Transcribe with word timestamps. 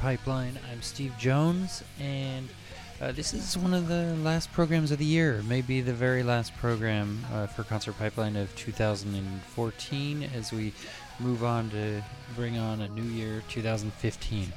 Pipeline. 0.00 0.58
I'm 0.72 0.80
Steve 0.80 1.12
Jones, 1.18 1.84
and 2.00 2.48
uh, 3.02 3.12
this 3.12 3.34
is 3.34 3.58
one 3.58 3.74
of 3.74 3.86
the 3.86 4.16
last 4.22 4.50
programs 4.50 4.90
of 4.90 4.98
the 4.98 5.04
year, 5.04 5.42
maybe 5.46 5.82
the 5.82 5.92
very 5.92 6.22
last 6.22 6.56
program 6.56 7.22
uh, 7.34 7.46
for 7.46 7.64
Concert 7.64 7.98
Pipeline 7.98 8.34
of 8.34 8.54
2014 8.56 10.22
as 10.34 10.52
we 10.52 10.72
move 11.18 11.44
on 11.44 11.68
to 11.70 12.02
bring 12.34 12.56
on 12.56 12.80
a 12.80 12.88
new 12.88 13.02
year, 13.02 13.42
2015. 13.50 14.50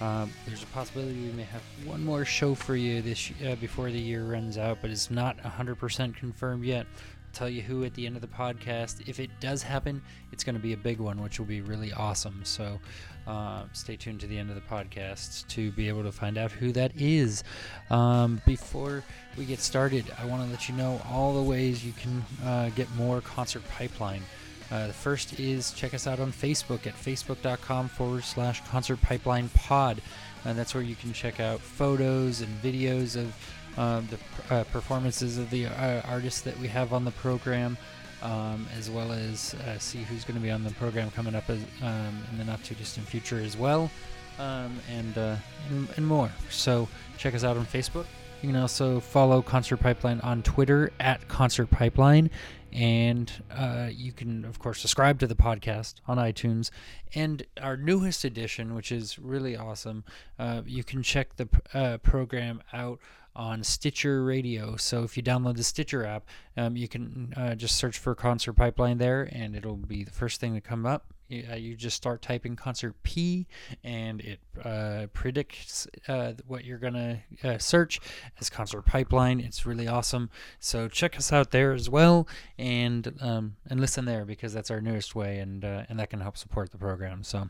Um, 0.00 0.30
there's 0.46 0.62
a 0.62 0.66
possibility 0.66 1.14
we 1.14 1.32
may 1.32 1.44
have 1.44 1.62
one 1.84 2.02
more 2.02 2.24
show 2.24 2.54
for 2.54 2.74
you 2.74 3.02
this 3.02 3.32
uh, 3.46 3.54
before 3.56 3.90
the 3.90 4.00
year 4.00 4.24
runs 4.24 4.56
out, 4.56 4.78
but 4.80 4.90
it's 4.90 5.10
not 5.10 5.36
100% 5.38 6.16
confirmed 6.16 6.64
yet 6.64 6.86
I'll 6.86 7.32
tell 7.34 7.48
you 7.50 7.60
who 7.60 7.84
at 7.84 7.92
the 7.92 8.06
end 8.06 8.16
of 8.16 8.22
the 8.22 8.28
podcast. 8.28 9.06
If 9.06 9.20
it 9.20 9.30
does 9.40 9.62
happen, 9.62 10.00
it's 10.32 10.42
going 10.42 10.54
to 10.54 10.60
be 10.60 10.72
a 10.72 10.78
big 10.78 11.00
one, 11.00 11.22
which 11.22 11.38
will 11.38 11.46
be 11.46 11.60
really 11.60 11.92
awesome. 11.92 12.40
So 12.44 12.78
uh, 13.26 13.64
stay 13.72 13.96
tuned 13.96 14.20
to 14.20 14.26
the 14.26 14.38
end 14.38 14.50
of 14.50 14.54
the 14.54 14.62
podcast 14.62 15.46
to 15.48 15.70
be 15.72 15.88
able 15.88 16.02
to 16.02 16.12
find 16.12 16.38
out 16.38 16.50
who 16.52 16.72
that 16.72 16.92
is. 16.96 17.44
Um, 17.90 18.40
before 18.46 19.02
we 19.36 19.44
get 19.44 19.60
started, 19.60 20.04
I 20.18 20.24
want 20.26 20.44
to 20.44 20.50
let 20.50 20.68
you 20.68 20.74
know 20.74 21.00
all 21.10 21.34
the 21.34 21.42
ways 21.42 21.84
you 21.84 21.92
can 21.92 22.24
uh, 22.44 22.70
get 22.70 22.90
more 22.96 23.20
Concert 23.20 23.62
Pipeline. 23.68 24.22
Uh, 24.70 24.88
the 24.88 24.92
first 24.92 25.38
is 25.38 25.72
check 25.72 25.94
us 25.94 26.06
out 26.06 26.18
on 26.18 26.32
Facebook 26.32 26.86
at 26.86 26.94
facebook.com 26.94 27.88
forward 27.88 28.24
slash 28.24 28.64
concert 28.68 29.00
pipeline 29.00 29.48
pod. 29.50 30.00
And 30.44 30.58
that's 30.58 30.74
where 30.74 30.82
you 30.82 30.96
can 30.96 31.12
check 31.12 31.40
out 31.40 31.60
photos 31.60 32.40
and 32.40 32.62
videos 32.62 33.16
of 33.16 33.34
um, 33.78 34.08
the 34.08 34.54
uh, 34.54 34.64
performances 34.64 35.38
of 35.38 35.50
the 35.50 35.66
uh, 35.66 36.02
artists 36.08 36.40
that 36.42 36.58
we 36.58 36.68
have 36.68 36.92
on 36.92 37.04
the 37.04 37.10
program, 37.12 37.76
um, 38.22 38.66
as 38.76 38.90
well 38.90 39.12
as 39.12 39.54
uh, 39.54 39.78
see 39.78 40.02
who's 40.02 40.24
going 40.24 40.36
to 40.36 40.42
be 40.42 40.50
on 40.50 40.64
the 40.64 40.70
program 40.72 41.10
coming 41.10 41.34
up 41.34 41.48
as, 41.48 41.58
um, 41.82 42.22
in 42.30 42.38
the 42.38 42.44
not 42.44 42.62
too 42.64 42.74
distant 42.74 43.06
future 43.06 43.38
as 43.38 43.56
well, 43.56 43.90
um, 44.38 44.78
and, 44.90 45.18
uh, 45.18 45.36
and, 45.70 45.88
and 45.96 46.06
more. 46.06 46.30
So 46.50 46.88
check 47.18 47.34
us 47.34 47.44
out 47.44 47.56
on 47.56 47.66
Facebook. 47.66 48.06
You 48.42 48.50
can 48.50 48.56
also 48.56 49.00
follow 49.00 49.42
Concert 49.42 49.78
Pipeline 49.78 50.20
on 50.20 50.42
Twitter 50.42 50.92
at 51.00 51.26
Concert 51.26 51.70
Pipeline. 51.70 52.30
And 52.72 53.32
uh, 53.50 53.88
you 53.90 54.12
can, 54.12 54.44
of 54.44 54.58
course, 54.58 54.80
subscribe 54.80 55.18
to 55.20 55.26
the 55.26 55.34
podcast 55.34 55.94
on 56.06 56.18
iTunes. 56.18 56.70
And 57.14 57.46
our 57.60 57.76
newest 57.76 58.24
edition, 58.24 58.74
which 58.74 58.92
is 58.92 59.18
really 59.18 59.56
awesome, 59.56 60.04
uh, 60.38 60.62
you 60.66 60.84
can 60.84 61.02
check 61.02 61.36
the 61.36 61.48
uh, 61.72 61.98
program 61.98 62.62
out 62.72 63.00
on 63.34 63.62
Stitcher 63.62 64.24
Radio. 64.24 64.76
So 64.76 65.04
if 65.04 65.16
you 65.16 65.22
download 65.22 65.56
the 65.56 65.64
Stitcher 65.64 66.04
app, 66.04 66.24
um, 66.56 66.76
you 66.76 66.88
can 66.88 67.34
uh, 67.36 67.54
just 67.54 67.76
search 67.76 67.98
for 67.98 68.14
Concert 68.14 68.54
Pipeline 68.54 68.98
there, 68.98 69.28
and 69.30 69.54
it'll 69.54 69.76
be 69.76 70.04
the 70.04 70.10
first 70.10 70.40
thing 70.40 70.54
to 70.54 70.60
come 70.60 70.86
up. 70.86 71.12
You, 71.28 71.44
uh, 71.50 71.56
you 71.56 71.74
just 71.74 71.96
start 71.96 72.22
typing 72.22 72.56
Concert 72.56 72.94
P, 73.02 73.46
and 73.82 74.20
it 74.20 74.40
uh, 74.64 75.06
predicts 75.12 75.86
uh, 76.08 76.34
what 76.46 76.64
you're 76.64 76.78
gonna 76.78 77.20
uh, 77.42 77.58
search 77.58 78.00
as 78.40 78.48
Concert 78.48 78.82
Pipeline. 78.82 79.40
It's 79.40 79.66
really 79.66 79.88
awesome. 79.88 80.30
So 80.60 80.88
check 80.88 81.16
us 81.16 81.32
out 81.32 81.50
there 81.50 81.72
as 81.72 81.90
well, 81.90 82.28
and 82.58 83.12
um, 83.20 83.56
and 83.68 83.80
listen 83.80 84.04
there 84.04 84.24
because 84.24 84.52
that's 84.52 84.70
our 84.70 84.80
newest 84.80 85.14
way, 85.14 85.38
and 85.38 85.64
uh, 85.64 85.82
and 85.88 85.98
that 85.98 86.10
can 86.10 86.20
help 86.20 86.36
support 86.36 86.70
the 86.70 86.78
program. 86.78 87.22
So. 87.22 87.48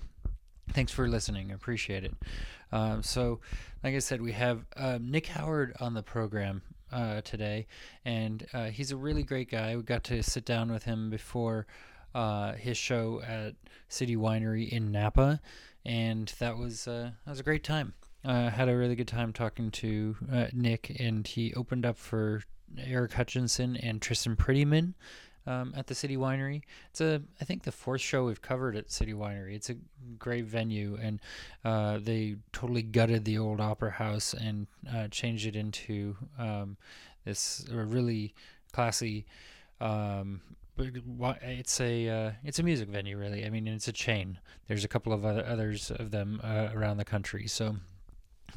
Thanks 0.71 0.91
for 0.91 1.07
listening. 1.07 1.53
Appreciate 1.53 2.03
it. 2.03 2.13
Um, 2.73 3.01
so, 3.01 3.39
like 3.85 3.95
I 3.95 4.01
said, 4.01 4.21
we 4.21 4.33
have 4.33 4.65
uh, 4.77 4.99
Nick 5.01 5.29
Howard 5.29 5.77
on 5.79 5.95
the 5.95 6.03
program 6.03 6.61
uh, 6.91 7.21
today, 7.21 7.69
and 8.05 8.45
he's 8.73 8.91
a 8.91 8.97
really 8.97 9.23
great 9.23 9.49
guy. 9.49 9.77
We 9.77 9.83
got 9.85 10.03
to 10.05 10.25
sit 10.25 10.45
down 10.45 10.73
with 10.73 10.83
him 10.83 11.09
before 11.09 11.69
uh, 12.17 12.55
his 12.55 12.79
show 12.79 13.21
at 13.21 13.55
City 13.89 14.17
Winery 14.17 14.69
in 14.71 14.91
Napa, 14.91 15.39
and 15.85 16.33
that 16.39 16.57
was 16.57 16.89
uh, 16.89 17.11
that 17.25 17.31
was 17.31 17.41
a 17.41 17.45
great 17.45 17.63
time. 17.63 17.93
I 18.25 18.49
had 18.49 18.71
a 18.71 18.77
really 18.77 18.97
good 18.97 19.07
time 19.07 19.35
talking 19.35 19.71
to 19.73 20.17
uh, 20.33 20.47
Nick, 20.53 20.97
and 20.99 21.27
he 21.27 21.53
opened 21.55 21.85
up 21.85 21.99
for 21.99 22.43
Eric 22.79 23.13
Hutchinson 23.13 23.77
and 23.77 24.01
Tristan 24.01 24.35
Prettyman 24.35 24.95
um, 25.47 25.75
at 25.77 25.89
the 25.89 25.95
City 25.95 26.17
Winery. 26.17 26.63
It's 26.91 27.03
a, 27.03 27.23
I 27.39 27.45
think, 27.45 27.65
the 27.65 27.71
fourth 27.71 28.01
show 28.01 28.25
we've 28.25 28.41
covered 28.41 28.77
at 28.77 28.91
City 28.91 29.13
Winery. 29.13 29.55
It's 29.55 29.69
a 29.69 29.77
great 30.19 30.47
venue, 30.47 30.99
and 31.01 31.21
uh, 31.67 31.99
they 31.99 32.37
totally 32.53 32.83
gutted 32.83 33.27
the 33.27 33.37
old 33.37 33.61
Opera 33.61 33.91
House 33.91 34.33
and 34.33 34.67
uh, 34.93 35.09
changed 35.09 35.47
it 35.47 35.55
into 35.55 36.17
um, 36.39 36.79
this 37.27 37.67
really 37.71 38.35
classy. 38.73 39.27
Um, 39.83 40.41
it's 40.79 41.81
a 41.81 42.09
uh, 42.09 42.33
it's 42.45 42.59
a 42.59 42.63
music 42.63 42.89
venue, 42.89 43.17
really. 43.17 43.45
I 43.45 43.51
mean, 43.51 43.67
it's 43.67 43.89
a 43.89 43.93
chain. 43.93 44.39
There's 44.69 44.85
a 44.85 44.89
couple 44.89 45.13
of 45.13 45.25
other 45.25 45.45
others 45.47 45.91
of 45.91 46.11
them 46.11 46.41
uh, 46.43 46.69
around 46.75 46.99
the 46.99 47.05
country, 47.05 47.47
so 47.47 47.77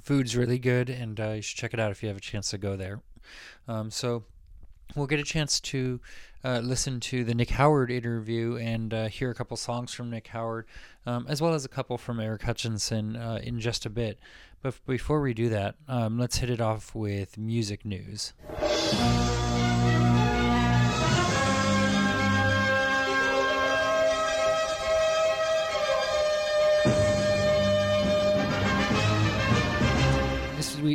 food's 0.02 0.36
really 0.36 0.60
good, 0.60 0.90
and 0.90 1.20
uh, 1.20 1.30
you 1.32 1.42
should 1.42 1.58
check 1.58 1.74
it 1.74 1.80
out 1.80 1.92
if 1.92 2.02
you 2.02 2.10
have 2.10 2.18
a 2.18 2.22
chance 2.22 2.50
to 2.52 2.58
go 2.58 2.76
there. 2.76 3.02
Um, 3.68 3.92
so 3.92 4.24
we'll 4.96 5.08
get 5.08 5.20
a 5.20 5.24
chance 5.24 5.60
to 5.60 6.00
uh, 6.44 6.60
listen 6.64 7.00
to 7.00 7.24
the 7.24 7.36
Nick 7.36 7.52
Howard 7.52 7.92
interview 7.92 8.58
and 8.58 8.94
uh, 8.94 9.08
hear 9.08 9.30
a 9.30 9.36
couple 9.36 9.58
songs 9.58 9.94
from 9.94 10.10
Nick 10.10 10.28
Howard, 10.28 10.66
um, 11.06 11.26
as 11.30 11.42
well 11.42 11.54
as 11.54 11.66
a 11.66 11.70
couple 11.70 11.98
from 11.98 12.20
Eric 12.20 12.44
Hutchinson 12.44 13.16
uh, 13.16 13.40
in 13.44 13.60
just 13.60 13.86
a 13.86 13.90
bit. 13.90 14.20
But 14.62 14.76
before 14.86 15.22
we 15.22 15.34
do 15.34 15.50
that, 15.50 15.76
um, 15.88 16.18
let's 16.18 16.38
hit 16.38 16.50
it 16.50 16.60
off 16.60 16.94
with 16.94 17.38
music 17.38 17.86
news. 17.86 18.34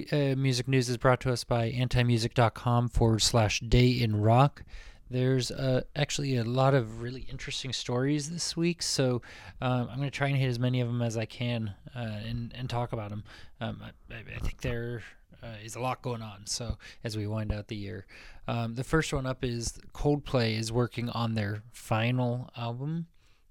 Uh, 0.02 0.36
music 0.36 0.68
news 0.68 0.88
is 0.88 0.96
brought 0.96 1.20
to 1.20 1.32
us 1.32 1.44
by 1.44 1.70
antimusic.com 1.70 2.88
forward 2.88 3.22
slash 3.22 3.60
day 3.60 3.88
in 3.90 4.20
rock. 4.20 4.64
There's 5.10 5.50
uh, 5.50 5.82
actually 5.94 6.36
a 6.36 6.44
lot 6.44 6.74
of 6.74 7.02
really 7.02 7.26
interesting 7.30 7.72
stories 7.72 8.30
this 8.30 8.56
week, 8.56 8.82
so 8.82 9.22
um, 9.60 9.88
I'm 9.90 9.98
going 9.98 10.10
to 10.10 10.10
try 10.10 10.28
and 10.28 10.36
hit 10.36 10.48
as 10.48 10.58
many 10.58 10.80
of 10.80 10.88
them 10.88 11.02
as 11.02 11.16
I 11.16 11.24
can 11.24 11.74
uh, 11.94 11.98
and, 11.98 12.52
and 12.56 12.68
talk 12.68 12.92
about 12.92 13.10
them. 13.10 13.24
Um, 13.60 13.82
I, 14.10 14.14
I, 14.14 14.38
think 14.40 14.60
there 14.62 15.02
uh, 15.42 15.56
is 15.62 15.76
a 15.76 15.80
lot 15.80 16.02
going 16.02 16.22
on, 16.22 16.46
so 16.46 16.78
as 17.04 17.16
we 17.16 17.26
wind 17.26 17.52
out 17.52 17.68
the 17.68 17.76
year. 17.76 18.06
Um, 18.48 18.74
the 18.74 18.84
first 18.84 19.12
one 19.12 19.26
up 19.26 19.44
is 19.44 19.78
Coldplay 19.92 20.58
is 20.58 20.72
working 20.72 21.10
on 21.10 21.34
their 21.34 21.62
final 21.72 22.50
album. 22.56 23.06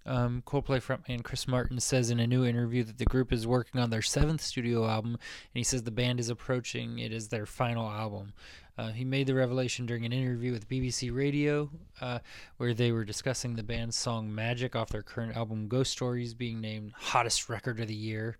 Um, 0.05 0.43
Coldplay 0.45 0.81
frontman 0.81 1.23
Chris 1.23 1.47
Martin 1.47 1.79
says 1.79 2.09
in 2.09 2.19
a 2.19 2.27
new 2.27 2.45
interview 2.45 2.83
that 2.83 2.97
the 2.97 3.05
group 3.05 3.31
is 3.31 3.47
working 3.47 3.79
on 3.79 3.89
their 3.89 4.01
seventh 4.01 4.41
studio 4.41 4.87
album, 4.87 5.11
and 5.13 5.19
he 5.53 5.63
says 5.63 5.83
the 5.83 5.91
band 5.91 6.19
is 6.19 6.29
approaching 6.29 6.99
it 6.99 7.11
as 7.11 7.29
their 7.29 7.45
final 7.45 7.89
album. 7.89 8.33
Uh, 8.77 8.89
he 8.89 9.05
made 9.05 9.27
the 9.27 9.35
revelation 9.35 9.85
during 9.85 10.03
an 10.03 10.11
interview 10.11 10.51
with 10.51 10.67
BBC 10.67 11.15
Radio, 11.15 11.69
uh, 12.01 12.19
where 12.57 12.73
they 12.73 12.91
were 12.91 13.05
discussing 13.05 13.55
the 13.55 13.63
band's 13.63 13.95
song 13.95 14.33
"Magic" 14.33 14.75
off 14.75 14.89
their 14.89 15.03
current 15.03 15.37
album 15.37 15.67
"Ghost 15.67 15.91
Stories" 15.91 16.33
being 16.33 16.59
named 16.59 16.91
hottest 16.95 17.49
record 17.49 17.79
of 17.79 17.87
the 17.87 17.93
year. 17.93 18.37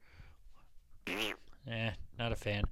eh, 1.08 1.92
not 2.18 2.32
a 2.32 2.36
fan. 2.36 2.64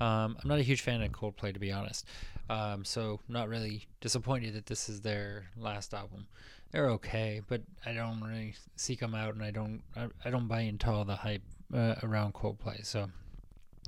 Um, 0.00 0.36
I'm 0.40 0.48
not 0.48 0.58
a 0.58 0.62
huge 0.62 0.80
fan 0.80 1.02
of 1.02 1.10
Coldplay, 1.12 1.52
to 1.52 1.60
be 1.60 1.72
honest. 1.72 2.06
Um, 2.48 2.84
so 2.84 3.20
not 3.28 3.48
really 3.48 3.86
disappointed 4.00 4.54
that 4.54 4.66
this 4.66 4.88
is 4.88 5.02
their 5.02 5.50
last 5.56 5.92
album 5.92 6.28
they're 6.70 6.90
okay, 6.90 7.42
but 7.48 7.62
I 7.84 7.92
don't 7.92 8.20
really 8.22 8.54
seek 8.76 9.00
them 9.00 9.14
out, 9.14 9.34
and 9.34 9.42
I 9.42 9.50
don't 9.50 9.82
I, 9.96 10.08
I 10.24 10.30
don't 10.30 10.48
buy 10.48 10.60
into 10.62 10.90
all 10.90 11.04
the 11.04 11.16
hype 11.16 11.42
uh, 11.74 11.96
around 12.02 12.34
Coldplay. 12.34 12.84
So. 12.84 13.10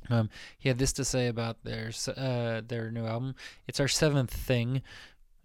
Um, 0.09 0.31
he 0.59 0.69
had 0.69 0.79
this 0.79 0.94
to 0.94 1.05
say 1.05 1.29
about 1.29 1.62
their 1.62 1.93
uh, 2.17 2.62
their 2.67 2.91
new 2.91 3.05
album. 3.05 3.35
It's 3.69 3.79
our 3.79 3.87
seventh 3.87 4.32
thing, 4.32 4.82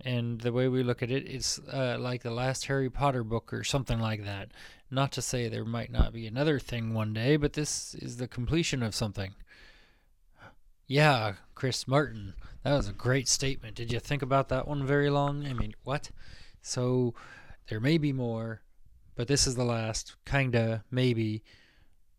and 0.01 0.41
the 0.41 0.51
way 0.51 0.67
we 0.69 0.81
look 0.81 1.03
at 1.03 1.11
it, 1.11 1.27
it's 1.27 1.59
uh, 1.59 1.97
like 1.99 2.23
the 2.23 2.31
last 2.31 2.65
Harry 2.65 2.89
Potter 2.89 3.23
book 3.23 3.53
or 3.53 3.63
something 3.63 3.99
like 3.99 4.23
that. 4.23 4.49
Not 4.89 5.11
to 5.13 5.21
say 5.21 5.49
there 5.49 5.65
might 5.65 5.91
not 5.91 6.13
be 6.13 6.25
another 6.25 6.57
thing 6.57 6.93
one 6.93 7.13
day, 7.13 7.35
but 7.35 7.53
this 7.53 7.95
is 7.95 8.17
the 8.17 8.27
completion 8.27 8.81
of 8.81 8.95
something. 8.95 9.35
Yeah, 10.87 11.33
Chris 11.55 11.87
Martin, 11.87 12.33
that 12.63 12.73
was 12.73 12.87
a 12.87 12.93
great 12.93 13.27
statement. 13.27 13.75
Did 13.75 13.91
you 13.91 13.99
think 13.99 14.21
about 14.21 14.49
that 14.49 14.67
one 14.67 14.85
very 14.85 15.09
long? 15.09 15.45
I 15.45 15.53
mean, 15.53 15.73
what? 15.83 16.11
So 16.65 17.13
there 17.69 17.79
may 17.79 17.99
be 17.99 18.11
more, 18.11 18.61
but 19.15 19.27
this 19.27 19.45
is 19.45 19.55
the 19.55 19.63
last. 19.63 20.15
Kinda, 20.25 20.83
maybe, 20.89 21.43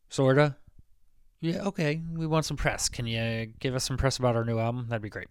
sorta. 0.08 0.56
Yeah, 1.40 1.62
okay. 1.64 2.00
We 2.14 2.26
want 2.26 2.44
some 2.44 2.56
press. 2.56 2.88
Can 2.88 3.06
you 3.06 3.52
give 3.58 3.74
us 3.74 3.84
some 3.84 3.96
press 3.96 4.18
about 4.18 4.36
our 4.36 4.44
new 4.44 4.58
album? 4.58 4.86
That'd 4.88 5.02
be 5.02 5.10
great. 5.10 5.28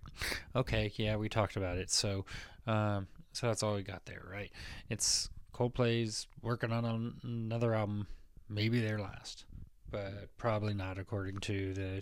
Okay, 0.56 0.92
yeah, 0.98 1.16
we 1.16 1.30
talked 1.30 1.56
about 1.56 1.78
it. 1.78 1.90
So, 1.90 2.26
um, 2.68 3.08
so 3.32 3.48
that's 3.48 3.64
all 3.64 3.76
we 3.76 3.84
got 3.84 4.06
there, 4.06 4.24
right? 4.30 4.52
It's 4.90 5.30
Coldplay's 5.54 6.28
working 6.42 6.72
on 6.74 7.16
another 7.24 7.74
album, 7.74 8.08
maybe 8.50 8.82
their 8.82 9.00
last, 9.00 9.46
but 9.90 10.30
probably 10.38 10.74
not 10.74 11.00
according 11.00 11.40
to 11.40 11.74
the 11.74 12.02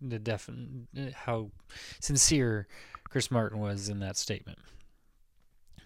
the 0.00 0.18
def 0.18 0.48
how 1.14 1.50
sincere 2.00 2.68
Chris 3.08 3.30
Martin 3.30 3.58
was 3.58 3.88
in 3.88 3.98
that 4.00 4.16
statement. 4.16 4.58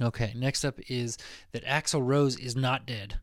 Okay, 0.01 0.33
next 0.35 0.65
up 0.65 0.81
is 0.89 1.19
that 1.53 1.65
Axl 1.65 2.05
Rose 2.05 2.37
is 2.37 2.57
not 2.57 2.87
dead. 2.87 3.21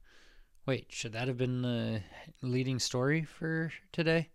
Wait, 0.65 0.87
should 0.89 1.13
that 1.13 1.27
have 1.27 1.37
been 1.37 1.61
the 1.61 2.01
leading 2.41 2.77
story 2.77 3.23
for 3.23 3.71
today? 3.91 4.29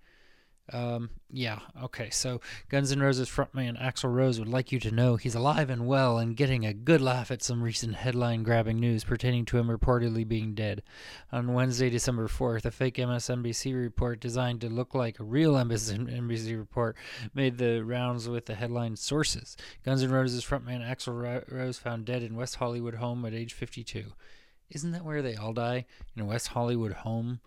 Um, 0.71 1.11
yeah, 1.31 1.59
okay. 1.83 2.09
So 2.11 2.41
Guns 2.69 2.93
N' 2.93 3.01
Roses 3.01 3.29
frontman 3.29 3.81
Axl 3.83 4.13
Rose 4.13 4.39
would 4.39 4.49
like 4.49 4.71
you 4.71 4.79
to 4.81 4.93
know 4.93 5.17
he's 5.17 5.35
alive 5.35 5.71
and 5.71 5.87
well 5.87 6.19
and 6.19 6.37
getting 6.37 6.65
a 6.65 6.73
good 6.73 7.01
laugh 7.01 7.31
at 7.33 7.43
some 7.43 7.63
recent 7.63 7.97
headline 7.97 8.45
grabbing 8.45 8.79
news 8.79 9.03
pertaining 9.03 9.45
to 9.47 9.59
him 9.59 9.67
reportedly 9.67 10.27
being 10.27 10.55
dead. 10.55 10.83
On 11.33 11.53
Wednesday, 11.53 11.91
December 11.91 12.29
4th, 12.29 12.65
a 12.65 12.71
fake 12.71 12.95
MSNBC 12.95 13.75
report 13.75 14.21
designed 14.21 14.61
to 14.61 14.69
look 14.69 14.95
like 14.95 15.19
a 15.19 15.25
real 15.25 15.55
MSNBC 15.55 16.57
report 16.57 16.97
made 17.35 17.59
the 17.59 17.83
rounds 17.83 18.29
with 18.29 18.47
the 18.47 18.55
headline 18.55 18.95
sources. 18.95 19.57
Guns 19.85 20.03
N' 20.03 20.11
Roses 20.11 20.45
frontman 20.45 20.89
Axl 20.89 21.45
Rose 21.51 21.79
found 21.79 22.05
dead 22.05 22.23
in 22.23 22.37
West 22.37 22.57
Hollywood 22.57 22.95
home 22.95 23.25
at 23.25 23.35
age 23.35 23.53
52. 23.53 24.13
Isn't 24.71 24.93
that 24.93 25.05
where 25.05 25.23
they 25.23 25.35
all 25.35 25.53
die? 25.53 25.87
In 26.17 26.23
a 26.23 26.27
West 26.27 26.49
Hollywood 26.49 26.93
home? 26.93 27.41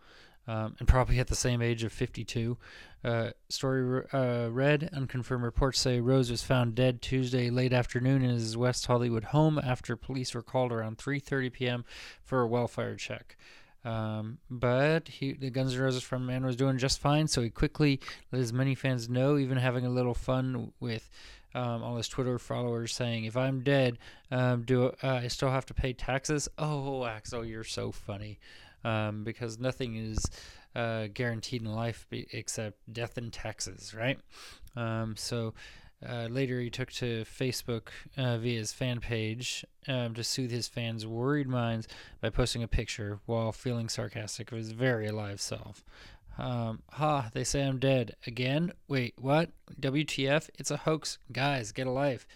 Um, 0.48 0.76
and 0.78 0.88
probably 0.88 1.20
at 1.20 1.28
the 1.28 1.36
same 1.36 1.62
age 1.62 1.84
of 1.84 1.92
52. 1.92 2.58
Uh, 3.04 3.30
story 3.50 4.04
uh, 4.14 4.48
read: 4.52 4.90
Unconfirmed 4.94 5.44
reports 5.44 5.80
say 5.80 6.00
Rose 6.00 6.32
was 6.32 6.44
found 6.44 6.76
dead 6.76 7.02
Tuesday 7.02 7.50
late 7.50 7.74
afternoon 7.74 8.24
in 8.24 8.32
his 8.32 8.58
West 8.58 8.86
Hollywood 8.86 9.26
home 9.26 9.60
after 9.60 9.96
police 9.96 10.34
were 10.34 10.42
called 10.42 10.72
around 10.72 10.98
3:30 10.98 11.52
p.m. 11.54 11.86
for 12.24 12.42
a 12.42 12.48
well-fire 12.48 12.96
check. 12.96 13.38
Um, 13.84 14.40
but 14.50 15.08
he, 15.08 15.34
the 15.34 15.52
Guns 15.52 15.76
N' 15.76 15.82
Roses 15.82 16.04
frontman 16.04 16.44
was 16.44 16.56
doing 16.56 16.80
just 16.80 17.00
fine, 17.00 17.28
so 17.28 17.44
he 17.44 17.52
quickly 17.52 18.00
let 18.32 18.42
as 18.42 18.52
many 18.52 18.74
fans 18.74 19.08
know, 19.08 19.38
even 19.38 19.60
having 19.60 19.86
a 19.86 19.92
little 19.92 20.16
fun 20.16 20.74
with 20.80 21.08
um, 21.54 21.84
all 21.84 21.96
his 21.96 22.08
Twitter 22.08 22.40
followers 22.40 22.94
saying, 22.94 23.26
"If 23.26 23.38
I'm 23.38 23.62
dead, 23.62 24.00
um, 24.32 24.64
do 24.64 24.88
uh, 25.04 25.22
I 25.24 25.28
still 25.28 25.52
have 25.52 25.68
to 25.68 25.76
pay 25.76 25.94
taxes?" 25.94 26.50
Oh, 26.58 27.06
Axl, 27.06 27.48
you're 27.48 27.64
so 27.64 27.92
funny, 27.92 28.40
um, 28.86 29.24
because 29.24 29.60
nothing 29.60 29.96
is 29.96 30.26
uh, 30.76 31.08
guaranteed 31.14 31.62
in 31.62 31.74
life 31.74 32.06
be, 32.10 32.28
except 32.32 32.78
death 32.94 33.18
and 33.18 33.34
taxes, 33.34 33.94
right? 33.94 34.20
Um, 34.76 35.16
so 35.18 35.54
uh, 36.08 36.28
later 36.30 36.60
he 36.60 36.70
took 36.70 36.92
to 36.92 37.24
Facebook 37.26 37.88
uh, 38.18 38.38
via 38.38 38.60
his 38.60 38.72
fan 38.72 39.00
page 39.00 39.66
um, 39.88 40.14
to 40.14 40.24
soothe 40.24 40.52
his 40.52 40.68
fans' 40.68 41.08
worried 41.08 41.48
minds 41.48 41.88
by 42.22 42.30
posting 42.30 42.62
a 42.62 42.68
picture 42.68 43.20
while 43.26 43.52
feeling 43.52 43.90
sarcastic 43.90 44.52
of 44.52 44.58
his 44.58 44.72
very 44.72 45.08
alive 45.08 45.42
self. 45.42 45.84
Um, 46.38 46.84
ha, 46.92 47.30
they 47.34 47.46
say 47.46 47.66
I'm 47.66 47.80
dead. 47.80 48.16
Again? 48.28 48.74
Wait, 48.88 49.16
what? 49.18 49.52
WTF? 49.80 50.50
It's 50.60 50.72
a 50.72 50.78
hoax. 50.78 51.18
Guys, 51.32 51.72
get 51.72 51.88
a 51.88 51.92
life. 51.92 52.28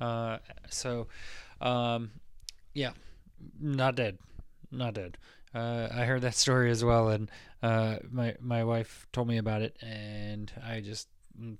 Uh, 0.00 0.38
so, 0.68 1.08
um, 1.60 2.10
yeah, 2.74 2.90
not 3.58 3.94
dead. 3.96 4.18
Not 4.70 4.94
dead. 4.94 5.16
Uh, 5.54 5.88
I 5.92 6.04
heard 6.04 6.22
that 6.22 6.34
story 6.34 6.70
as 6.70 6.84
well, 6.84 7.08
and 7.08 7.30
uh, 7.62 7.96
my 8.10 8.34
my 8.40 8.64
wife 8.64 9.06
told 9.12 9.28
me 9.28 9.38
about 9.38 9.62
it, 9.62 9.76
and 9.82 10.52
I 10.66 10.80
just 10.80 11.08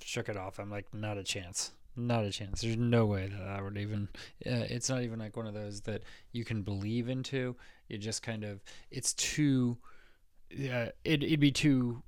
shook 0.02 0.29
it 0.29 0.37
off. 0.37 0.58
I'm 0.58 0.70
like, 0.70 0.93
not 0.93 1.19
a 1.19 1.25
chance, 1.25 1.73
not 1.96 2.25
a 2.25 2.31
chance. 2.31 2.61
There's 2.61 2.76
no 2.76 3.06
way 3.06 3.29
that 3.29 3.46
I 3.46 3.62
would 3.62 3.79
even. 3.79 4.08
Uh, 4.44 4.67
it's 4.69 4.88
not 4.88 5.02
even 5.02 5.19
like 5.19 5.37
one 5.37 5.46
of 5.46 5.55
those 5.55 5.81
that 5.82 6.02
you 6.32 6.44
can 6.44 6.62
believe 6.62 7.08
into. 7.08 7.56
It 7.88 7.99
just 7.99 8.23
kind 8.23 8.44
of, 8.44 8.62
it's 8.90 9.14
too. 9.14 9.79
Yeah, 10.50 10.90
it, 11.05 11.23
it'd 11.23 11.40
be 11.40 11.52
too 11.52 12.02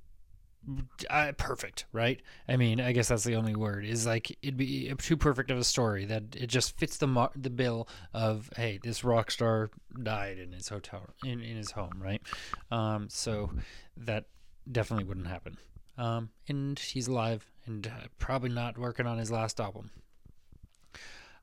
uh, 1.08 1.32
perfect, 1.36 1.86
right? 1.92 2.20
I 2.48 2.56
mean, 2.56 2.80
I 2.80 2.92
guess 2.92 3.08
that's 3.08 3.24
the 3.24 3.36
only 3.36 3.54
word. 3.54 3.84
Is 3.84 4.06
like 4.06 4.36
it'd 4.42 4.56
be 4.56 4.92
too 4.98 5.16
perfect 5.16 5.50
of 5.50 5.58
a 5.58 5.64
story 5.64 6.04
that 6.06 6.36
it 6.36 6.48
just 6.48 6.78
fits 6.78 6.96
the 6.96 7.30
the 7.34 7.50
bill 7.50 7.88
of 8.12 8.50
hey, 8.56 8.78
this 8.82 9.02
rock 9.02 9.30
star 9.30 9.70
died 10.02 10.38
in 10.38 10.52
his 10.52 10.68
hotel 10.68 11.10
in, 11.24 11.40
in 11.40 11.56
his 11.56 11.72
home, 11.72 11.94
right? 11.98 12.22
Um, 12.70 13.08
so 13.08 13.50
that 13.96 14.26
definitely 14.70 15.04
wouldn't 15.04 15.26
happen. 15.26 15.56
Um, 15.98 16.30
and 16.48 16.78
he's 16.78 17.08
alive 17.08 17.50
and 17.66 17.86
uh, 17.86 18.08
probably 18.18 18.50
not 18.50 18.78
working 18.78 19.06
on 19.06 19.18
his 19.18 19.30
last 19.30 19.60
album. 19.60 19.90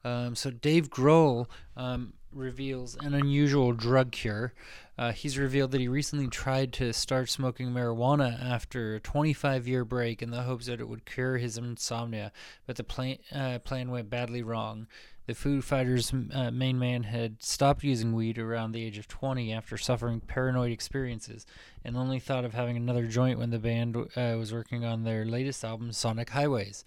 Um, 0.03 0.35
so 0.35 0.51
Dave 0.51 0.89
Grohl 0.89 1.47
um, 1.75 2.13
reveals 2.31 2.95
an 2.97 3.13
unusual 3.13 3.73
drug 3.73 4.11
cure. 4.11 4.53
Uh, 4.97 5.11
he's 5.11 5.37
revealed 5.37 5.71
that 5.71 5.81
he 5.81 5.87
recently 5.87 6.27
tried 6.27 6.73
to 6.73 6.91
start 6.91 7.29
smoking 7.29 7.69
marijuana 7.69 8.43
after 8.43 8.95
a 8.95 8.99
25 8.99 9.67
year 9.67 9.85
break 9.85 10.21
in 10.21 10.31
the 10.31 10.43
hopes 10.43 10.65
that 10.65 10.79
it 10.79 10.87
would 10.87 11.05
cure 11.05 11.37
his 11.37 11.57
insomnia, 11.57 12.31
but 12.65 12.75
the 12.75 12.83
plan, 12.83 13.17
uh, 13.33 13.59
plan 13.59 13.91
went 13.91 14.09
badly 14.09 14.41
wrong. 14.41 14.87
The 15.27 15.35
Foo 15.35 15.61
Fighters' 15.61 16.13
uh, 16.13 16.51
main 16.51 16.79
man 16.79 17.03
had 17.03 17.43
stopped 17.43 17.83
using 17.83 18.13
weed 18.13 18.39
around 18.39 18.71
the 18.71 18.83
age 18.83 18.97
of 18.97 19.09
20 19.09 19.51
after 19.51 19.77
suffering 19.77 20.21
paranoid 20.21 20.71
experiences 20.71 21.45
and 21.83 21.97
only 21.97 22.19
thought 22.19 22.45
of 22.45 22.53
having 22.53 22.77
another 22.77 23.05
joint 23.05 23.37
when 23.37 23.49
the 23.49 23.59
band 23.59 23.97
uh, 23.97 24.35
was 24.37 24.53
working 24.53 24.85
on 24.85 25.03
their 25.03 25.25
latest 25.25 25.65
album, 25.65 25.91
Sonic 25.91 26.29
Highways. 26.29 26.85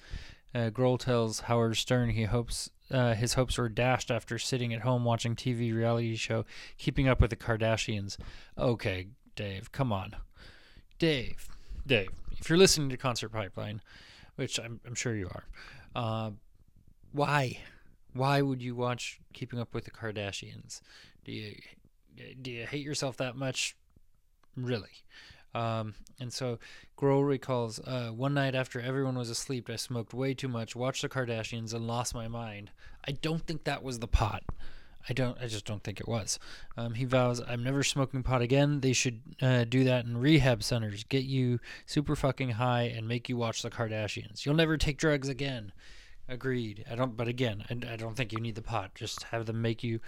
Uh, 0.54 0.70
Grohl 0.70 0.98
tells 0.98 1.40
Howard 1.40 1.76
Stern 1.76 2.10
he 2.10 2.24
hopes 2.24 2.70
uh, 2.90 3.14
his 3.14 3.34
hopes 3.34 3.56
were 3.56 3.68
dashed 3.68 4.10
after 4.10 4.38
sitting 4.38 4.74
at 4.74 4.80
home 4.80 5.04
watching 5.04 5.36
TV 5.36 5.72
reality 5.72 6.16
show 6.16 6.44
Keeping 6.76 7.06
Up 7.08 7.20
with 7.20 7.30
the 7.30 7.36
Kardashians. 7.36 8.16
Okay, 8.58 9.08
Dave, 9.36 9.70
come 9.70 9.92
on, 9.92 10.16
Dave, 10.98 11.48
Dave. 11.86 12.10
If 12.32 12.48
you're 12.48 12.58
listening 12.58 12.88
to 12.88 12.96
Concert 12.96 13.28
Pipeline, 13.28 13.80
which 14.36 14.58
I'm, 14.58 14.80
I'm 14.84 14.94
sure 14.94 15.14
you 15.14 15.28
are, 15.28 15.44
uh, 15.94 16.30
why, 17.12 17.58
why 18.12 18.42
would 18.42 18.60
you 18.60 18.74
watch 18.74 19.20
Keeping 19.32 19.60
Up 19.60 19.72
with 19.72 19.84
the 19.84 19.90
Kardashians? 19.90 20.80
Do 21.24 21.32
you 21.32 21.54
do 22.42 22.50
you 22.50 22.66
hate 22.66 22.84
yourself 22.84 23.16
that 23.18 23.36
much? 23.36 23.76
Really? 24.56 25.04
Um, 25.54 25.94
and 26.18 26.32
so 26.32 26.58
Grohl 26.96 27.26
recalls 27.26 27.80
uh, 27.80 28.10
one 28.14 28.34
night 28.34 28.54
after 28.54 28.80
everyone 28.80 29.16
was 29.16 29.30
asleep, 29.30 29.68
I 29.68 29.76
smoked 29.76 30.14
way 30.14 30.34
too 30.34 30.48
much, 30.48 30.76
watched 30.76 31.02
the 31.02 31.08
Kardashians, 31.08 31.74
and 31.74 31.86
lost 31.86 32.14
my 32.14 32.28
mind. 32.28 32.70
I 33.06 33.12
don't 33.12 33.46
think 33.46 33.64
that 33.64 33.82
was 33.82 33.98
the 33.98 34.06
pot. 34.06 34.42
I 35.08 35.14
don't. 35.14 35.38
I 35.40 35.46
just 35.46 35.64
don't 35.64 35.82
think 35.82 35.98
it 35.98 36.06
was. 36.06 36.38
Um, 36.76 36.94
he 36.94 37.06
vows, 37.06 37.40
"I'm 37.48 37.64
never 37.64 37.82
smoking 37.82 38.22
pot 38.22 38.42
again. 38.42 38.80
They 38.80 38.92
should 38.92 39.22
uh, 39.40 39.64
do 39.64 39.82
that 39.84 40.04
in 40.04 40.18
rehab 40.18 40.62
centers. 40.62 41.04
Get 41.04 41.24
you 41.24 41.58
super 41.86 42.14
fucking 42.14 42.50
high 42.50 42.82
and 42.82 43.08
make 43.08 43.28
you 43.28 43.36
watch 43.38 43.62
the 43.62 43.70
Kardashians. 43.70 44.44
You'll 44.44 44.56
never 44.56 44.76
take 44.76 44.98
drugs 44.98 45.28
again." 45.28 45.72
Agreed. 46.30 46.84
I 46.88 46.94
don't. 46.94 47.16
But 47.16 47.26
again, 47.26 47.64
I, 47.68 47.92
I 47.92 47.96
don't 47.96 48.16
think 48.16 48.32
you 48.32 48.38
need 48.38 48.54
the 48.54 48.62
pot. 48.62 48.94
Just 48.94 49.24
have 49.24 49.46
them 49.46 49.60
make 49.60 49.82
you 49.82 49.98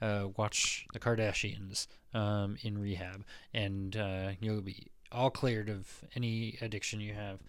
uh, 0.00 0.28
watch 0.36 0.86
the 0.92 1.00
Kardashians 1.00 1.88
um, 2.14 2.56
in 2.62 2.78
rehab, 2.78 3.24
and 3.52 3.96
uh, 3.96 4.30
you'll 4.40 4.60
be 4.60 4.86
all 5.10 5.28
cleared 5.28 5.68
of 5.68 5.88
any 6.14 6.56
addiction 6.60 7.00
you 7.00 7.14
have 7.14 7.40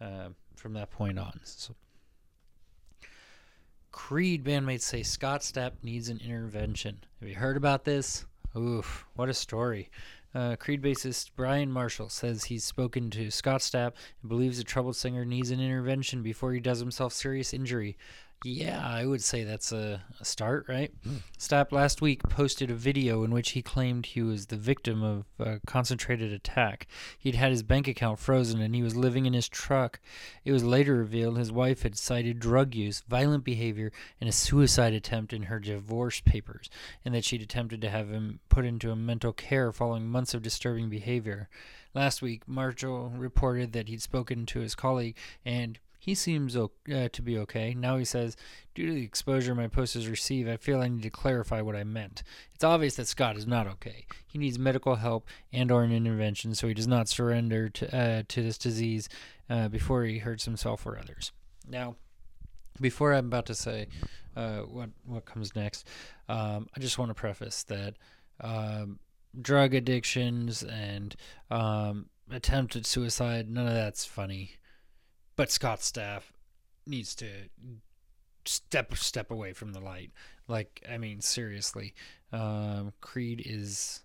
uh, 0.00 0.28
from 0.56 0.72
that 0.72 0.90
point 0.90 1.16
on. 1.16 1.38
So, 1.44 1.76
Creed 3.92 4.44
bandmates 4.44 4.82
say 4.82 5.04
Scott 5.04 5.42
Stapp 5.42 5.72
needs 5.84 6.08
an 6.08 6.18
intervention. 6.18 7.04
Have 7.20 7.28
you 7.28 7.36
heard 7.36 7.56
about 7.56 7.84
this? 7.84 8.26
Oof, 8.56 9.06
what 9.14 9.28
a 9.28 9.34
story. 9.34 9.90
Uh, 10.34 10.56
Creed 10.56 10.82
bassist 10.82 11.30
Brian 11.34 11.72
Marshall 11.72 12.08
says 12.08 12.44
he's 12.44 12.64
spoken 12.64 13.10
to 13.10 13.30
Scott 13.30 13.60
Stapp 13.60 13.92
and 14.20 14.28
believes 14.28 14.58
the 14.58 14.64
troubled 14.64 14.96
singer 14.96 15.24
needs 15.24 15.50
an 15.50 15.60
intervention 15.60 16.22
before 16.22 16.52
he 16.52 16.60
does 16.60 16.80
himself 16.80 17.12
serious 17.12 17.54
injury. 17.54 17.96
Yeah, 18.44 18.86
I 18.86 19.06
would 19.06 19.22
say 19.22 19.44
that's 19.44 19.72
a, 19.72 20.02
a 20.20 20.24
start, 20.24 20.66
right? 20.68 20.92
Mm. 21.06 21.22
Stapp 21.38 21.72
last 21.72 22.02
week 22.02 22.22
posted 22.28 22.70
a 22.70 22.74
video 22.74 23.24
in 23.24 23.30
which 23.30 23.50
he 23.50 23.62
claimed 23.62 24.06
he 24.06 24.22
was 24.22 24.46
the 24.46 24.56
victim 24.56 25.02
of 25.02 25.24
a 25.38 25.60
concentrated 25.66 26.32
attack. 26.32 26.86
He'd 27.18 27.34
had 27.34 27.50
his 27.50 27.62
bank 27.62 27.88
account 27.88 28.18
frozen 28.18 28.60
and 28.60 28.74
he 28.74 28.82
was 28.82 28.94
living 28.94 29.26
in 29.26 29.32
his 29.32 29.48
truck. 29.48 30.00
It 30.44 30.52
was 30.52 30.62
later 30.62 30.96
revealed 30.96 31.38
his 31.38 31.50
wife 31.50 31.82
had 31.82 31.96
cited 31.96 32.38
drug 32.38 32.74
use, 32.74 33.02
violent 33.08 33.42
behavior, 33.42 33.90
and 34.20 34.28
a 34.28 34.32
suicide 34.32 34.92
attempt 34.92 35.32
in 35.32 35.44
her 35.44 35.58
divorce 35.58 36.20
papers, 36.20 36.68
and 37.04 37.14
that 37.14 37.24
she'd 37.24 37.42
attempted 37.42 37.80
to 37.80 37.90
have 37.90 38.10
him 38.10 38.40
put 38.48 38.66
into 38.66 38.90
a 38.90 38.96
mental 38.96 39.32
care 39.32 39.72
following 39.72 40.06
months 40.06 40.34
of 40.34 40.42
disturbing 40.42 40.90
behavior. 40.90 41.48
Last 41.94 42.20
week, 42.20 42.46
Marshall 42.46 43.12
reported 43.16 43.72
that 43.72 43.88
he'd 43.88 44.02
spoken 44.02 44.44
to 44.46 44.60
his 44.60 44.74
colleague 44.74 45.16
and 45.44 45.78
he 46.06 46.14
seems 46.14 46.56
uh, 46.56 46.68
to 46.86 47.20
be 47.20 47.36
okay. 47.36 47.74
Now 47.74 47.96
he 47.96 48.04
says, 48.04 48.36
Due 48.76 48.86
to 48.86 48.92
the 48.92 49.02
exposure 49.02 49.56
my 49.56 49.66
posters 49.66 50.06
receive, 50.06 50.46
I 50.46 50.56
feel 50.56 50.80
I 50.80 50.86
need 50.86 51.02
to 51.02 51.10
clarify 51.10 51.60
what 51.62 51.74
I 51.74 51.82
meant. 51.82 52.22
It's 52.54 52.62
obvious 52.62 52.94
that 52.94 53.08
Scott 53.08 53.36
is 53.36 53.44
not 53.44 53.66
okay. 53.66 54.06
He 54.24 54.38
needs 54.38 54.56
medical 54.56 54.94
help 54.94 55.26
and 55.52 55.72
or 55.72 55.82
an 55.82 55.90
intervention 55.90 56.54
so 56.54 56.68
he 56.68 56.74
does 56.74 56.86
not 56.86 57.08
surrender 57.08 57.68
to, 57.70 57.96
uh, 57.96 58.22
to 58.28 58.42
this 58.42 58.56
disease 58.56 59.08
uh, 59.50 59.66
before 59.66 60.04
he 60.04 60.18
hurts 60.18 60.44
himself 60.44 60.86
or 60.86 60.96
others. 60.96 61.32
Now, 61.68 61.96
before 62.80 63.12
I'm 63.12 63.26
about 63.26 63.46
to 63.46 63.54
say 63.56 63.88
uh, 64.36 64.58
what, 64.60 64.90
what 65.04 65.24
comes 65.24 65.56
next, 65.56 65.88
um, 66.28 66.68
I 66.76 66.78
just 66.78 66.98
want 66.98 67.08
to 67.08 67.14
preface 67.14 67.64
that 67.64 67.94
um, 68.40 69.00
drug 69.42 69.74
addictions 69.74 70.62
and 70.62 71.16
um, 71.50 72.10
attempted 72.30 72.86
suicide, 72.86 73.50
none 73.50 73.66
of 73.66 73.74
that's 73.74 74.04
funny 74.04 74.52
but 75.36 75.50
Scott 75.50 75.80
Stapp 75.80 76.22
needs 76.86 77.14
to 77.16 77.26
step 78.44 78.96
step 78.96 79.30
away 79.30 79.52
from 79.52 79.72
the 79.72 79.80
light. 79.80 80.10
Like, 80.48 80.82
I 80.90 80.98
mean, 80.98 81.20
seriously, 81.20 81.94
um, 82.32 82.92
Creed 83.00 83.42
is 83.44 84.02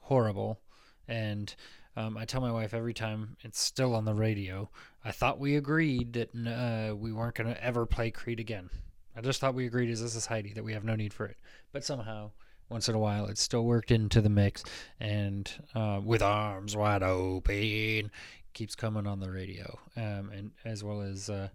horrible. 0.00 0.60
and 1.08 1.54
um, 1.96 2.18
I 2.18 2.26
tell 2.26 2.42
my 2.42 2.52
wife 2.52 2.74
every 2.74 2.92
time 2.92 3.36
it's 3.42 3.58
still 3.58 3.94
on 3.94 4.04
the 4.04 4.12
radio. 4.12 4.68
I 5.04 5.12
thought 5.12 5.38
we 5.38 5.56
agreed 5.56 6.12
that 6.12 6.30
uh, 6.34 6.94
we 6.94 7.10
weren't 7.10 7.34
going 7.36 7.52
to 7.52 7.64
ever 7.64 7.86
play 7.86 8.10
Creed 8.10 8.38
again. 8.38 8.68
I 9.16 9.22
just 9.22 9.40
thought 9.40 9.54
we 9.54 9.66
agreed 9.66 9.90
as 9.90 10.02
a 10.02 10.10
society 10.10 10.52
that 10.54 10.64
we 10.64 10.74
have 10.74 10.84
no 10.84 10.94
need 10.94 11.14
for 11.14 11.24
it. 11.24 11.38
But 11.72 11.84
somehow, 11.84 12.32
once 12.68 12.88
in 12.90 12.94
a 12.94 12.98
while, 12.98 13.26
it's 13.26 13.40
still 13.40 13.64
worked 13.64 13.90
into 13.90 14.20
the 14.20 14.28
mix, 14.28 14.62
and 15.00 15.50
uh, 15.74 16.00
with 16.04 16.20
arms 16.20 16.76
wide 16.76 17.02
open, 17.02 18.10
keeps 18.56 18.74
coming 18.74 19.06
on 19.06 19.20
the 19.20 19.30
radio, 19.30 19.78
um, 19.98 20.30
and 20.34 20.50
as 20.64 20.82
well 20.82 21.02
as 21.02 21.28
uh, 21.28 21.48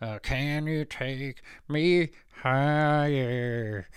uh, 0.00 0.20
"Can 0.20 0.68
you 0.68 0.84
take 0.84 1.42
me 1.68 2.10
higher?" 2.42 3.88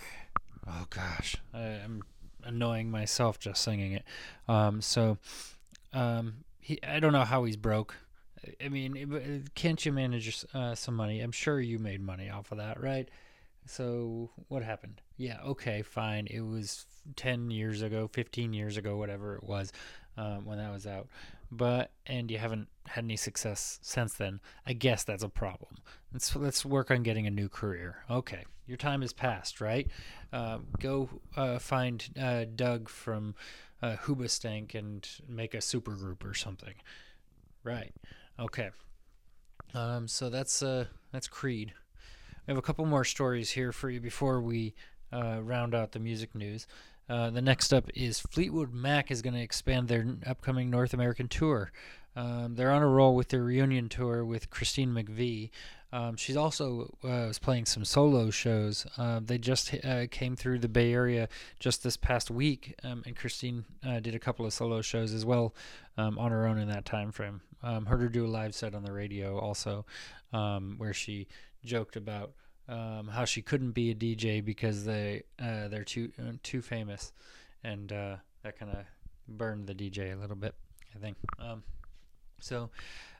Oh 0.66 0.86
gosh, 0.90 1.36
I, 1.54 1.60
am 1.60 2.02
annoying 2.42 2.90
myself 2.90 3.38
just 3.38 3.62
singing 3.62 3.92
it. 3.92 4.04
Um, 4.48 4.82
so, 4.82 5.18
um, 5.92 6.44
he, 6.58 6.82
I 6.82 6.98
don't 6.98 7.12
know 7.12 7.24
how 7.24 7.44
he's 7.44 7.56
broke. 7.56 7.94
I 8.64 8.68
mean, 8.68 9.46
can't 9.54 9.84
you 9.86 9.92
manage 9.92 10.44
uh, 10.52 10.74
some 10.74 10.96
money? 10.96 11.20
I'm 11.20 11.32
sure 11.32 11.60
you 11.60 11.78
made 11.78 12.00
money 12.00 12.28
off 12.28 12.50
of 12.50 12.58
that, 12.58 12.82
right? 12.82 13.08
So 13.66 14.30
what 14.48 14.64
happened? 14.64 15.00
Yeah, 15.16 15.38
okay, 15.44 15.82
fine. 15.82 16.26
It 16.28 16.40
was 16.40 16.86
10 17.16 17.50
years 17.50 17.82
ago, 17.82 18.08
15 18.12 18.52
years 18.52 18.76
ago, 18.76 18.96
whatever 18.96 19.36
it 19.36 19.44
was 19.44 19.72
um, 20.16 20.44
when 20.44 20.58
that 20.58 20.72
was 20.72 20.86
out. 20.86 21.08
But 21.50 21.90
and 22.06 22.30
you 22.30 22.38
haven't 22.38 22.68
had 22.86 23.04
any 23.04 23.16
success 23.16 23.78
since 23.82 24.14
then. 24.14 24.40
I 24.66 24.74
guess 24.74 25.04
that's 25.04 25.22
a 25.22 25.28
problem. 25.28 25.76
Let's 26.12 26.34
let's 26.36 26.64
work 26.64 26.90
on 26.90 27.02
getting 27.02 27.26
a 27.26 27.30
new 27.30 27.48
career. 27.48 28.04
Okay, 28.10 28.44
your 28.66 28.76
time 28.76 29.00
has 29.00 29.12
passed, 29.12 29.60
right? 29.60 29.88
Uh, 30.32 30.58
go 30.78 31.08
uh, 31.36 31.58
find 31.58 32.06
uh, 32.20 32.44
Doug 32.54 32.88
from 32.88 33.34
uh, 33.82 33.96
Hoobastank 34.02 34.74
and 34.74 35.08
make 35.28 35.54
a 35.54 35.60
super 35.60 35.92
group 35.92 36.24
or 36.24 36.34
something. 36.34 36.74
Right. 37.64 37.94
Okay. 38.38 38.70
Um, 39.74 40.08
so 40.08 40.30
that's 40.30 40.62
uh, 40.62 40.86
that's 41.12 41.28
Creed. 41.28 41.72
We 42.46 42.52
have 42.52 42.58
a 42.58 42.62
couple 42.62 42.86
more 42.86 43.04
stories 43.04 43.50
here 43.50 43.72
for 43.72 43.90
you 43.90 44.00
before 44.00 44.40
we 44.40 44.74
uh, 45.12 45.40
round 45.42 45.74
out 45.74 45.92
the 45.92 45.98
music 45.98 46.34
news. 46.34 46.66
Uh, 47.08 47.30
the 47.30 47.40
next 47.40 47.72
up 47.72 47.90
is 47.94 48.20
Fleetwood 48.20 48.72
Mac 48.72 49.10
is 49.10 49.22
going 49.22 49.34
to 49.34 49.40
expand 49.40 49.88
their 49.88 50.06
upcoming 50.26 50.70
North 50.70 50.92
American 50.92 51.28
tour. 51.28 51.72
Um, 52.14 52.56
they're 52.56 52.72
on 52.72 52.82
a 52.82 52.86
roll 52.86 53.14
with 53.14 53.28
their 53.28 53.42
reunion 53.42 53.88
tour 53.88 54.24
with 54.24 54.50
Christine 54.50 54.90
McVie. 54.90 55.50
Um, 55.90 56.16
she's 56.16 56.36
also 56.36 56.94
uh, 57.04 57.28
was 57.28 57.38
playing 57.38 57.64
some 57.64 57.84
solo 57.84 58.30
shows. 58.30 58.86
Uh, 58.98 59.20
they 59.24 59.38
just 59.38 59.74
uh, 59.84 60.06
came 60.10 60.36
through 60.36 60.58
the 60.58 60.68
Bay 60.68 60.92
Area 60.92 61.28
just 61.60 61.82
this 61.82 61.96
past 61.96 62.30
week, 62.30 62.74
um, 62.84 63.02
and 63.06 63.16
Christine 63.16 63.64
uh, 63.86 64.00
did 64.00 64.14
a 64.14 64.18
couple 64.18 64.44
of 64.44 64.52
solo 64.52 64.82
shows 64.82 65.14
as 65.14 65.24
well 65.24 65.54
um, 65.96 66.18
on 66.18 66.30
her 66.30 66.46
own 66.46 66.58
in 66.58 66.68
that 66.68 66.84
time 66.84 67.12
frame. 67.12 67.40
Um, 67.62 67.86
heard 67.86 68.00
her 68.00 68.08
do 68.08 68.26
a 68.26 68.28
live 68.28 68.54
set 68.54 68.74
on 68.74 68.84
the 68.84 68.92
radio 68.92 69.38
also, 69.38 69.86
where 70.30 70.92
she 70.92 71.26
joked 71.64 71.96
about 71.96 72.32
um, 72.68 73.08
how 73.08 73.24
she 73.24 73.42
couldn't 73.42 73.72
be 73.72 73.90
a 73.90 73.94
DJ 73.94 74.44
because 74.44 74.84
they 74.84 75.22
uh, 75.40 75.68
they're 75.68 75.84
too 75.84 76.12
uh, 76.18 76.32
too 76.42 76.62
famous, 76.62 77.12
and 77.64 77.92
uh, 77.92 78.16
that 78.42 78.58
kind 78.58 78.72
of 78.72 78.84
burned 79.26 79.66
the 79.66 79.74
DJ 79.74 80.12
a 80.12 80.16
little 80.16 80.36
bit, 80.36 80.54
I 80.94 80.98
think. 80.98 81.16
Um, 81.38 81.62
so 82.40 82.70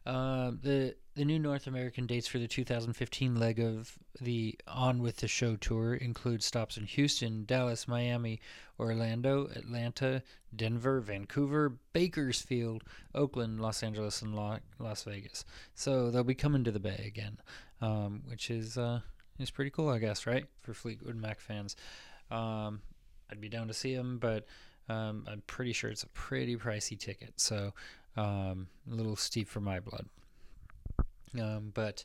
uh, 0.06 0.52
the 0.62 0.94
the 1.14 1.24
new 1.24 1.38
North 1.38 1.66
American 1.66 2.06
dates 2.06 2.28
for 2.28 2.38
the 2.38 2.46
2015 2.46 3.36
leg 3.40 3.58
of 3.58 3.98
the 4.20 4.56
On 4.68 5.02
with 5.02 5.16
the 5.16 5.28
Show 5.28 5.56
tour 5.56 5.94
include 5.94 6.42
stops 6.42 6.76
in 6.76 6.84
Houston, 6.84 7.44
Dallas, 7.44 7.88
Miami, 7.88 8.40
Orlando, 8.78 9.48
Atlanta, 9.56 10.22
Denver, 10.54 11.00
Vancouver, 11.00 11.74
Bakersfield, 11.92 12.84
Oakland, 13.14 13.60
Los 13.60 13.82
Angeles, 13.82 14.22
and 14.22 14.34
Las 14.34 15.02
Vegas. 15.02 15.44
So 15.74 16.10
they'll 16.10 16.22
be 16.22 16.34
coming 16.34 16.62
to 16.64 16.70
the 16.70 16.78
Bay 16.78 17.04
again, 17.06 17.38
um, 17.80 18.22
which 18.26 18.48
is 18.48 18.78
is 19.38 19.50
pretty 19.50 19.70
cool, 19.70 19.88
I 19.88 19.98
guess, 19.98 20.26
right? 20.26 20.46
For 20.62 20.74
Fleetwood 20.74 21.16
Mac 21.16 21.40
fans. 21.40 21.76
Um, 22.30 22.80
I'd 23.30 23.40
be 23.40 23.48
down 23.48 23.68
to 23.68 23.74
see 23.74 23.94
them, 23.94 24.18
but 24.18 24.46
um, 24.88 25.24
I'm 25.30 25.42
pretty 25.46 25.72
sure 25.72 25.90
it's 25.90 26.02
a 26.02 26.08
pretty 26.08 26.56
pricey 26.56 26.98
ticket, 26.98 27.34
so 27.36 27.72
um, 28.16 28.68
a 28.90 28.94
little 28.94 29.16
steep 29.16 29.48
for 29.48 29.60
my 29.60 29.80
blood. 29.80 30.06
Um, 31.38 31.72
but 31.74 32.04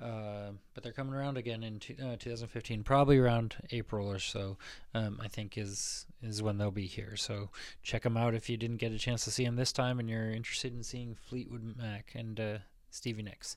uh, 0.00 0.50
but 0.74 0.82
they're 0.82 0.92
coming 0.92 1.14
around 1.14 1.36
again 1.36 1.62
in 1.62 1.76
uh, 2.02 2.16
2015, 2.18 2.82
probably 2.82 3.18
around 3.18 3.56
April 3.70 4.10
or 4.10 4.18
so. 4.18 4.56
Um, 4.94 5.20
I 5.22 5.28
think 5.28 5.58
is 5.58 6.06
is 6.22 6.42
when 6.42 6.58
they'll 6.58 6.70
be 6.70 6.86
here. 6.86 7.16
So 7.16 7.50
check 7.82 8.02
them 8.02 8.16
out 8.16 8.34
if 8.34 8.48
you 8.48 8.56
didn't 8.56 8.78
get 8.78 8.92
a 8.92 8.98
chance 8.98 9.24
to 9.24 9.30
see 9.30 9.44
them 9.44 9.56
this 9.56 9.72
time, 9.72 9.98
and 9.98 10.08
you're 10.08 10.30
interested 10.30 10.74
in 10.74 10.82
seeing 10.82 11.14
Fleetwood 11.14 11.76
Mac 11.76 12.12
and 12.14 12.38
uh, 12.40 12.58
Stevie 12.90 13.22
Nicks. 13.22 13.56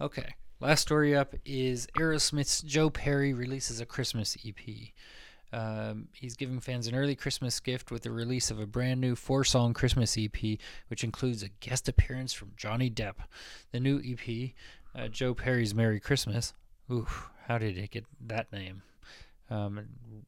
Okay, 0.00 0.34
Last 0.64 0.80
story 0.80 1.14
up 1.14 1.34
is 1.44 1.86
Aerosmith's 1.98 2.62
Joe 2.62 2.88
Perry 2.88 3.34
releases 3.34 3.80
a 3.80 3.84
Christmas 3.84 4.34
EP. 4.46 4.92
Um, 5.52 6.08
he's 6.14 6.36
giving 6.36 6.58
fans 6.58 6.86
an 6.86 6.94
early 6.94 7.14
Christmas 7.14 7.60
gift 7.60 7.90
with 7.90 8.04
the 8.04 8.10
release 8.10 8.50
of 8.50 8.58
a 8.58 8.66
brand 8.66 8.98
new 8.98 9.14
four 9.14 9.44
song 9.44 9.74
Christmas 9.74 10.16
EP, 10.16 10.58
which 10.88 11.04
includes 11.04 11.42
a 11.42 11.50
guest 11.60 11.86
appearance 11.86 12.32
from 12.32 12.52
Johnny 12.56 12.88
Depp. 12.88 13.16
The 13.72 13.78
new 13.78 14.00
EP, 14.02 14.52
uh, 14.98 15.08
Joe 15.08 15.34
Perry's 15.34 15.74
Merry 15.74 16.00
Christmas. 16.00 16.54
Ooh, 16.90 17.08
how 17.46 17.58
did 17.58 17.76
it 17.76 17.90
get 17.90 18.06
that 18.26 18.50
name? 18.50 18.80
Um, 19.50 19.80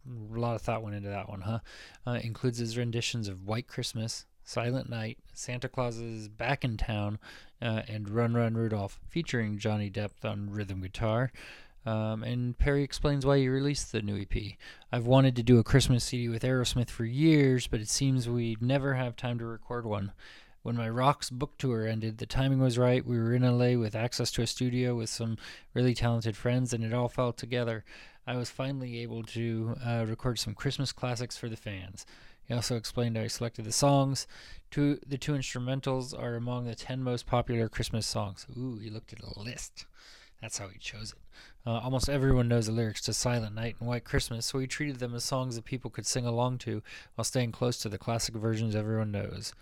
a 0.07 0.39
lot 0.39 0.55
of 0.55 0.61
thought 0.61 0.83
went 0.83 0.97
into 0.97 1.09
that 1.09 1.31
one, 1.31 1.41
huh? 1.41 1.61
Uh, 2.07 2.19
includes 2.23 2.59
his 2.59 2.77
renditions 2.77 3.29
of 3.29 3.47
White 3.47 3.69
Christmas, 3.69 4.27
Silent 4.47 4.89
Night, 4.89 5.19
Santa 5.35 5.69
Claus 5.69 5.99
is 5.99 6.29
Back 6.29 6.65
in 6.65 6.77
Town, 6.77 7.19
uh, 7.61 7.83
and 7.89 8.09
Run 8.09 8.33
Run 8.33 8.55
Rudolph, 8.55 9.01
featuring 9.09 9.59
Johnny 9.59 9.91
Depp 9.91 10.25
on 10.25 10.51
rhythm 10.51 10.81
guitar. 10.81 11.33
Um, 11.85 12.23
and 12.23 12.57
Perry 12.57 12.85
explains 12.85 13.27
why 13.27 13.39
he 13.39 13.49
released 13.49 13.91
the 13.91 14.03
new 14.03 14.17
EP. 14.21 14.55
I've 14.93 15.07
wanted 15.07 15.35
to 15.37 15.43
do 15.43 15.59
a 15.59 15.65
Christmas 15.65 16.05
CD 16.05 16.29
with 16.29 16.45
Aerosmith 16.45 16.91
for 16.91 17.05
years, 17.05 17.67
but 17.67 17.81
it 17.81 17.89
seems 17.89 18.29
we'd 18.29 18.63
never 18.63 18.95
have 18.95 19.17
time 19.17 19.41
to 19.41 19.45
record 19.45 19.85
one. 19.85 20.13
When 20.63 20.77
my 20.77 20.89
Rocks 20.89 21.29
book 21.29 21.59
tour 21.59 21.87
ended, 21.87 22.19
the 22.19 22.27
timing 22.27 22.61
was 22.61 22.79
right. 22.79 23.05
We 23.05 23.19
were 23.19 23.35
in 23.35 23.43
LA 23.43 23.79
with 23.79 23.97
access 23.97 24.31
to 24.33 24.43
a 24.43 24.47
studio 24.47 24.95
with 24.95 25.11
some 25.11 25.39
really 25.75 25.95
talented 25.95 26.37
friends, 26.37 26.73
and 26.73 26.85
it 26.85 26.95
all 26.95 27.09
fell 27.09 27.33
together. 27.33 27.85
I 28.29 28.37
was 28.37 28.51
finally 28.51 29.01
able 29.01 29.25
to 29.25 29.77
uh, 29.85 30.05
record 30.09 30.39
some 30.39 30.55
Christmas 30.55 30.93
classics 30.93 31.37
for 31.37 31.49
the 31.49 31.57
fans. 31.57 32.07
He 32.47 32.55
also 32.55 32.77
explained 32.77 33.17
how 33.17 33.23
he 33.23 33.29
selected 33.29 33.65
the 33.65 33.73
songs. 33.73 34.27
Two, 34.71 34.99
the 35.07 35.19
two 35.19 35.33
instrumentals 35.33 36.19
are 36.19 36.35
among 36.35 36.67
the 36.67 36.75
10 36.75 37.03
most 37.03 37.27
popular 37.27 37.69
Christmas 37.69 38.07
songs. 38.07 38.47
Ooh, 38.57 38.79
he 38.79 38.91
looked 38.91 39.13
at 39.13 39.21
a 39.21 39.41
list. 39.41 39.87
That's 40.41 40.59
how 40.59 40.69
he 40.69 40.79
chose 40.79 41.13
it. 41.13 41.19
Uh, 41.69 41.81
almost 41.81 42.09
everyone 42.09 42.47
knows 42.47 42.67
the 42.67 42.73
lyrics 42.73 43.01
to 43.03 43.13
Silent 43.13 43.55
Night 43.55 43.75
and 43.81 43.89
White 43.89 44.05
Christmas, 44.05 44.47
so 44.47 44.61
he 44.61 44.69
treated 44.69 45.01
them 45.01 45.15
as 45.15 45.25
songs 45.25 45.57
that 45.57 45.65
people 45.65 45.91
could 45.91 46.07
sing 46.07 46.25
along 46.25 46.59
to 46.59 46.83
while 47.15 47.25
staying 47.25 47.51
close 47.51 47.79
to 47.79 47.89
the 47.89 47.99
classic 47.99 48.37
versions 48.37 48.77
everyone 48.77 49.11
knows. 49.11 49.53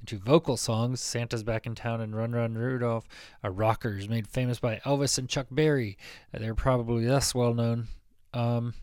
The 0.00 0.06
two 0.06 0.18
vocal 0.18 0.56
songs, 0.56 1.00
Santa's 1.00 1.44
Back 1.44 1.66
in 1.66 1.76
Town 1.76 2.00
and 2.00 2.16
Run 2.16 2.32
Run 2.32 2.54
Rudolph, 2.54 3.06
are 3.44 3.52
rockers 3.52 4.08
made 4.08 4.26
famous 4.26 4.58
by 4.58 4.80
Elvis 4.84 5.18
and 5.18 5.28
Chuck 5.28 5.46
Berry. 5.50 5.96
They're 6.32 6.56
probably 6.56 7.06
less 7.06 7.34
well 7.34 7.54
known. 7.54 7.86
Um, 8.34 8.74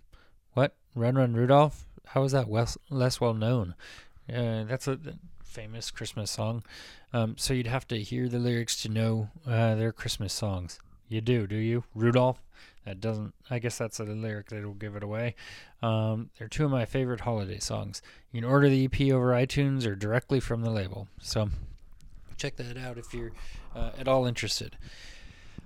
what? 0.54 0.76
Run 0.96 1.16
Run 1.16 1.34
Rudolph? 1.34 1.86
How 2.10 2.24
is 2.24 2.32
that 2.32 2.50
less, 2.50 2.78
less 2.90 3.22
well 3.22 3.34
known? 3.34 3.76
Uh, 4.32 4.64
that's 4.64 4.88
a 4.88 5.00
famous 5.44 5.92
Christmas 5.92 6.32
song. 6.32 6.64
Um, 7.14 7.36
so 7.38 7.54
you'd 7.54 7.68
have 7.68 7.88
to 7.90 7.98
hear 8.02 8.28
the 8.28 8.40
lyrics 8.40 8.82
to 8.84 8.90
know 8.90 9.30
uh, 9.48 9.76
their 9.76 9.92
Christmas 9.92 10.34
songs. 10.34 10.80
You 11.08 11.22
do, 11.22 11.48
do 11.48 11.56
you? 11.56 11.84
Rudolph? 11.96 12.42
That 12.86 13.02
doesn't, 13.02 13.34
I 13.50 13.60
guess 13.60 13.78
that's 13.78 14.00
a 14.00 14.04
lyric 14.04 14.50
that 14.50 14.64
will 14.64 14.74
give 14.74 14.96
it 14.96 15.04
away. 15.04 15.36
Um, 15.82 16.30
they're 16.38 16.48
two 16.48 16.66
of 16.66 16.72
my 16.72 16.86
favorite 16.86 17.22
holiday 17.22 17.60
songs. 17.60 18.02
You 18.32 18.42
can 18.42 18.50
order 18.50 18.70
the 18.70 18.86
EP 18.86 19.12
over 19.12 19.32
iTunes 19.32 19.86
or 19.86 19.96
directly 19.96 20.40
from 20.40 20.62
the 20.62 20.72
label. 20.72 21.08
So 21.22 21.50
check 22.38 22.56
that 22.56 22.78
out 22.78 22.98
if 22.98 23.14
you're 23.14 23.32
uh, 23.76 23.92
at 23.98 24.08
all 24.08 24.26
interested. 24.26 24.78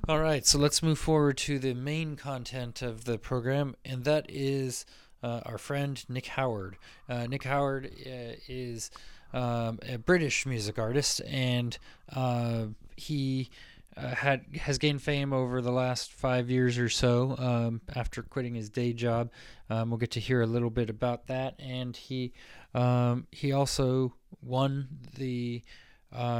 All 0.09 0.19
right, 0.19 0.45
so 0.45 0.57
let's 0.57 0.83
move 0.83 0.99
forward 0.99 1.37
to 1.37 1.59
the 1.59 1.73
main 1.73 2.17
content 2.17 2.81
of 2.81 3.05
the 3.05 3.17
program, 3.17 3.77
and 3.85 4.03
that 4.03 4.25
is 4.27 4.85
uh, 5.23 5.41
our 5.45 5.57
friend 5.57 6.03
Nick 6.09 6.27
Howard. 6.27 6.77
Uh, 7.09 7.25
Nick 7.27 7.43
Howard 7.43 7.85
uh, 8.05 8.35
is 8.47 8.91
um, 9.33 9.79
a 9.87 9.97
British 9.97 10.45
music 10.45 10.77
artist, 10.77 11.21
and 11.25 11.77
uh, 12.13 12.65
he 12.95 13.49
uh, 13.95 14.15
had 14.15 14.43
has 14.59 14.77
gained 14.77 15.01
fame 15.01 15.33
over 15.33 15.61
the 15.61 15.71
last 15.71 16.11
five 16.11 16.49
years 16.49 16.77
or 16.77 16.89
so 16.89 17.35
um, 17.39 17.81
after 17.95 18.21
quitting 18.21 18.53
his 18.55 18.69
day 18.69 18.93
job. 18.93 19.31
Um, 19.69 19.89
we'll 19.89 19.97
get 19.97 20.11
to 20.11 20.19
hear 20.19 20.41
a 20.41 20.47
little 20.47 20.69
bit 20.69 20.89
about 20.89 21.27
that, 21.27 21.55
and 21.57 21.95
he 21.95 22.33
um, 22.73 23.27
he 23.31 23.51
also 23.51 24.13
won 24.41 24.87
the 25.17 25.63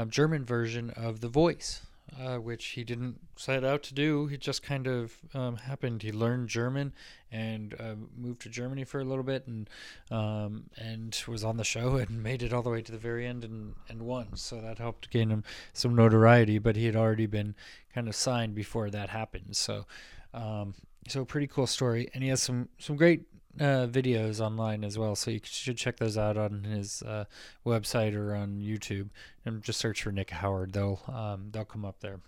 German 0.08 0.44
version 0.44 0.90
of 0.90 1.20
The 1.20 1.28
Voice. 1.28 1.80
Uh, 2.20 2.36
which 2.36 2.64
he 2.66 2.84
didn't 2.84 3.20
set 3.36 3.64
out 3.64 3.82
to 3.84 3.94
do. 3.94 4.28
It 4.32 4.40
just 4.40 4.62
kind 4.62 4.86
of 4.86 5.16
um, 5.34 5.56
happened. 5.56 6.02
He 6.02 6.12
learned 6.12 6.48
German 6.48 6.92
and 7.30 7.74
uh, 7.78 7.94
moved 8.16 8.42
to 8.42 8.48
Germany 8.48 8.84
for 8.84 9.00
a 9.00 9.04
little 9.04 9.24
bit, 9.24 9.46
and 9.46 9.68
um, 10.10 10.64
and 10.76 11.20
was 11.26 11.44
on 11.44 11.56
the 11.56 11.64
show 11.64 11.96
and 11.96 12.22
made 12.22 12.42
it 12.42 12.52
all 12.52 12.62
the 12.62 12.70
way 12.70 12.82
to 12.82 12.92
the 12.92 12.98
very 12.98 13.26
end 13.26 13.44
and 13.44 13.74
and 13.88 14.02
won. 14.02 14.36
So 14.36 14.60
that 14.60 14.78
helped 14.78 15.10
gain 15.10 15.30
him 15.30 15.44
some 15.72 15.94
notoriety. 15.94 16.58
But 16.58 16.76
he 16.76 16.86
had 16.86 16.96
already 16.96 17.26
been 17.26 17.54
kind 17.94 18.08
of 18.08 18.14
signed 18.14 18.54
before 18.54 18.90
that 18.90 19.10
happened. 19.10 19.56
So 19.56 19.86
um, 20.32 20.74
so 21.08 21.24
pretty 21.24 21.46
cool 21.46 21.66
story, 21.66 22.10
and 22.14 22.22
he 22.22 22.28
has 22.30 22.42
some 22.42 22.68
some 22.78 22.96
great 22.96 23.22
uh, 23.60 23.86
videos 23.86 24.40
online 24.40 24.84
as 24.84 24.98
well, 24.98 25.14
so 25.14 25.30
you 25.30 25.40
should 25.42 25.76
check 25.76 25.98
those 25.98 26.18
out 26.18 26.36
on 26.36 26.64
his 26.64 27.02
uh, 27.02 27.24
website 27.64 28.14
or 28.14 28.34
on 28.34 28.60
YouTube, 28.60 29.10
and 29.44 29.62
just 29.62 29.78
search 29.78 30.02
for 30.02 30.12
Nick 30.12 30.30
Howard. 30.30 30.72
They'll 30.72 31.00
um, 31.08 31.48
they'll 31.50 31.64
come 31.64 31.84
up 31.84 32.00
there. 32.00 32.20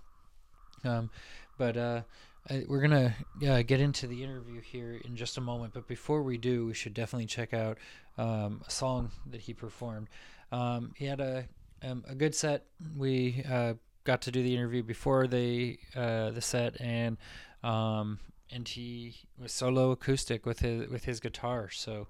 Um, 0.85 1.11
but 1.59 1.77
uh, 1.77 2.03
I, 2.49 2.65
we're 2.69 2.81
gonna 2.81 3.15
get 3.41 3.81
into 3.81 4.07
the 4.07 4.23
interview 4.23 4.61
here 4.61 5.01
in 5.05 5.17
just 5.17 5.37
a 5.37 5.41
moment. 5.41 5.75
But 5.75 5.89
before 5.89 6.23
we 6.23 6.39
do, 6.39 6.67
we 6.67 6.75
should 6.75 6.95
definitely 6.95 7.27
check 7.27 7.53
out 7.53 7.79
um, 8.19 8.63
a 8.67 8.71
song 8.71 9.11
that 9.31 9.41
he 9.43 9.55
performed. 9.55 10.09
Um, 10.53 10.93
he 10.97 11.07
had 11.07 11.21
a 11.21 11.49
um, 11.83 12.05
a 12.09 12.15
good 12.15 12.35
set. 12.35 12.65
We 12.97 13.45
uh, 13.51 13.75
got 14.05 14.23
to 14.23 14.31
do 14.31 14.43
the 14.43 14.55
interview 14.55 14.83
before 14.83 15.27
the 15.27 15.79
uh, 15.95 16.31
the 16.31 16.41
set, 16.41 16.81
and 16.81 17.17
um, 17.63 18.21
and 18.51 18.69
he 18.69 19.17
was 19.41 19.53
solo 19.53 19.91
acoustic 19.91 20.47
with 20.47 20.61
his 20.61 20.89
with 20.89 21.05
his 21.05 21.21
guitar. 21.21 21.71
So 21.71 22.07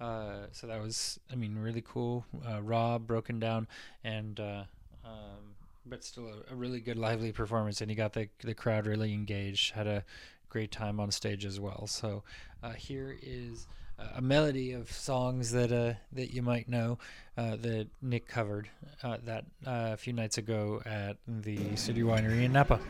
uh, 0.00 0.46
so 0.52 0.66
that 0.66 0.80
was 0.80 1.18
I 1.30 1.34
mean 1.34 1.58
really 1.58 1.82
cool, 1.86 2.24
uh, 2.48 2.62
raw, 2.62 2.98
broken 2.98 3.38
down, 3.38 3.66
and 4.04 4.38
uh, 4.38 4.64
um, 5.04 5.54
but 5.86 6.04
still 6.04 6.28
a, 6.28 6.52
a, 6.52 6.56
really 6.56 6.80
good 6.80 6.96
lively 6.96 7.32
performance. 7.32 7.80
And 7.80 7.90
he 7.90 7.96
got 7.96 8.12
the 8.12 8.28
the 8.40 8.54
crowd 8.54 8.86
really 8.86 9.12
engaged. 9.12 9.72
Had 9.72 9.86
a 9.86 10.04
great 10.48 10.70
time 10.70 11.00
on 11.00 11.10
stage 11.10 11.44
as 11.44 11.58
well. 11.58 11.86
So 11.86 12.22
uh, 12.62 12.72
here 12.72 13.18
is 13.22 13.66
a 14.14 14.20
melody 14.20 14.72
of 14.72 14.90
songs 14.90 15.50
that 15.52 15.72
uh, 15.72 15.94
that 16.12 16.32
you 16.32 16.42
might 16.42 16.68
know 16.68 16.98
uh, 17.36 17.56
that 17.56 17.88
Nick 18.00 18.28
covered 18.28 18.68
uh, 19.02 19.18
that 19.24 19.44
uh, 19.66 19.90
a 19.92 19.96
few 19.96 20.12
nights 20.12 20.38
ago 20.38 20.80
at 20.84 21.16
the 21.26 21.76
City 21.76 22.02
Winery 22.02 22.44
in 22.44 22.52
Napa. 22.52 22.80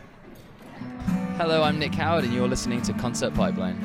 Hello, 1.38 1.62
I'm 1.62 1.78
Nick 1.78 1.94
Howard, 1.94 2.24
and 2.24 2.34
you're 2.34 2.48
listening 2.48 2.82
to 2.82 2.92
Concert 2.94 3.32
Pipeline. 3.32 3.76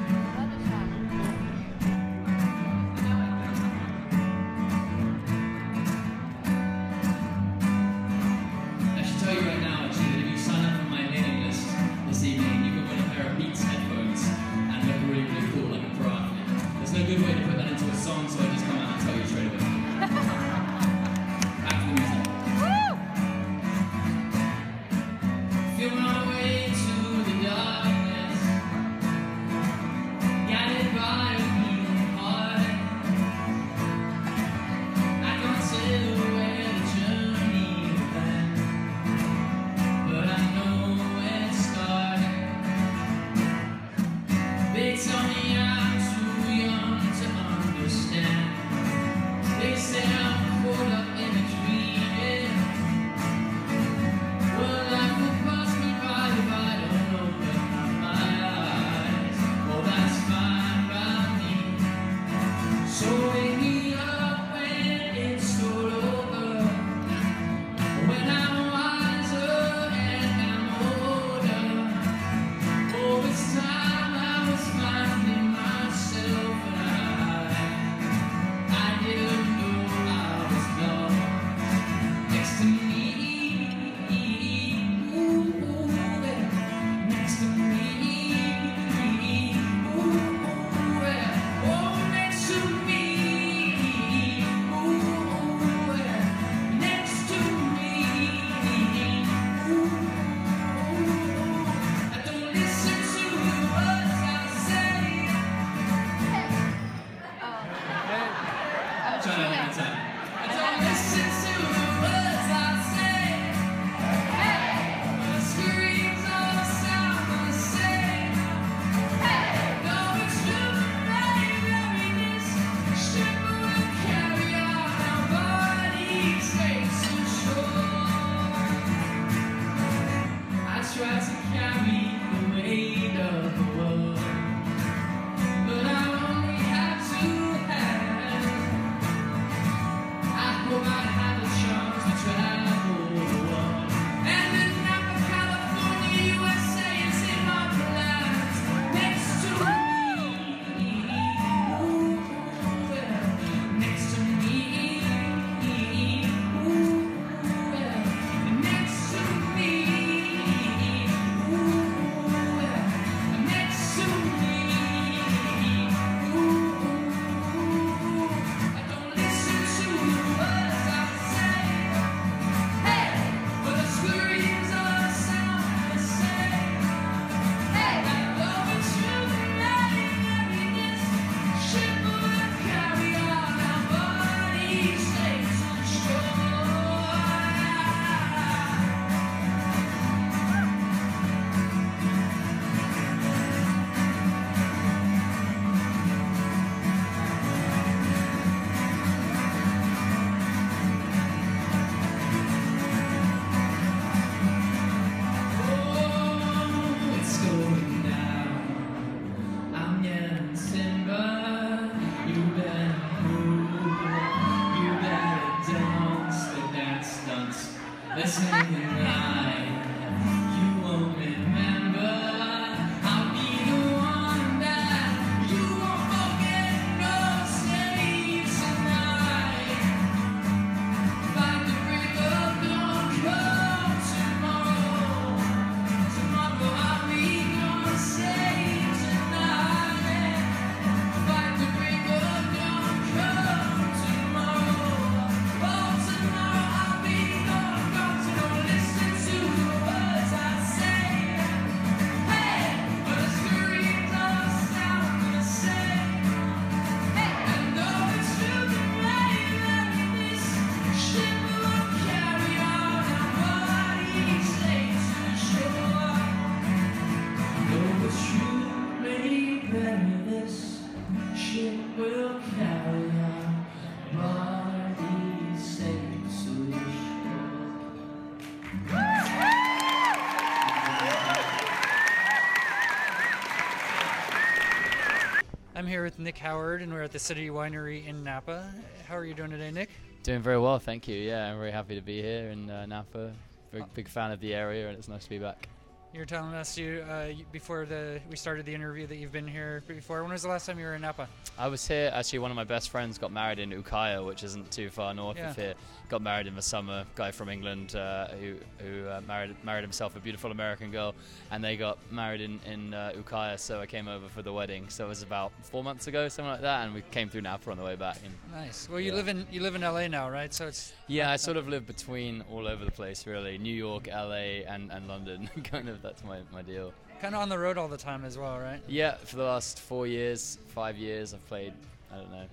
Here 285.87 286.03
with 286.03 286.19
Nick 286.19 286.37
Howard, 286.37 286.81
and 286.81 286.93
we're 286.93 287.03
at 287.03 287.11
the 287.11 287.19
City 287.19 287.49
Winery 287.49 288.07
in 288.07 288.23
Napa. 288.23 288.71
How 289.07 289.17
are 289.17 289.25
you 289.25 289.33
doing 289.33 289.49
today, 289.49 289.71
Nick? 289.71 289.89
Doing 290.23 290.41
very 290.41 290.59
well, 290.59 290.79
thank 290.79 291.07
you. 291.07 291.15
Yeah, 291.15 291.51
I'm 291.51 291.57
very 291.57 291.71
happy 291.71 291.95
to 291.95 292.01
be 292.01 292.21
here 292.21 292.49
in 292.49 292.69
uh, 292.69 292.85
Napa. 292.85 293.33
Very 293.71 293.83
big 293.93 294.07
fan 294.07 294.31
of 294.31 294.39
the 294.39 294.53
area, 294.53 294.87
and 294.87 294.97
it's 294.97 295.07
nice 295.07 295.23
to 295.23 295.29
be 295.29 295.39
back. 295.39 295.67
You're 296.13 296.25
telling 296.25 296.53
us 296.53 296.77
you 296.77 297.03
uh, 297.09 297.29
before 297.51 297.87
the 297.87 298.19
we 298.29 298.35
started 298.35 298.67
the 298.67 298.73
interview 298.75 299.07
that 299.07 299.15
you've 299.15 299.31
been 299.31 299.47
here 299.47 299.81
before. 299.87 300.21
When 300.21 300.31
was 300.31 300.43
the 300.43 300.47
last 300.47 300.67
time 300.67 300.77
you 300.77 300.85
were 300.85 300.93
in 300.93 301.01
Napa? 301.01 301.27
I 301.57 301.67
was 301.67 301.87
here. 301.87 302.11
Actually, 302.13 302.37
one 302.39 302.51
of 302.51 302.55
my 302.55 302.63
best 302.63 302.91
friends 302.91 303.17
got 303.17 303.31
married 303.31 303.57
in 303.57 303.71
Ukiah, 303.71 304.21
which 304.23 304.43
isn't 304.43 304.69
too 304.69 304.89
far 304.91 305.15
north 305.15 305.37
Yeah. 305.37 305.49
of 305.49 305.55
here. 305.55 305.73
Got 306.09 306.21
married 306.21 306.45
in 306.45 306.53
the 306.55 306.61
summer. 306.61 307.05
Guy 307.15 307.31
from 307.31 307.49
England 307.49 307.95
uh, 307.95 308.27
who 308.27 308.57
who 308.77 309.07
uh, 309.07 309.21
married 309.27 309.55
married 309.63 309.81
himself 309.81 310.15
a 310.15 310.19
beautiful 310.19 310.51
American 310.51 310.91
girl, 310.91 311.15
and 311.49 311.63
they 311.63 311.75
got 311.77 311.97
married 312.11 312.41
in 312.41 312.59
in 312.71 312.93
uh, 312.93 313.11
Ukiah. 313.15 313.57
So 313.57 313.81
I 313.81 313.87
came 313.87 314.07
over 314.07 314.29
for 314.29 314.43
the 314.43 314.53
wedding. 314.53 314.89
So 314.89 315.05
it 315.05 315.09
was 315.09 315.23
about 315.23 315.51
four 315.63 315.83
months 315.83 316.05
ago, 316.05 316.27
something 316.29 316.51
like 316.51 316.61
that, 316.61 316.85
and 316.85 316.93
we 316.93 317.01
came 317.09 317.27
through 317.27 317.41
Napa 317.41 317.71
on 317.71 317.77
the 317.77 317.83
way 317.83 317.95
back. 317.95 318.17
And 318.23 318.35
Nice. 318.51 318.87
Well, 318.87 318.99
you 318.99 319.09
Yeah. 319.09 319.17
live 319.17 319.29
in 319.29 319.47
you 319.51 319.61
live 319.61 319.73
in 319.73 319.81
LA 319.81 320.07
now, 320.07 320.29
right? 320.29 320.53
So 320.53 320.67
it's 320.67 320.93
yeah, 321.07 321.31
I 321.31 321.37
sort 321.37 321.57
of 321.57 321.67
live 321.67 321.87
between 321.87 322.43
all 322.51 322.67
over 322.67 322.85
the 322.85 322.91
place, 322.91 323.25
really. 323.25 323.57
New 323.57 323.73
York, 323.73 324.07
LA, 324.07 324.61
and, 324.67 324.91
and 324.91 325.07
London. 325.07 325.49
kind 325.63 325.89
of 325.89 326.02
that's 326.03 326.23
my, 326.23 326.39
my 326.51 326.61
deal. 326.61 326.93
kind 327.21 327.33
of 327.33 327.41
on 327.41 327.49
the 327.49 327.57
road 327.57 327.77
all 327.77 327.87
the 327.87 327.97
time 327.97 328.23
as 328.25 328.37
well, 328.37 328.59
right? 328.59 328.81
Yeah, 328.87 329.15
for 329.15 329.37
the 329.37 329.43
last 329.43 329.79
four 329.79 330.05
years, 330.05 330.57
five 330.67 330.97
years, 330.97 331.33
I've 331.33 331.45
played, 331.47 331.73
I 332.11 332.17
don't 332.17 332.31
know, 332.31 332.45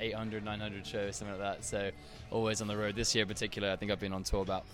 800, 0.00 0.44
900 0.44 0.84
shows, 0.86 1.16
something 1.16 1.38
like 1.38 1.56
that. 1.56 1.64
So 1.64 1.90
always 2.32 2.60
on 2.60 2.66
the 2.66 2.76
road. 2.76 2.96
This 2.96 3.14
year 3.14 3.22
in 3.22 3.28
particular, 3.28 3.70
I 3.70 3.76
think 3.76 3.92
I've 3.92 4.00
been 4.00 4.12
on 4.12 4.24
tour 4.24 4.42
about 4.42 4.64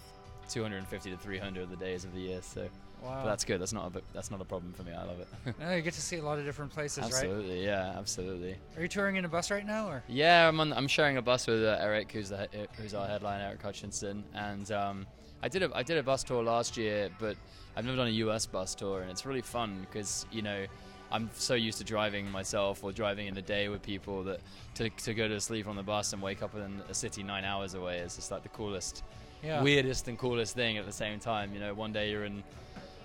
250 0.48 1.11
to 1.11 1.16
300 1.18 1.62
of 1.64 1.70
the 1.70 1.76
days 1.76 2.04
of 2.04 2.14
the 2.14 2.20
year. 2.20 2.40
So 2.42 2.68
Wow. 3.02 3.22
but 3.24 3.30
that's 3.30 3.44
good. 3.44 3.61
That's 3.61 3.72
not 3.72 3.96
a 3.96 4.00
that's 4.14 4.30
not 4.30 4.40
a 4.40 4.44
problem 4.44 4.72
for 4.74 4.85
me. 4.85 4.92
I 4.92 5.02
love 5.02 5.18
it. 5.18 5.26
No, 5.58 5.74
you 5.74 5.82
get 5.82 5.92
to 5.94 6.00
see 6.00 6.18
a 6.18 6.22
lot 6.22 6.38
of 6.38 6.44
different 6.44 6.70
places, 6.70 6.98
right? 6.98 7.06
absolutely, 7.12 7.64
yeah, 7.64 7.94
absolutely. 7.98 8.54
Are 8.76 8.82
you 8.82 8.87
touring 8.87 9.16
in 9.16 9.24
a 9.24 9.28
bus 9.28 9.50
right 9.50 9.66
now, 9.66 9.88
or? 9.88 10.04
Yeah, 10.06 10.46
I'm 10.46 10.61
on, 10.61 10.72
I'm 10.72 10.87
sharing 10.87 11.16
a 11.16 11.22
bus 11.22 11.48
with 11.48 11.64
uh, 11.64 11.78
Eric, 11.80 12.12
who's 12.12 12.28
the 12.28 12.48
who's 12.78 12.94
our 12.94 13.08
headline, 13.08 13.40
Eric 13.40 13.61
Hutchinson, 13.61 14.22
and 14.35 14.70
um, 14.70 15.04
I 15.42 15.48
did 15.48 15.64
a 15.64 15.70
I 15.74 15.82
did 15.82 15.98
a 15.98 16.02
bus 16.04 16.22
tour 16.22 16.44
last 16.44 16.76
year, 16.76 17.08
but 17.18 17.37
I've 17.76 17.85
never 17.85 17.96
done 17.96 18.08
a 18.08 18.11
US 18.26 18.46
bus 18.46 18.74
tour, 18.74 19.00
and 19.02 19.11
it's 19.11 19.24
really 19.26 19.42
fun 19.42 19.87
because 19.88 20.26
you 20.30 20.42
know. 20.42 20.66
I'm 21.14 21.28
so 21.35 21.52
used 21.52 21.76
to 21.76 21.85
driving 21.85 22.30
myself 22.30 22.82
or 22.82 22.90
driving 22.90 23.26
in 23.26 23.35
the 23.35 23.42
day 23.42 23.68
with 23.68 23.82
people 23.82 24.22
that 24.24 24.40
to, 24.76 24.88
to 24.88 25.12
go 25.12 25.28
to 25.28 25.38
sleep 25.42 25.68
on 25.68 25.76
the 25.76 25.82
bus 25.82 26.14
and 26.14 26.22
wake 26.22 26.42
up 26.42 26.54
in 26.54 26.80
a 26.88 26.94
city 26.94 27.22
nine 27.22 27.44
hours 27.44 27.74
away 27.74 27.98
is 27.98 28.16
just 28.16 28.30
like 28.30 28.42
the 28.42 28.48
coolest, 28.48 29.04
Yeah. 29.42 29.62
weirdest 29.62 30.08
and 30.08 30.16
coolest 30.18 30.54
thing 30.54 30.78
at 30.78 30.87
the 30.87 30.92
same 30.92 31.20
time. 31.20 31.52
You 31.52 31.61
know, 31.61 31.74
one 31.74 31.92
day 31.92 32.11
you're 32.11 32.24
in, 32.24 32.42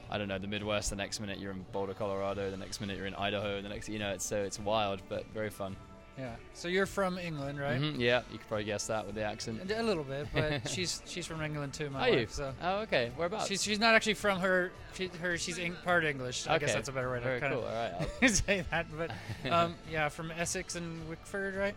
I 0.10 0.18
don't 0.18 0.30
know, 0.30 0.38
the 0.40 0.48
Midwest, 0.48 0.90
the 0.90 0.96
next 0.96 1.20
minute 1.20 1.38
you're 1.38 1.52
in 1.52 1.66
Boulder, 1.74 1.94
Colorado, 1.94 2.50
the 2.50 2.56
next 2.56 2.80
minute 2.80 2.96
you're 2.96 3.08
in 3.08 3.16
Idaho, 3.16 3.62
the 3.62 3.68
next, 3.68 3.90
you 3.90 4.00
know, 4.00 4.12
it's 4.12 4.24
so 4.26 4.38
it's 4.42 4.58
wild 4.58 5.02
but 5.10 5.26
very 5.34 5.50
fun. 5.50 5.76
Yeah. 6.18 6.36
So 6.56 6.68
you're 6.68 6.88
from 6.88 7.20
England, 7.20 7.60
right? 7.60 7.80
Mhm, 7.80 8.00
yeah, 8.00 8.22
you 8.32 8.40
could 8.40 8.48
probably 8.48 8.64
guess 8.64 8.88
that 8.88 9.06
with 9.06 9.14
the 9.14 9.22
accent. 9.24 9.72
A 9.72 9.84
little 9.84 10.04
bit, 10.04 10.28
but 10.34 10.68
she's 10.70 11.02
she's 11.06 11.28
from 11.28 11.42
England 11.44 11.74
too, 11.74 11.90
my 11.92 12.08
Are 12.08 12.12
wife. 12.12 12.20
you? 12.22 12.28
So 12.30 12.54
Oh, 12.62 12.78
okay. 12.80 13.12
Whereabouts? 13.16 13.48
she's 13.48 13.62
she's 13.64 13.80
not 13.80 13.94
actually 13.94 14.16
from 14.16 14.40
her. 14.40 14.72
She, 14.96 15.08
her 15.22 15.38
she's 15.38 15.60
Eng- 15.60 15.76
part 15.84 16.06
English. 16.06 16.46
Okay. 16.48 16.56
I 16.56 16.58
guess 16.58 16.74
that's 16.74 16.90
a 16.90 16.92
better 16.92 17.12
way 17.12 17.20
to 17.20 17.24
Very 17.24 17.40
kind 17.40 17.54
cool. 17.54 17.64
All 17.64 17.70
right. 17.70 17.94
I'll- 18.00 18.08
of 18.24 18.32
say 18.32 18.66
that. 18.72 18.88
But 18.98 19.12
um, 19.52 19.76
yeah, 19.92 20.10
from 20.10 20.32
Essex 20.32 20.76
and 20.76 21.08
Wickford, 21.08 21.54
right? 21.56 21.76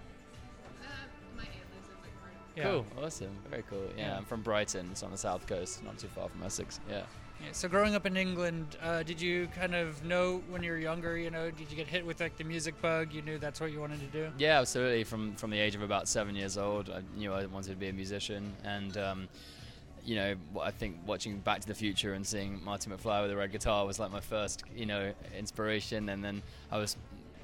Uh, 0.82 0.86
my 1.36 1.42
aunt 1.42 1.50
lives 1.74 1.88
in 1.90 2.00
Wickford. 2.00 2.32
Yeah. 2.56 2.62
Cool. 2.64 3.04
Awesome. 3.04 3.36
Very 3.50 3.62
cool. 3.68 3.82
Yeah, 3.96 4.06
Yeah. 4.08 4.16
I'm 4.16 4.24
from 4.24 4.40
Brighton. 4.40 4.88
It's 4.90 5.02
on 5.02 5.10
the 5.10 5.18
south 5.18 5.46
coast, 5.46 5.84
not 5.84 5.98
too 5.98 6.08
far 6.08 6.30
from 6.30 6.42
Essex. 6.44 6.80
Yeah. 6.88 7.02
Yeah, 7.42 7.52
so 7.52 7.68
growing 7.68 7.94
up 7.94 8.06
in 8.06 8.16
England, 8.16 8.76
uh, 8.82 9.02
did 9.02 9.20
you 9.20 9.48
kind 9.58 9.74
of 9.74 10.04
know 10.04 10.42
when 10.50 10.62
you 10.62 10.70
were 10.72 10.78
younger? 10.78 11.16
You 11.16 11.30
know, 11.30 11.50
did 11.50 11.70
you 11.70 11.76
get 11.76 11.86
hit 11.86 12.04
with 12.04 12.20
like 12.20 12.36
the 12.36 12.44
music 12.44 12.80
bug? 12.82 13.12
You 13.12 13.22
knew 13.22 13.38
that's 13.38 13.60
what 13.60 13.72
you 13.72 13.80
wanted 13.80 14.00
to 14.00 14.06
do. 14.06 14.30
Yeah, 14.38 14.60
absolutely. 14.60 15.04
From 15.04 15.34
from 15.36 15.50
the 15.50 15.58
age 15.58 15.74
of 15.74 15.82
about 15.82 16.08
seven 16.08 16.34
years 16.34 16.58
old, 16.58 16.90
I 16.90 17.02
knew 17.16 17.32
I 17.32 17.46
wanted 17.46 17.70
to 17.70 17.76
be 17.76 17.88
a 17.88 17.92
musician, 17.92 18.52
and 18.64 18.96
um, 18.98 19.28
you 20.04 20.16
know, 20.16 20.34
I 20.60 20.70
think 20.70 20.96
watching 21.06 21.38
Back 21.38 21.60
to 21.60 21.68
the 21.68 21.74
Future 21.74 22.14
and 22.14 22.26
seeing 22.26 22.62
Marty 22.64 22.90
McFly 22.90 23.22
with 23.22 23.30
a 23.30 23.36
red 23.36 23.52
guitar 23.52 23.86
was 23.86 23.98
like 23.98 24.10
my 24.10 24.20
first, 24.20 24.62
you 24.74 24.86
know, 24.86 25.12
inspiration. 25.36 26.08
And 26.08 26.24
then 26.24 26.42
I 26.70 26.78
was 26.78 26.96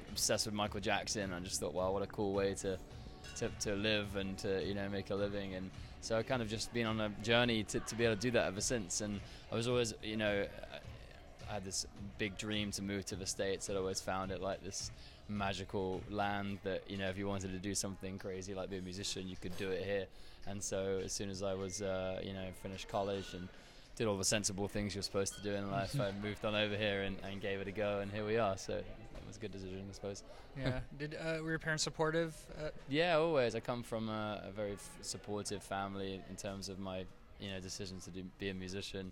obsessed 0.09 0.45
with 0.45 0.55
Michael 0.55 0.79
Jackson. 0.79 1.33
I 1.33 1.39
just 1.39 1.59
thought, 1.59 1.73
wow, 1.73 1.91
what 1.91 2.03
a 2.03 2.07
cool 2.07 2.33
way 2.33 2.53
to 2.55 2.77
to, 3.37 3.49
to 3.59 3.75
live 3.75 4.15
and 4.15 4.37
to 4.39 4.63
you 4.63 4.73
know 4.73 4.89
make 4.89 5.09
a 5.09 5.15
living. 5.15 5.55
And 5.55 5.69
so 6.07 6.17
I 6.17 6.23
kind 6.23 6.41
of 6.41 6.47
just 6.47 6.73
been 6.73 6.85
on 6.85 7.01
a 7.01 7.09
journey 7.21 7.63
to, 7.65 7.81
to 7.81 7.95
be 7.95 8.05
able 8.05 8.15
to 8.15 8.21
do 8.21 8.31
that 8.31 8.45
ever 8.45 8.61
since. 8.61 9.01
And 9.01 9.19
I 9.51 9.55
was 9.55 9.67
always, 9.67 9.93
you 10.01 10.15
know, 10.15 10.45
I 11.49 11.53
had 11.53 11.65
this 11.65 11.85
big 12.17 12.37
dream 12.37 12.71
to 12.71 12.81
move 12.81 13.05
to 13.07 13.17
the 13.17 13.25
states. 13.25 13.69
I'd 13.69 13.75
always 13.75 13.99
found 13.99 14.31
it 14.31 14.41
like 14.41 14.63
this 14.63 14.89
magical 15.27 16.01
land 16.09 16.59
that 16.63 16.89
you 16.89 16.97
know 16.97 17.09
if 17.09 17.17
you 17.17 17.27
wanted 17.27 17.51
to 17.51 17.57
do 17.57 17.75
something 17.75 18.17
crazy 18.17 18.53
like 18.53 18.69
be 18.69 18.77
a 18.77 18.81
musician, 18.81 19.27
you 19.27 19.35
could 19.35 19.57
do 19.57 19.69
it 19.69 19.83
here. 19.83 20.05
And 20.47 20.63
so 20.63 21.01
as 21.03 21.11
soon 21.11 21.29
as 21.29 21.43
I 21.43 21.53
was, 21.53 21.81
uh, 21.81 22.21
you 22.23 22.31
know, 22.31 22.47
finished 22.63 22.87
college 22.87 23.33
and 23.33 23.49
did 23.97 24.07
all 24.07 24.17
the 24.17 24.23
sensible 24.23 24.69
things 24.69 24.95
you're 24.95 25.01
supposed 25.01 25.35
to 25.35 25.41
do 25.43 25.55
in 25.55 25.69
life, 25.69 25.99
I 25.99 26.13
moved 26.23 26.45
on 26.45 26.55
over 26.55 26.77
here 26.77 27.01
and, 27.01 27.17
and 27.29 27.41
gave 27.41 27.59
it 27.59 27.67
a 27.67 27.71
go, 27.71 27.99
and 27.99 28.09
here 28.13 28.25
we 28.25 28.37
are. 28.37 28.57
So 28.57 28.81
was 29.27 29.37
a 29.37 29.39
good 29.39 29.51
decision, 29.51 29.85
I 29.89 29.93
suppose. 29.93 30.23
Yeah. 30.57 30.79
Did 30.97 31.15
uh, 31.15 31.39
were 31.43 31.49
your 31.51 31.59
parents 31.59 31.83
supportive? 31.83 32.35
Uh, 32.59 32.69
Yeah, 32.89 33.17
always. 33.17 33.55
I 33.55 33.59
come 33.59 33.83
from 33.83 34.09
a, 34.09 34.43
a 34.47 34.51
very 34.51 34.73
f- 34.73 34.89
supportive 35.01 35.61
family 35.63 36.21
in 36.29 36.35
terms 36.35 36.69
of 36.69 36.79
my, 36.79 37.05
you 37.39 37.51
know, 37.51 37.59
decision 37.59 37.99
to 38.01 38.09
do, 38.09 38.23
be 38.39 38.49
a 38.49 38.53
musician, 38.53 39.11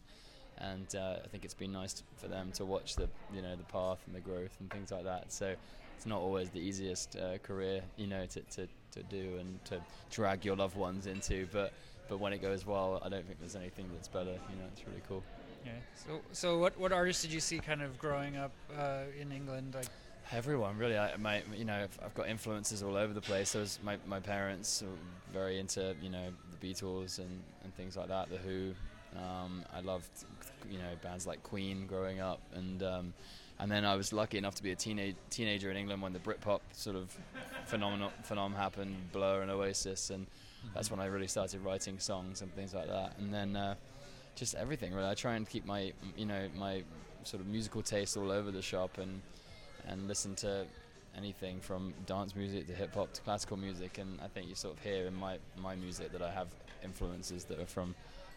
and 0.58 0.88
uh, 0.96 1.18
I 1.24 1.28
think 1.28 1.44
it's 1.46 1.54
been 1.54 1.74
nice 1.74 2.02
for 2.16 2.28
them 2.28 2.52
to 2.54 2.66
watch 2.66 2.96
the, 2.96 3.10
you 3.34 3.42
know, 3.42 3.56
the 3.56 3.64
path 3.66 4.00
and 4.08 4.16
the 4.16 4.22
growth 4.22 4.56
and 4.60 4.70
things 4.72 4.92
like 4.92 5.04
that. 5.04 5.32
So 5.32 5.54
it's 5.98 6.06
not 6.06 6.20
always 6.22 6.50
the 6.50 6.60
easiest 6.60 7.16
uh, 7.18 7.38
career, 7.40 7.82
you 7.98 8.08
know, 8.08 8.26
to, 8.26 8.40
to, 8.42 8.68
to 8.92 9.04
do 9.04 9.38
and 9.40 9.64
to 9.66 9.82
drag 10.12 10.46
your 10.46 10.56
loved 10.56 10.78
ones 10.78 11.08
into, 11.08 11.48
but 11.52 11.74
but 12.08 12.20
when 12.20 12.34
it 12.34 12.42
goes 12.42 12.68
well, 12.68 13.02
I 13.04 13.10
don't 13.10 13.26
think 13.26 13.40
there's 13.40 13.56
anything 13.56 13.88
that's 13.92 14.08
better. 14.08 14.30
You 14.30 14.56
know, 14.58 14.66
it's 14.72 14.86
really 14.88 15.02
cool. 15.10 15.24
yeah. 15.66 15.72
So 15.96 16.22
so 16.34 16.60
what 16.60 16.78
what 16.80 16.92
artists 16.92 17.24
did 17.24 17.34
you 17.34 17.40
see 17.40 17.58
kind 17.58 17.82
of 17.82 17.98
growing 17.98 18.38
up 18.38 18.52
uh, 18.78 19.06
in 19.20 19.32
England? 19.32 19.74
Like 19.74 19.88
Everyone 20.32 20.78
really. 20.78 20.98
I, 20.98 21.16
my, 21.18 21.44
you 21.56 21.66
know, 21.66 21.84
I've, 21.84 22.00
I've 22.04 22.16
got 22.16 22.28
influences 22.28 22.82
all 22.82 22.98
over 22.98 23.14
the 23.14 23.22
place. 23.22 23.56
My, 23.84 23.98
my 24.08 24.20
parents 24.20 24.82
were 24.82 24.90
very 25.32 25.60
into, 25.60 25.96
you 26.02 26.10
know, 26.10 26.30
the 26.52 26.68
Beatles 26.68 27.20
and, 27.20 27.42
and 27.64 27.76
things 27.76 27.96
like 27.96 28.08
that. 28.08 28.30
The 28.30 28.38
Who. 28.38 28.74
Um, 29.18 29.64
I 29.74 29.80
loved, 29.80 30.10
you 30.70 30.78
know, 30.78 30.90
bands 31.02 31.26
like 31.26 31.42
Queen 31.42 31.88
growing 31.88 32.20
up, 32.20 32.42
and 32.54 32.84
um, 32.84 33.14
and 33.60 33.72
then 33.72 33.86
I 33.86 33.96
was 33.96 34.12
lucky 34.12 34.38
enough 34.38 34.56
to 34.56 34.64
be 34.64 34.72
a 34.72 34.76
teenage 34.76 35.16
teenager 35.30 35.72
in 35.72 35.78
England 35.78 36.02
when 36.02 36.12
the 36.12 36.20
Britpop 36.20 36.60
sort 36.74 36.98
of 36.98 37.16
phenomenon 37.66 38.12
phenom 38.28 38.54
happened, 38.54 38.96
Blur 39.14 39.42
and 39.42 39.50
Oasis, 39.50 40.10
and 40.10 40.28
that's 40.74 40.92
when 40.92 41.00
I 41.00 41.06
really 41.06 41.28
started 41.28 41.64
writing 41.64 41.98
songs 41.98 42.42
and 42.42 42.54
things 42.56 42.74
like 42.74 42.88
that. 42.88 43.14
And 43.18 43.34
then 43.34 43.56
uh, 43.56 43.76
just 44.36 44.56
everything 44.56 44.94
really. 44.94 45.08
I 45.08 45.14
try 45.14 45.36
and 45.36 45.48
keep 45.48 45.66
my, 45.66 45.94
you 46.18 46.26
know, 46.26 46.50
my 46.58 46.84
sort 47.24 47.42
of 47.42 47.48
musical 47.48 47.82
taste 47.82 48.18
all 48.18 48.32
over 48.32 48.52
the 48.52 48.62
shop 48.62 48.98
and 48.98 49.22
and 49.88 50.08
listen 50.08 50.36
to 50.36 50.66
anything 51.18 51.60
from 51.60 51.94
dance 52.06 52.36
music 52.36 52.68
to 52.68 52.74
hip 52.74 52.94
hop 52.94 53.14
to 53.14 53.22
classical 53.22 53.58
music. 53.58 53.98
And 53.98 54.20
I 54.22 54.28
think 54.28 54.50
you 54.50 54.56
sort 54.56 54.76
of 54.78 54.84
hear 54.84 55.08
in 55.08 55.16
my 55.16 55.38
my 55.58 55.76
music 55.76 56.12
that 56.12 56.22
I 56.22 56.32
have 56.32 56.48
influences 56.84 57.46
that 57.46 57.60
are 57.60 57.66
from 57.66 57.96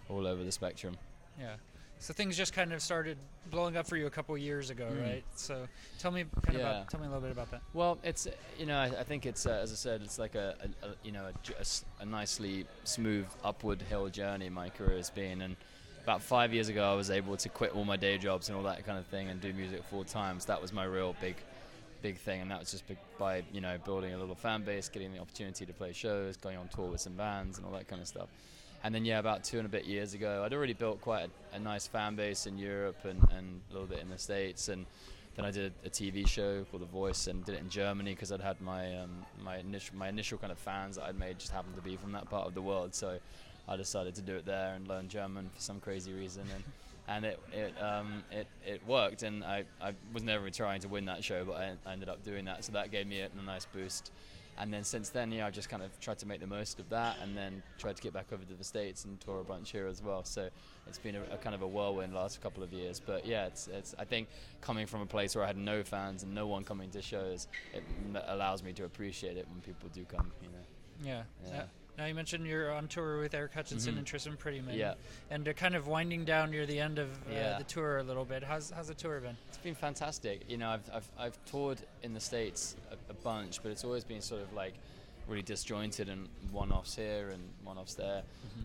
all 0.09 0.27
over 0.27 0.43
the 0.45 0.53
spectrum. 0.53 0.97
yeah. 1.39 1.55
So 2.01 2.15
things 2.15 2.37
just 2.37 2.53
kind 2.53 2.73
of 2.73 2.81
started 2.81 3.19
blowing 3.51 3.77
up 3.77 3.85
for 3.89 3.97
you 3.97 4.07
a 4.07 4.11
couple 4.11 4.39
years 4.39 4.71
ago, 4.71 4.87
Mm. 4.89 5.03
right? 5.03 5.25
So 5.35 5.67
tell 5.99 6.13
me 6.13 6.27
kind 6.47 6.55
of 6.57 6.61
about, 6.65 6.91
tell 6.91 7.01
me 7.01 7.07
a 7.07 7.09
little 7.09 7.23
bit 7.23 7.33
about 7.33 7.51
that. 7.51 7.61
Well, 7.75 7.99
it's 8.05 8.29
you 8.57 8.67
know 8.67 8.79
I, 8.79 8.85
I 9.01 9.03
think 9.03 9.27
it's 9.27 9.47
uh, 9.47 9.59
as 9.65 9.73
I 9.73 9.75
said 9.75 10.03
it's 10.03 10.17
like 10.17 10.37
a, 10.37 10.55
a, 10.83 10.87
a 10.87 10.95
you 11.03 11.11
know 11.11 11.27
a, 11.27 11.33
j- 11.43 11.55
a 11.55 11.61
s- 11.61 11.85
a 12.01 12.07
nicely 12.07 12.67
smooth 12.85 13.27
upward 13.43 13.83
hill 13.83 14.09
journey 14.09 14.49
my 14.49 14.69
career 14.71 14.97
has 14.97 15.11
been 15.11 15.43
and 15.43 15.57
about 16.03 16.23
five 16.23 16.53
years 16.53 16.69
ago 16.69 16.91
I 16.91 16.95
was 16.95 17.11
able 17.11 17.37
to 17.37 17.49
quit 17.49 17.75
all 17.75 17.85
my 17.85 17.97
day 17.97 18.19
jobs 18.19 18.49
and 18.49 18.57
all 18.57 18.65
that 18.65 18.85
kind 18.87 18.99
of 18.99 19.07
thing 19.07 19.29
and 19.29 19.41
do 19.41 19.53
music 19.53 19.83
full 19.85 20.05
time. 20.05 20.41
So 20.41 20.47
that 20.49 20.61
was 20.61 20.73
my 20.73 20.85
real 20.85 21.15
big 21.21 21.37
big 22.01 22.17
thing. 22.17 22.41
And 22.41 22.51
that 22.51 22.61
was 22.61 22.71
just 22.71 22.85
by 23.19 23.43
you 23.53 23.61
know 23.61 23.77
building 23.85 24.15
a 24.15 24.19
little 24.19 24.35
fan 24.35 24.63
base 24.63 24.89
getting 24.89 25.13
the 25.13 25.19
opportunity 25.19 25.67
to 25.67 25.73
play 25.73 25.93
shows 25.93 26.37
going 26.37 26.57
on 26.57 26.69
tour 26.69 26.87
with 26.87 27.01
some 27.01 27.15
bands 27.15 27.59
and 27.59 27.67
all 27.67 27.73
that 27.73 27.89
kind 27.89 28.01
of 28.01 28.09
stuff. 28.09 28.29
And 28.85 28.95
then 28.95 29.05
yeah 29.05 29.19
about 29.19 29.45
two 29.45 29.59
and 29.59 29.67
a 29.67 29.69
bit 29.69 29.85
years 29.85 30.15
ago 30.15 30.43
I'd 30.45 30.55
already 30.55 30.73
built 30.73 31.01
quite 31.01 31.29
a, 31.53 31.57
a 31.57 31.59
nice 31.59 31.87
fan 31.87 32.15
base 32.15 32.47
in 32.47 32.59
Europe 32.59 33.05
and, 33.05 33.21
and 33.37 33.61
a 33.71 33.73
little 33.73 33.89
bit 33.89 34.01
in 34.01 34.09
the 34.09 34.19
States. 34.19 34.69
And 34.69 34.87
then 35.39 35.45
I 35.45 35.53
did 35.53 35.73
a 35.85 35.89
TV 35.89 36.27
show 36.27 36.65
called 36.65 36.83
The 36.83 36.87
Voice 36.87 37.29
and 37.29 37.45
did 37.45 37.55
it 37.55 37.61
in 37.61 37.69
Germany 37.69 38.13
because 38.13 38.33
I'd 38.33 38.41
had 38.41 38.61
my 38.61 38.97
um, 38.97 39.25
my 39.41 39.59
initial 39.59 39.97
my 39.97 40.09
initial 40.09 40.37
kind 40.37 40.51
of 40.51 40.59
fans 40.59 40.97
that 40.97 41.05
I'd 41.05 41.17
made 41.17 41.39
just 41.39 41.53
happened 41.53 41.77
to 41.77 41.81
be 41.81 41.95
from 41.97 42.11
that 42.13 42.29
part 42.29 42.49
of 42.49 42.55
the 42.55 42.61
world. 42.61 42.93
So 42.93 43.19
I 43.69 43.77
decided 43.77 44.15
to 44.17 44.23
do 44.23 44.37
it 44.37 44.47
there 44.47 44.75
and 44.75 44.89
learn 44.89 45.09
German 45.09 45.51
for 45.55 45.61
some 45.61 45.81
crazy 45.81 46.13
reason 46.13 46.45
and 46.55 46.65
and 47.09 47.25
it 47.25 47.41
it 47.53 47.75
um, 47.83 48.23
it, 48.31 48.47
it 48.67 48.87
worked 48.87 49.23
and 49.23 49.45
I, 49.45 49.65
I 49.81 49.95
was 50.13 50.23
never 50.23 50.51
trying 50.51 50.81
to 50.81 50.89
win 50.89 51.07
that 51.07 51.25
show 51.25 51.45
but 51.45 51.57
I, 51.57 51.73
I 51.87 51.93
ended 51.93 52.09
up 52.09 52.23
doing 52.23 52.45
that 52.47 52.65
so 52.65 52.73
that 52.73 52.91
gave 52.91 53.07
me 53.07 53.21
a, 53.21 53.27
a 53.27 53.43
nice 53.45 53.67
boost 53.67 54.11
and 54.61 54.73
then 54.73 54.83
since 54.83 55.11
then, 55.11 55.31
yeah, 55.31 55.47
I've 55.47 55.53
just 55.53 55.69
kind 55.69 55.85
of 55.85 55.99
tried 56.01 56.19
to 56.19 56.27
make 56.27 56.41
the 56.41 56.47
most 56.47 56.81
of 56.81 56.89
that, 56.89 57.17
and 57.23 57.37
then 57.37 57.63
tried 57.79 57.95
to 57.97 58.03
get 58.03 58.13
back 58.13 58.33
over 58.33 58.45
to 58.45 58.55
the 58.55 58.65
states 58.65 59.05
and 59.05 59.21
tour 59.21 59.41
a 59.41 59.45
bunch 59.45 59.71
here 59.71 59.87
as 59.87 60.03
well. 60.03 60.25
So 60.25 60.49
it's 60.89 60.99
been 60.99 61.15
a, 61.15 61.23
a 61.33 61.37
kind 61.37 61.55
of 61.55 61.63
a 61.63 61.67
whirlwind 61.67 62.13
last 62.13 62.41
couple 62.41 62.65
of 62.65 62.73
years. 62.73 63.01
But 63.05 63.25
yeah, 63.25 63.47
it's 63.47 63.69
it's 63.69 63.95
I 63.99 64.05
think 64.05 64.29
coming 64.61 64.87
from 64.87 65.01
a 65.01 65.07
place 65.07 65.37
where 65.37 65.45
I 65.45 65.47
had 65.47 65.57
no 65.57 65.85
fans 65.85 66.25
and 66.25 66.35
no 66.35 66.49
one 66.49 66.65
coming 66.65 66.91
to 66.91 67.01
shows, 67.01 67.47
it 67.73 67.85
m- 68.13 68.21
allows 68.27 68.65
me 68.65 68.73
to 68.73 68.85
appreciate 68.85 69.37
it 69.37 69.47
when 69.49 69.61
people 69.61 69.89
do 69.95 70.05
come. 70.05 70.33
You 70.43 70.49
know. 70.49 70.65
Yeah. 71.05 71.23
Yeah. 71.47 71.63
Now 71.99 72.07
you 72.07 72.15
mentioned 72.15 72.47
you're 72.47 72.73
on 72.73 72.87
tour 72.87 73.19
with 73.21 73.35
Eric 73.35 73.55
Hutchinson 73.55 73.95
Mhm. 73.95 73.99
and 73.99 74.07
Tristan 74.07 74.37
Prettyman. 74.37 74.77
Yeah. 74.77 74.95
And 75.31 75.49
uh, 75.49 75.53
kind 75.53 75.75
of 75.75 75.89
winding 75.89 76.25
down 76.25 76.53
near 76.53 76.65
the 76.65 76.79
end 76.79 77.01
of 77.01 77.11
uh, 77.27 77.33
Yeah. 77.33 77.59
the 77.59 77.65
tour 77.65 77.99
a 77.99 78.05
little 78.05 78.25
bit. 78.25 78.45
How's 78.45 78.71
how's 78.71 78.87
the 78.87 78.95
tour 78.95 79.19
been? 79.21 79.37
It's 79.49 79.59
been 79.59 79.75
fantastic. 79.75 80.49
You 80.49 80.59
know, 80.59 80.71
I've, 80.71 80.89
I've, 80.95 81.09
I've 81.19 81.45
toured 81.47 81.79
in 82.05 82.15
the 82.15 82.21
States 82.21 82.77
a, 82.93 82.95
a 83.11 83.15
bunch, 83.15 83.61
but 83.65 83.73
it's 83.73 83.83
always 83.83 84.05
been 84.05 84.21
sort 84.21 84.43
of 84.43 84.53
like 84.53 84.75
really 85.27 85.43
disjointed 85.43 86.09
and 86.09 86.29
one 86.53 86.71
offs 86.71 86.95
here 86.95 87.31
and 87.31 87.43
one 87.65 87.77
offs 87.79 87.95
there. 87.95 88.23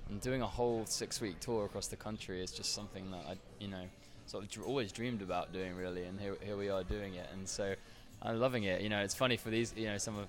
And 0.10 0.22
doing 0.22 0.44
a 0.44 0.48
whole 0.48 0.86
six 0.86 1.20
week 1.20 1.40
tour 1.40 1.66
across 1.66 1.88
the 1.88 1.96
country 1.98 2.40
is 2.42 2.52
just 2.52 2.74
something 2.74 3.10
that 3.12 3.26
I, 3.28 3.36
you 3.60 3.68
know, 3.68 3.84
sort 4.28 4.44
of 4.44 4.52
dr- 4.52 4.68
always 4.68 4.92
dreamed 4.92 5.24
about 5.24 5.52
doing 5.52 5.76
really. 5.76 6.04
And 6.04 6.20
here, 6.22 6.38
here 6.44 6.56
we 6.56 6.70
are 6.70 6.84
doing 6.84 7.16
it. 7.16 7.28
And 7.34 7.50
so 7.50 7.74
I'm 8.22 8.40
loving 8.40 8.64
it. 8.66 8.82
You 8.82 8.90
know, 8.90 9.00
it's 9.00 9.16
funny 9.16 9.38
for 9.38 9.50
these, 9.50 9.74
you 9.76 9.88
know, 9.88 9.98
some 9.98 10.18
of, 10.20 10.28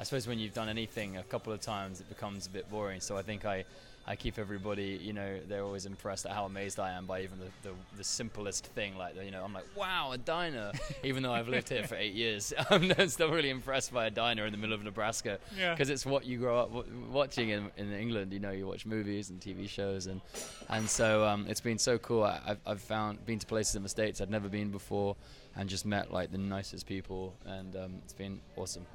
I 0.00 0.02
suppose 0.02 0.26
when 0.26 0.38
you've 0.38 0.54
done 0.54 0.70
anything 0.70 1.18
a 1.18 1.22
couple 1.22 1.52
of 1.52 1.60
times, 1.60 2.00
it 2.00 2.08
becomes 2.08 2.46
a 2.46 2.50
bit 2.50 2.70
boring. 2.70 3.00
So 3.02 3.18
I 3.18 3.22
think 3.22 3.44
I, 3.44 3.66
I 4.06 4.16
keep 4.16 4.38
everybody, 4.38 4.98
you 5.00 5.12
know, 5.12 5.38
they're 5.46 5.62
always 5.62 5.84
impressed 5.84 6.24
at 6.24 6.32
how 6.32 6.46
amazed 6.46 6.80
I 6.80 6.92
am 6.92 7.04
by 7.04 7.20
even 7.20 7.38
the, 7.38 7.68
the, 7.68 7.74
the 7.98 8.02
simplest 8.02 8.64
thing. 8.68 8.96
Like, 8.96 9.14
you 9.22 9.30
know, 9.30 9.44
I'm 9.44 9.52
like, 9.52 9.66
wow, 9.76 10.12
a 10.12 10.16
diner. 10.16 10.72
even 11.04 11.22
though 11.22 11.34
I've 11.34 11.48
lived 11.48 11.68
here 11.68 11.86
for 11.86 11.96
eight 11.96 12.14
years, 12.14 12.54
I'm 12.70 12.90
still 13.10 13.28
really 13.30 13.50
impressed 13.50 13.92
by 13.92 14.06
a 14.06 14.10
diner 14.10 14.46
in 14.46 14.52
the 14.52 14.56
middle 14.58 14.74
of 14.74 14.82
Nebraska 14.82 15.38
Yeah. 15.54 15.74
because 15.74 15.90
it's 15.90 16.06
what 16.06 16.24
you 16.24 16.38
grow 16.38 16.58
up 16.60 16.72
w- 16.74 16.90
watching 17.12 17.50
in, 17.50 17.70
in 17.76 17.92
England. 17.92 18.32
You 18.32 18.40
know, 18.40 18.52
you 18.52 18.66
watch 18.66 18.86
movies 18.86 19.28
and 19.28 19.38
TV 19.38 19.68
shows, 19.68 20.06
and 20.06 20.22
and 20.70 20.88
so 20.88 21.26
um, 21.26 21.44
it's 21.46 21.60
been 21.60 21.78
so 21.78 21.98
cool. 21.98 22.24
I, 22.24 22.40
I've, 22.46 22.60
I've 22.66 22.80
found 22.80 23.26
been 23.26 23.38
to 23.38 23.46
places 23.46 23.74
in 23.76 23.82
the 23.82 23.90
states 23.90 24.22
I'd 24.22 24.30
never 24.30 24.48
been 24.48 24.70
before, 24.70 25.14
and 25.56 25.68
just 25.68 25.84
met 25.84 26.10
like 26.10 26.32
the 26.32 26.38
nicest 26.38 26.86
people, 26.86 27.34
and 27.44 27.76
um, 27.76 27.92
it's 28.02 28.14
been 28.14 28.40
awesome. 28.56 28.86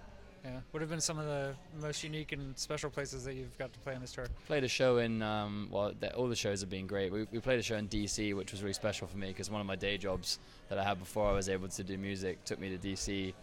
Yeah. 0.45 0.59
What 0.71 0.81
have 0.81 0.89
been 0.89 1.01
some 1.01 1.17
of 1.17 1.25
the 1.25 1.55
most 1.81 2.03
unique 2.03 2.31
and 2.31 2.55
special 2.57 2.91
places 2.91 3.23
that 3.23 3.33
you've 3.33 3.57
got 3.57 3.73
to 3.73 3.79
play 3.79 3.95
on 3.95 4.01
this 4.01 4.11
tour? 4.11 4.27
Played 4.45 4.63
a 4.63 4.67
show 4.67 4.97
in 4.97 5.23
um, 5.23 5.69
well, 5.71 5.91
the, 5.99 6.15
all 6.15 6.27
the 6.27 6.35
shows 6.35 6.61
have 6.61 6.69
been 6.69 6.85
great. 6.85 7.11
We, 7.11 7.25
we 7.31 7.39
played 7.39 7.59
a 7.59 7.63
show 7.63 7.77
in 7.77 7.87
DC, 7.87 8.35
which 8.35 8.51
was 8.51 8.61
really 8.61 8.73
special 8.73 9.07
for 9.07 9.17
me 9.17 9.27
because 9.27 9.49
one 9.49 9.59
of 9.59 9.65
my 9.65 9.75
day 9.75 9.97
jobs 9.97 10.37
that 10.69 10.77
I 10.77 10.83
had 10.83 10.99
before 10.99 11.27
I 11.27 11.33
was 11.33 11.49
able 11.49 11.67
to 11.67 11.83
do 11.83 11.97
music 11.97 12.45
took 12.45 12.59
me 12.59 12.69
to 12.69 12.77
DC 12.77 13.33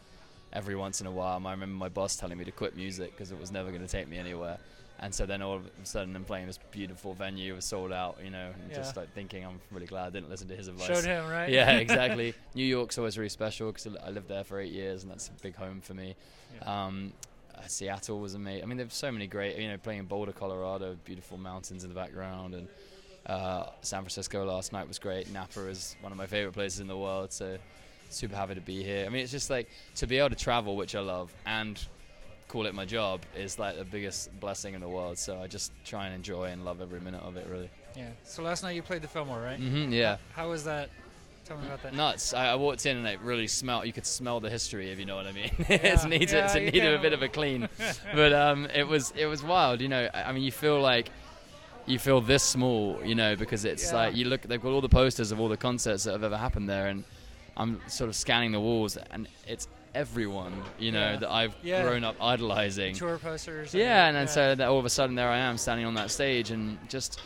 every 0.53 0.77
once 0.77 1.01
in 1.01 1.09
a 1.09 1.11
while. 1.11 1.45
I 1.45 1.51
remember 1.51 1.75
my 1.75 1.89
boss 1.89 2.15
telling 2.15 2.39
me 2.39 2.45
to 2.45 2.53
quit 2.53 2.77
music 2.77 3.11
because 3.11 3.33
it 3.33 3.41
was 3.41 3.51
never 3.51 3.71
going 3.71 3.83
to 3.83 3.89
take 3.89 4.07
me 4.09 4.19
anywhere. 4.19 4.59
And 5.01 5.13
so 5.13 5.27
then 5.27 5.43
all 5.43 5.55
of 5.55 5.67
a 5.67 5.71
sudden 5.85 6.15
I'm 6.15 6.25
playing 6.25 6.47
this 6.47 6.61
beautiful 6.71 7.13
venue, 7.13 7.55
it 7.55 7.57
was 7.57 7.65
sold 7.65 7.93
out, 7.93 8.19
you 8.23 8.31
know, 8.31 8.53
and 8.63 8.73
just 8.73 8.97
like 8.97 9.13
thinking 9.15 9.45
I'm 9.45 9.61
really 9.73 9.87
glad 9.87 10.07
I 10.07 10.11
didn't 10.11 10.31
listen 10.31 10.47
to 10.47 10.55
his 10.55 10.69
advice. 10.69 10.87
Showed 10.87 11.05
him, 11.05 11.29
right? 11.29 11.51
Yeah, 11.51 11.73
exactly. 11.79 12.35
New 12.55 12.65
York's 12.65 12.99
always 12.99 13.19
really 13.19 13.29
special 13.29 13.73
because 13.73 13.89
I 14.01 14.11
lived 14.11 14.29
there 14.29 14.45
for 14.45 14.61
eight 14.61 14.71
years, 14.71 15.03
and 15.03 15.11
that's 15.11 15.27
a 15.27 15.33
big 15.43 15.57
home 15.57 15.81
for 15.81 15.95
me. 15.95 16.15
Yeah. 16.61 16.87
Um, 16.87 17.13
uh, 17.55 17.67
Seattle 17.67 18.21
was 18.21 18.35
amazing. 18.35 18.63
I 18.63 18.67
mean, 18.67 18.79
there's 18.79 18.95
so 18.95 19.11
many 19.13 19.27
great. 19.27 19.57
You 19.59 19.69
know, 19.69 19.77
playing 19.79 20.01
in 20.01 20.07
Boulder, 20.07 20.33
Colorado, 20.33 20.97
beautiful 21.05 21.39
mountains 21.39 21.85
in 21.85 21.89
the 21.89 21.95
background, 21.95 22.55
and 22.55 22.69
uh, 23.27 23.67
San 23.83 24.01
Francisco 24.01 24.45
last 24.45 24.73
night 24.73 24.89
was 24.89 24.99
great. 24.99 25.31
Napa 25.33 25.69
is 25.69 25.97
one 26.01 26.13
of 26.13 26.19
my 26.19 26.27
favorite 26.27 26.53
places 26.53 26.81
in 26.81 26.87
the 26.87 26.97
world, 26.97 27.33
so 27.33 27.57
super 28.11 28.37
happy 28.37 28.55
to 28.55 28.61
be 28.61 28.83
here. 28.83 29.07
I 29.07 29.09
mean, 29.09 29.23
it's 29.23 29.33
just 29.33 29.51
like 29.51 29.69
to 29.97 30.07
be 30.07 30.19
able 30.19 30.31
to 30.31 30.35
travel, 30.37 30.77
which 30.77 30.95
I 30.95 31.01
love, 31.01 31.33
and 31.47 31.79
call 32.49 32.67
it 32.67 32.75
my 32.75 32.85
job 32.85 33.23
is 33.35 33.59
like 33.59 33.79
the 33.79 33.85
biggest 33.85 34.29
blessing 34.41 34.75
in 34.75 34.81
the 34.81 34.89
world. 34.89 35.17
So 35.19 35.39
I 35.41 35.47
just 35.47 35.73
try 35.85 36.07
and 36.07 36.15
enjoy 36.15 36.45
and 36.45 36.65
love 36.65 36.83
every 36.83 37.01
minute 37.01 37.23
of 37.23 37.37
it, 37.37 37.47
really. 37.49 37.71
Yeah. 37.97 38.09
So 38.25 38.43
last 38.43 38.63
night 38.63 38.73
you 38.73 38.83
played 38.83 39.03
the 39.03 39.09
Fillmore, 39.09 39.41
right? 39.41 39.59
hmm 39.59 39.93
yeah. 39.93 40.17
How 40.35 40.51
was 40.51 40.65
that? 40.65 40.91
Tell 41.45 41.57
me 41.57 41.67
about 41.67 41.83
that. 41.83 41.95
nuts. 41.95 42.33
I, 42.35 42.49
I 42.53 42.55
walked 42.55 42.87
in 42.87 42.97
and 42.97 43.07
it 43.07 43.21
really 43.21 43.47
smelled. 43.49 43.85
You 43.87 43.93
could 43.93 44.07
smell 44.07 44.39
the 44.41 44.49
history, 44.51 44.91
if 44.91 44.99
you 44.99 45.05
know 45.05 45.17
what 45.17 45.27
I 45.27 45.33
mean. 45.33 45.51
it's 45.59 46.03
Yeah. 46.05 46.09
needed. 46.09 46.31
Yeah, 46.31 46.45
it's 46.45 46.55
needed 46.55 46.95
a 46.95 46.99
bit 47.03 47.13
of 47.13 47.23
a 47.23 47.29
clean, 47.29 47.69
but 48.15 48.33
um, 48.33 48.67
it 48.67 48.87
was 48.87 49.13
it 49.17 49.27
was 49.27 49.43
wild. 49.43 49.81
You 49.81 49.89
know, 49.89 50.09
I 50.15 50.23
I 50.25 50.33
mean, 50.33 50.43
you 50.45 50.53
feel 50.53 50.81
like 50.81 51.11
you 51.87 51.99
feel 51.99 52.21
this 52.21 52.45
small, 52.45 53.01
you 53.05 53.15
know, 53.17 53.35
because 53.35 53.65
it's 53.65 53.91
Yeah. 53.91 53.97
like 53.99 54.15
you 54.17 54.27
look. 54.27 54.43
They've 54.43 54.63
got 54.63 54.71
all 54.71 54.81
the 54.81 54.89
posters 54.89 55.33
of 55.33 55.41
all 55.41 55.49
the 55.49 55.57
concerts 55.57 56.05
that 56.05 56.13
have 56.13 56.23
ever 56.23 56.37
happened 56.37 56.69
there, 56.69 56.87
and 56.87 57.03
I'm 57.57 57.81
sort 57.89 58.09
of 58.09 58.15
scanning 58.17 58.53
the 58.53 58.61
walls, 58.61 58.97
and 58.97 59.27
it's 59.47 59.67
everyone, 59.95 60.55
you 60.79 60.91
know, 60.93 61.11
Yeah. 61.13 61.17
that 61.19 61.31
I've 61.31 61.55
Yeah. 61.63 61.83
grown 61.83 62.03
up 62.05 62.17
idolizing. 62.23 62.95
Tour 62.95 63.19
posters. 63.19 63.75
Yeah, 63.75 64.07
and 64.07 64.17
then 64.17 64.27
so 64.29 64.55
that 64.55 64.67
all 64.69 64.79
of 64.79 64.87
a 64.87 64.91
sudden 64.91 65.17
there 65.17 65.29
I 65.29 65.37
am 65.39 65.59
standing 65.59 65.85
on 65.87 65.95
that 65.95 66.11
stage 66.11 66.51
and 66.51 66.79
just, 66.89 67.21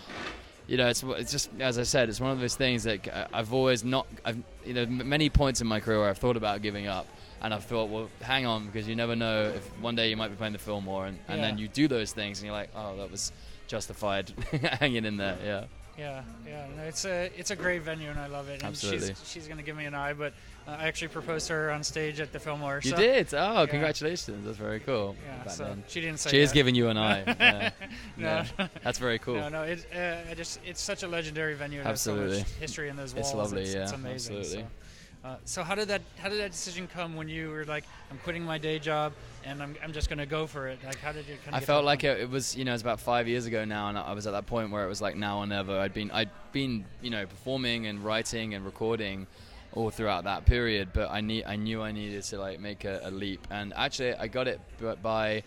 you 0.66 0.76
know, 0.76 0.88
it's 0.88 1.02
it's 1.02 1.30
just 1.30 1.50
as 1.60 1.78
I 1.78 1.84
said, 1.84 2.08
it's 2.08 2.20
one 2.20 2.32
of 2.32 2.40
those 2.40 2.56
things 2.56 2.84
that 2.84 3.06
uh, 3.08 3.26
I've 3.32 3.52
always 3.52 3.84
not, 3.84 4.06
I've 4.24 4.38
you 4.64 4.74
know, 4.74 4.86
many 4.86 5.30
points 5.30 5.60
in 5.60 5.66
my 5.66 5.80
career 5.80 6.00
where 6.00 6.08
I've 6.08 6.18
thought 6.18 6.36
about 6.36 6.62
giving 6.62 6.86
up, 6.88 7.06
and 7.40 7.54
I've 7.54 7.64
thought, 7.64 7.88
well, 7.88 8.08
hang 8.20 8.46
on, 8.46 8.66
because 8.66 8.88
you 8.88 8.96
never 8.96 9.14
know 9.14 9.52
if 9.54 9.64
one 9.80 9.94
day 9.94 10.10
you 10.10 10.16
might 10.16 10.28
be 10.28 10.36
playing 10.36 10.54
the 10.54 10.58
Fillmore, 10.58 11.06
and, 11.06 11.18
and 11.28 11.42
then 11.42 11.58
you 11.58 11.68
do 11.68 11.86
those 11.86 12.12
things, 12.12 12.40
and 12.40 12.46
you're 12.46 12.56
like, 12.56 12.70
oh, 12.74 12.96
that 12.96 13.10
was 13.10 13.32
justified, 13.68 14.30
hanging 14.80 15.04
in 15.04 15.16
there, 15.16 15.38
yeah. 15.44 15.64
Yeah, 15.98 16.22
yeah. 16.46 16.66
No, 16.76 16.82
it's 16.82 17.04
a 17.06 17.30
it's 17.36 17.50
a 17.50 17.56
great 17.56 17.82
venue 17.82 18.10
and 18.10 18.18
I 18.18 18.26
love 18.26 18.48
it. 18.48 18.54
And 18.54 18.64
Absolutely. 18.64 19.08
She's, 19.08 19.28
she's 19.28 19.48
gonna 19.48 19.62
give 19.62 19.76
me 19.76 19.86
an 19.86 19.94
eye, 19.94 20.12
but 20.12 20.34
uh, 20.68 20.72
I 20.72 20.88
actually 20.88 21.08
proposed 21.08 21.46
to 21.46 21.54
her 21.54 21.70
on 21.70 21.82
stage 21.82 22.20
at 22.20 22.32
the 22.32 22.38
Fillmore. 22.38 22.80
You 22.82 22.90
so, 22.90 22.96
did? 22.96 23.32
Oh, 23.32 23.66
congratulations! 23.68 24.44
That's 24.44 24.58
very 24.58 24.80
cool. 24.80 25.16
Yeah. 25.26 25.50
So 25.50 25.76
she 25.88 26.00
didn't 26.02 26.20
say. 26.20 26.30
She 26.30 26.40
is 26.40 26.52
giving 26.52 26.74
you 26.74 26.88
an 26.88 26.98
eye. 26.98 27.24
Yeah. 27.38 27.70
No, 28.16 28.44
Yeah. 28.58 28.68
That's 28.82 28.98
very 28.98 29.18
cool. 29.18 29.36
no, 29.36 29.48
no. 29.48 29.62
It, 29.62 29.86
uh, 29.94 30.30
I 30.30 30.34
just 30.34 30.60
it's 30.66 30.80
such 30.82 31.02
a 31.02 31.08
legendary 31.08 31.54
venue. 31.54 31.82
So 31.82 31.88
Absolutely. 31.88 32.38
much 32.38 32.48
history 32.60 32.88
in 32.88 32.96
those 32.96 33.14
walls. 33.14 33.28
It's 33.28 33.34
lovely, 33.34 33.62
It's, 33.62 33.74
yeah, 33.74 33.82
it's 33.84 33.92
amazing. 33.92 34.36
absolutely. 34.38 34.62
So. 34.62 34.85
Uh, 35.26 35.34
so 35.44 35.64
how 35.64 35.74
did 35.74 35.88
that 35.88 36.02
how 36.18 36.28
did 36.28 36.38
that 36.38 36.52
decision 36.52 36.86
come 36.86 37.16
when 37.16 37.28
you 37.28 37.50
were 37.50 37.64
like 37.64 37.82
I'm 38.12 38.18
quitting 38.18 38.44
my 38.44 38.58
day 38.58 38.78
job 38.78 39.12
and 39.44 39.60
I'm, 39.60 39.74
I'm 39.82 39.92
just 39.92 40.08
gonna 40.08 40.24
go 40.24 40.46
for 40.46 40.68
it 40.68 40.78
like 40.84 41.00
how 41.00 41.10
did 41.10 41.26
you 41.26 41.34
kind 41.44 41.56
of 41.56 41.62
I 41.62 41.66
felt 41.66 41.84
like 41.84 42.04
it, 42.04 42.20
it 42.20 42.30
was, 42.30 42.56
you 42.56 42.64
know, 42.64 42.70
it 42.70 42.74
was 42.74 42.82
about 42.82 43.00
five 43.00 43.26
years 43.26 43.44
ago 43.44 43.64
now, 43.64 43.88
and 43.88 43.98
I 43.98 44.12
was 44.12 44.28
at 44.28 44.32
that 44.34 44.46
point 44.46 44.70
where 44.70 44.84
it 44.84 44.88
was 44.88 45.02
like 45.02 45.16
now 45.16 45.38
or 45.38 45.46
never. 45.46 45.76
I'd 45.80 45.92
been, 45.92 46.12
I'd 46.12 46.30
been, 46.52 46.84
you 47.02 47.10
know, 47.10 47.26
performing 47.26 47.86
and 47.86 48.04
writing 48.04 48.54
and 48.54 48.64
recording 48.64 49.26
all 49.72 49.90
throughout 49.90 50.24
that 50.24 50.46
period, 50.46 50.90
but 50.92 51.10
I 51.10 51.20
need, 51.22 51.44
I 51.44 51.56
knew 51.56 51.82
I 51.82 51.90
needed 51.90 52.22
to 52.22 52.38
like 52.38 52.60
make 52.60 52.84
a, 52.84 53.00
a 53.02 53.10
leap, 53.10 53.44
and 53.50 53.72
actually 53.74 54.14
I 54.14 54.28
got 54.28 54.46
it 54.46 54.60
by 55.02 55.42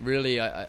really, 0.00 0.40
I, 0.40 0.62
I, 0.62 0.66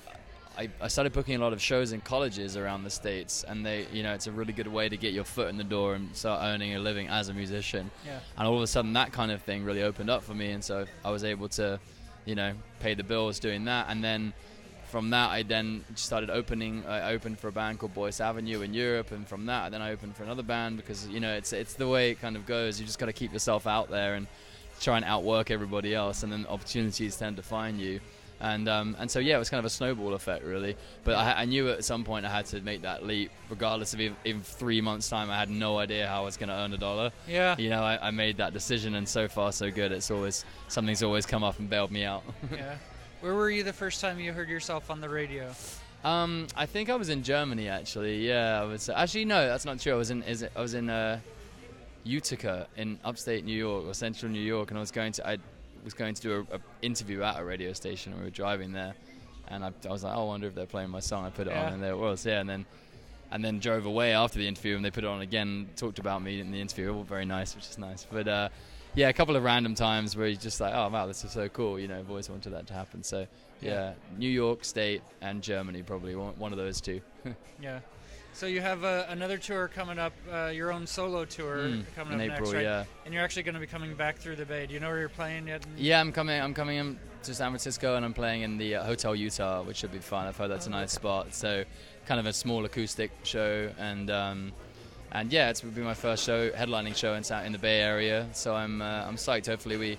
I- 0.57 0.69
I 0.81 0.87
started 0.89 1.13
booking 1.13 1.35
a 1.35 1.39
lot 1.39 1.53
of 1.53 1.61
shows 1.61 1.91
in 1.93 2.01
colleges 2.01 2.57
around 2.57 2.83
the 2.83 2.89
states, 2.89 3.43
and 3.47 3.65
they, 3.65 3.87
you 3.93 4.03
know, 4.03 4.13
it's 4.13 4.27
a 4.27 4.31
really 4.31 4.53
good 4.53 4.67
way 4.67 4.89
to 4.89 4.97
get 4.97 5.13
your 5.13 5.23
foot 5.23 5.47
in 5.49 5.57
the 5.57 5.63
door 5.63 5.95
and 5.95 6.13
start 6.15 6.41
earning 6.43 6.75
a 6.75 6.79
living 6.79 7.07
as 7.07 7.29
a 7.29 7.33
musician. 7.33 7.89
Yeah. 8.05 8.19
And 8.37 8.47
all 8.47 8.57
of 8.57 8.61
a 8.61 8.67
sudden 8.67 8.93
that 8.93 9.11
kind 9.13 9.31
of 9.31 9.41
thing 9.43 9.63
really 9.63 9.81
opened 9.83 10.09
up 10.09 10.23
for 10.23 10.33
me 10.33 10.51
and 10.51 10.63
so 10.63 10.85
i 11.05 11.09
was 11.09 11.23
able 11.23 11.47
to 11.49 11.79
you 12.25 12.35
know 12.35 12.53
pay 12.79 12.93
the 12.93 13.03
bills 13.03 13.39
doing 13.39 13.65
that. 13.65 13.85
And 13.89 14.03
then 14.03 14.33
from 14.89 15.09
that 15.11 15.29
i 15.29 15.41
then 15.41 15.85
started 15.95 16.29
opening 16.29 16.85
i 16.85 17.13
opened 17.13 17.39
for 17.39 17.47
a 17.47 17.51
band 17.53 17.79
called 17.79 17.93
boyce 17.93 18.19
avenue 18.19 18.59
in 18.59 18.73
europe 18.73 19.11
and 19.11 19.25
from 19.25 19.45
that 19.45 19.71
then 19.71 19.81
i 19.81 19.89
opened 19.89 20.13
for 20.17 20.23
another 20.23 20.43
band 20.43 20.75
because 20.75 21.07
you 21.07 21.21
know 21.21 21.33
it's 21.33 21.53
it's 21.53 21.75
the 21.75 21.87
way 21.87 22.11
it 22.11 22.19
kind 22.19 22.35
of 22.35 22.45
goes. 22.45 22.77
You 22.77 22.85
just 22.85 22.99
got 22.99 23.05
to 23.05 23.13
keep 23.13 23.31
yourself 23.31 23.65
out 23.65 23.89
there 23.89 24.15
and 24.15 24.27
try 24.81 24.97
and 24.97 25.05
outwork 25.05 25.49
everybody 25.49 25.95
else 25.95 26.23
and 26.23 26.31
then 26.31 26.45
opportunities 26.49 27.15
tend 27.15 27.37
to 27.37 27.41
find 27.43 27.79
you 27.79 28.01
and 28.41 28.67
um, 28.67 28.95
and 28.99 29.09
so 29.09 29.19
yeah, 29.19 29.35
it 29.35 29.39
was 29.39 29.49
kind 29.49 29.59
of 29.59 29.65
a 29.65 29.69
snowball 29.69 30.13
effect 30.13 30.43
really. 30.43 30.75
But 31.03 31.15
I, 31.15 31.41
I 31.41 31.45
knew 31.45 31.69
at 31.69 31.85
some 31.85 32.03
point 32.03 32.25
I 32.25 32.29
had 32.29 32.45
to 32.47 32.61
make 32.61 32.81
that 32.81 33.05
leap, 33.05 33.31
regardless 33.49 33.93
of 33.93 34.01
if 34.01 34.13
in 34.25 34.41
three 34.41 34.81
months' 34.81 35.09
time 35.09 35.29
I 35.29 35.37
had 35.37 35.49
no 35.49 35.77
idea 35.77 36.07
how 36.07 36.21
I 36.21 36.25
was 36.25 36.37
going 36.37 36.49
to 36.49 36.55
earn 36.55 36.73
a 36.73 36.77
dollar 36.77 37.11
yeah 37.27 37.55
you 37.57 37.69
know, 37.69 37.81
I, 37.83 38.07
I 38.07 38.11
made 38.11 38.37
that 38.37 38.53
decision, 38.53 38.95
and 38.95 39.07
so 39.07 39.27
far 39.27 39.51
so 39.51 39.71
good. 39.71 39.91
It's 39.91 40.11
always 40.11 40.45
something's 40.67 41.03
always 41.03 41.25
come 41.25 41.43
up 41.43 41.59
and 41.59 41.69
bailed 41.69 41.91
me 41.91 42.03
out. 42.03 42.23
yeah 42.51 42.75
where 43.21 43.35
were 43.35 43.51
you 43.51 43.61
the 43.63 43.73
first 43.73 44.01
time 44.01 44.19
you 44.19 44.33
heard 44.33 44.49
yourself 44.49 44.89
on 44.89 44.99
the 44.99 45.09
radio 45.09 45.53
um, 46.03 46.47
I 46.55 46.65
think 46.65 46.89
I 46.89 46.95
was 46.95 47.09
in 47.09 47.21
Germany 47.21 47.67
actually. 47.67 48.27
Yeah, 48.27 48.61
I 48.61 48.65
was. 48.65 48.89
Actually, 48.89 49.25
no, 49.25 49.47
that's 49.47 49.65
not 49.65 49.79
true. 49.79 49.93
I 49.93 49.95
was 49.95 50.09
in. 50.09 50.23
Is 50.23 50.41
it, 50.41 50.51
I 50.55 50.61
was 50.61 50.73
in 50.73 50.89
uh, 50.89 51.19
Utica 52.03 52.67
in 52.75 52.99
upstate 53.03 53.45
New 53.45 53.57
York 53.57 53.85
or 53.85 53.93
central 53.93 54.31
New 54.31 54.41
York, 54.41 54.71
and 54.71 54.77
I 54.77 54.81
was 54.81 54.91
going 54.91 55.11
to. 55.13 55.27
I 55.27 55.37
was 55.83 55.93
going 55.93 56.13
to 56.15 56.21
do 56.21 56.47
a, 56.51 56.55
a 56.55 56.59
interview 56.81 57.21
at 57.23 57.39
a 57.39 57.43
radio 57.43 57.73
station. 57.73 58.11
and 58.13 58.21
We 58.21 58.27
were 58.27 58.31
driving 58.31 58.71
there, 58.73 58.93
and 59.47 59.63
I, 59.63 59.71
I 59.87 59.91
was 59.91 60.03
like, 60.03 60.15
oh, 60.15 60.21
I 60.23 60.25
wonder 60.25 60.47
if 60.47 60.55
they're 60.55 60.65
playing 60.65 60.89
my 60.89 60.99
song. 60.99 61.25
I 61.25 61.29
put 61.29 61.47
it 61.47 61.51
Yeah. 61.53 61.67
on, 61.67 61.73
and 61.73 61.83
there 61.83 61.91
it 61.93 61.97
was. 61.97 62.25
Yeah, 62.25 62.39
and 62.41 62.49
then. 62.49 62.65
And 63.33 63.41
then 63.45 63.59
drove 63.59 63.85
away 63.85 64.11
after 64.11 64.39
the 64.39 64.45
interview, 64.49 64.75
and 64.75 64.83
they 64.83 64.91
put 64.91 65.05
it 65.05 65.07
on 65.07 65.21
again. 65.21 65.69
Talked 65.77 65.99
about 65.99 66.21
me 66.21 66.41
in 66.41 66.51
the 66.51 66.59
interview, 66.59 66.93
all 66.93 67.03
very 67.03 67.23
nice, 67.23 67.55
which 67.55 67.63
is 67.69 67.77
nice. 67.77 68.05
But 68.11 68.27
uh, 68.27 68.49
yeah, 68.93 69.07
a 69.07 69.13
couple 69.13 69.37
of 69.37 69.43
random 69.45 69.73
times 69.73 70.17
where 70.17 70.27
you're 70.27 70.35
just 70.35 70.59
like, 70.59 70.73
oh 70.75 70.89
wow, 70.89 71.05
this 71.07 71.23
is 71.23 71.31
so 71.31 71.47
cool. 71.47 71.79
You 71.79 71.87
know, 71.87 71.97
I've 71.97 72.09
always 72.09 72.29
wanted 72.29 72.49
that 72.49 72.67
to 72.67 72.73
happen. 72.73 73.03
So 73.03 73.25
Yeah. 73.61 73.71
yeah, 73.71 73.93
New 74.17 74.27
York 74.29 74.65
State 74.65 75.01
and 75.21 75.41
Germany 75.41 75.81
probably 75.81 76.13
one, 76.13 76.33
one 76.39 76.51
of 76.51 76.57
those 76.57 76.81
two. 76.81 76.99
Yeah. 77.61 77.79
So 78.33 78.47
you 78.47 78.61
have 78.61 78.83
uh, 78.83 79.05
another 79.09 79.37
tour 79.37 79.67
coming 79.67 79.99
up, 79.99 80.13
uh, 80.31 80.47
your 80.47 80.71
own 80.71 80.87
solo 80.87 81.25
tour 81.25 81.57
Mm, 81.57 81.83
coming 81.95 82.13
in 82.19 82.29
up 82.31 82.35
April, 82.37 82.51
next, 82.51 82.53
right? 82.55 82.63
yeah. 82.63 82.83
And 83.05 83.13
you're 83.13 83.23
actually 83.23 83.43
going 83.43 83.55
to 83.55 83.59
be 83.61 83.67
coming 83.67 83.93
back 83.93 84.17
through 84.17 84.37
the 84.37 84.45
Bay. 84.45 84.65
Do 84.65 84.73
you 84.73 84.79
know 84.79 84.87
where 84.89 84.99
you're 84.99 85.09
playing 85.09 85.47
yet? 85.47 85.63
Yeah, 85.77 85.99
I'm 85.99 86.11
coming. 86.11 86.41
I'm 86.41 86.53
coming 86.53 86.77
in 86.77 86.99
to 87.23 87.33
San 87.35 87.51
Francisco, 87.51 87.95
and 87.97 88.05
I'm 88.05 88.13
playing 88.13 88.41
in 88.41 88.57
the 88.57 88.75
uh, 88.75 88.83
Hotel 88.85 89.15
Utah, 89.15 89.61
which 89.63 89.77
should 89.77 89.91
be 89.91 89.99
fun. 89.99 90.27
I've 90.27 90.37
heard 90.37 90.49
that's 90.49 90.65
a 90.65 90.69
Oh, 90.69 90.73
nice 90.73 90.91
spot. 90.93 91.33
So, 91.35 91.65
kind 92.07 92.19
of 92.19 92.25
a 92.25 92.33
small 92.33 92.65
acoustic 92.65 93.11
show, 93.23 93.69
and 93.77 94.09
um, 94.09 94.53
and 95.11 95.31
yeah, 95.31 95.49
it's 95.49 95.61
will 95.63 95.71
be 95.71 95.81
my 95.81 95.93
first 95.93 96.23
show, 96.23 96.49
headlining 96.51 96.95
show 96.95 97.13
in 97.13 97.45
in 97.45 97.51
the 97.51 97.59
Bay 97.59 97.81
Area. 97.81 98.27
So 98.31 98.55
I'm 98.55 98.81
uh, 98.81 99.05
I'm 99.07 99.17
psyched. 99.17 99.45
Hopefully 99.47 99.77
we 99.77 99.97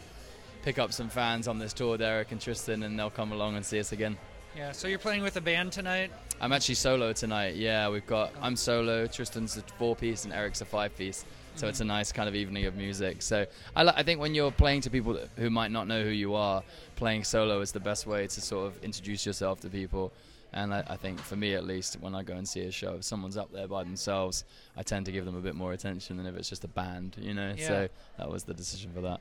pick 0.62 0.78
up 0.78 0.92
some 0.92 1.10
fans 1.10 1.46
on 1.48 1.58
this 1.58 1.72
tour, 1.72 1.96
Derek 1.98 2.32
and 2.32 2.40
Tristan, 2.40 2.82
and 2.82 2.98
they'll 2.98 3.10
come 3.10 3.30
along 3.30 3.56
and 3.56 3.64
see 3.64 3.78
us 3.78 3.92
again. 3.92 4.16
Yeah. 4.56 4.72
So 4.72 4.88
you're 4.88 4.98
playing 4.98 5.22
with 5.22 5.36
a 5.36 5.40
band 5.40 5.72
tonight. 5.72 6.10
I'm 6.42 6.52
actually 6.52 6.74
solo 6.74 7.12
tonight. 7.12 7.54
Yeah, 7.54 7.88
we've 7.88 8.06
got 8.06 8.32
I'm 8.40 8.56
solo, 8.56 9.06
Tristan's 9.06 9.56
a 9.56 9.62
four 9.78 9.94
piece, 9.94 10.24
and 10.24 10.34
Eric's 10.34 10.60
a 10.60 10.64
five 10.64 10.96
piece. 10.96 11.24
So 11.54 11.68
it's 11.68 11.80
a 11.80 11.84
nice 11.84 12.10
kind 12.10 12.28
of 12.28 12.34
evening 12.34 12.64
of 12.64 12.74
music. 12.74 13.22
So 13.22 13.46
I, 13.76 13.84
li- 13.84 13.92
I 13.94 14.02
think 14.02 14.18
when 14.18 14.34
you're 14.34 14.50
playing 14.50 14.80
to 14.82 14.90
people 14.90 15.18
who 15.36 15.50
might 15.50 15.70
not 15.70 15.86
know 15.86 16.02
who 16.02 16.10
you 16.10 16.34
are, 16.34 16.64
playing 16.96 17.24
solo 17.24 17.60
is 17.60 17.70
the 17.72 17.80
best 17.80 18.06
way 18.06 18.26
to 18.26 18.40
sort 18.40 18.66
of 18.66 18.82
introduce 18.82 19.24
yourself 19.24 19.60
to 19.60 19.68
people. 19.68 20.12
And 20.54 20.74
I, 20.74 20.82
I 20.88 20.96
think 20.96 21.20
for 21.20 21.36
me 21.36 21.54
at 21.54 21.64
least, 21.64 22.00
when 22.00 22.14
I 22.14 22.22
go 22.22 22.34
and 22.34 22.48
see 22.48 22.62
a 22.62 22.72
show, 22.72 22.94
if 22.94 23.04
someone's 23.04 23.36
up 23.36 23.52
there 23.52 23.68
by 23.68 23.84
themselves, 23.84 24.44
I 24.76 24.82
tend 24.82 25.06
to 25.06 25.12
give 25.12 25.24
them 25.24 25.36
a 25.36 25.40
bit 25.40 25.54
more 25.54 25.72
attention 25.72 26.16
than 26.16 26.26
if 26.26 26.34
it's 26.36 26.48
just 26.48 26.64
a 26.64 26.68
band, 26.68 27.16
you 27.20 27.34
know. 27.34 27.54
Yeah. 27.56 27.68
So 27.68 27.88
that 28.18 28.30
was 28.30 28.44
the 28.44 28.54
decision 28.54 28.90
for 28.92 29.02
that. 29.02 29.20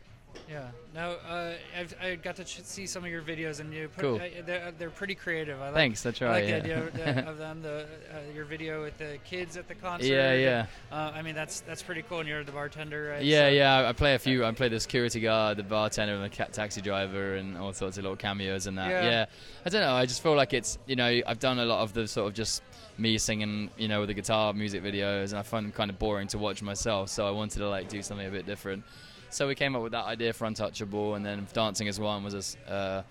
Yeah. 0.50 0.68
Now 0.94 1.12
uh, 1.12 1.54
I've, 1.78 1.96
I 2.02 2.16
got 2.16 2.36
to 2.38 2.44
ch- 2.44 2.62
see 2.64 2.86
some 2.86 3.06
of 3.06 3.10
your 3.12 3.22
videos, 3.22 3.60
and 3.62 3.74
you 3.74 3.88
put, 3.88 4.02
Cool. 4.02 4.16
uh, 4.18 4.28
they're, 4.46 4.72
they're 4.78 4.90
pretty 4.90 5.16
creative. 5.16 5.60
I 5.62 5.66
like, 5.68 5.74
Thanks, 5.76 6.04
That's 6.04 6.20
right. 6.20 6.28
I 6.30 6.32
like 6.34 6.44
yeah. 6.44 6.60
the 6.60 6.64
idea 6.64 6.84
of, 6.84 6.94
the, 6.94 7.30
of 7.32 7.38
them. 7.38 7.62
The 7.62 7.86
uh, 8.14 8.34
your 8.36 8.44
video 8.46 8.82
with 8.84 8.98
the 8.98 9.18
kids 9.24 9.56
at 9.56 9.68
the 9.70 9.76
concert. 9.76 10.08
yeah, 10.08 10.34
yeah. 10.34 10.66
Uh, 10.92 11.12
I 11.16 11.22
mean 11.22 11.36
that's 11.36 11.62
that's 11.62 11.82
pretty 11.82 12.02
cool. 12.02 12.20
And 12.20 12.28
you're 12.28 12.44
the 12.44 12.52
bartender, 12.52 13.12
right? 13.14 13.24
Yeah, 13.24 13.46
So- 13.46 13.50
yeah. 13.54 13.88
I- 13.90 13.94
play 13.94 14.16
a 14.16 14.20
few. 14.20 14.44
I 14.46 14.52
play 14.52 14.68
the 14.70 14.80
security 14.80 15.20
guard, 15.22 15.58
the 15.58 15.64
bartender, 15.64 16.16
and 16.16 16.24
the 16.24 16.30
ca- 16.36 16.50
taxi 16.52 16.82
driver, 16.82 17.36
and 17.36 17.58
all 17.58 17.72
sorts 17.74 17.98
of 17.98 18.04
little 18.04 18.18
cameos 18.18 18.68
and 18.68 18.78
that. 18.78 18.90
Yeah. 18.90 19.04
Yeah. 19.04 19.26
I 19.66 19.70
don't 19.70 19.82
know. 19.82 19.94
I 19.94 20.06
just 20.06 20.22
feel 20.24 20.36
like 20.36 20.54
it's 20.54 20.78
you 20.88 20.96
know 20.98 21.22
I've 21.26 21.40
done 21.40 21.60
a 21.60 21.66
lot 21.66 21.80
of 21.82 21.94
the 21.94 22.08
sort 22.08 22.28
of 22.28 22.34
just 22.34 22.62
me 22.98 23.18
singing 23.18 23.70
you 23.78 23.88
know 23.88 24.02
with 24.02 24.08
the 24.10 24.14
guitar 24.14 24.54
music 24.54 24.84
videos, 24.84 25.30
and 25.30 25.40
I 25.40 25.44
find 25.44 25.66
them 25.66 25.72
kind 25.72 25.90
of 25.90 25.98
boring 26.00 26.28
to 26.30 26.38
watch 26.38 26.62
myself. 26.62 27.10
So 27.10 27.26
I 27.28 27.32
wanted 27.32 27.60
to 27.60 27.70
like 27.70 27.88
do 27.88 28.02
something 28.02 28.28
a 28.28 28.32
bit 28.32 28.46
different. 28.46 28.84
So 29.32 29.48
we 29.48 29.56
came 29.56 29.76
up 29.78 29.82
with 29.82 29.94
that 29.94 30.06
idea 30.06 30.34
for 30.34 30.46
Untouchable, 30.46 31.16
and 31.16 31.26
then 31.26 31.48
Dancing 31.54 31.88
as 31.88 32.00
One 32.00 32.24
was 32.24 32.58
a 32.68 32.72
uh, 32.72 33.04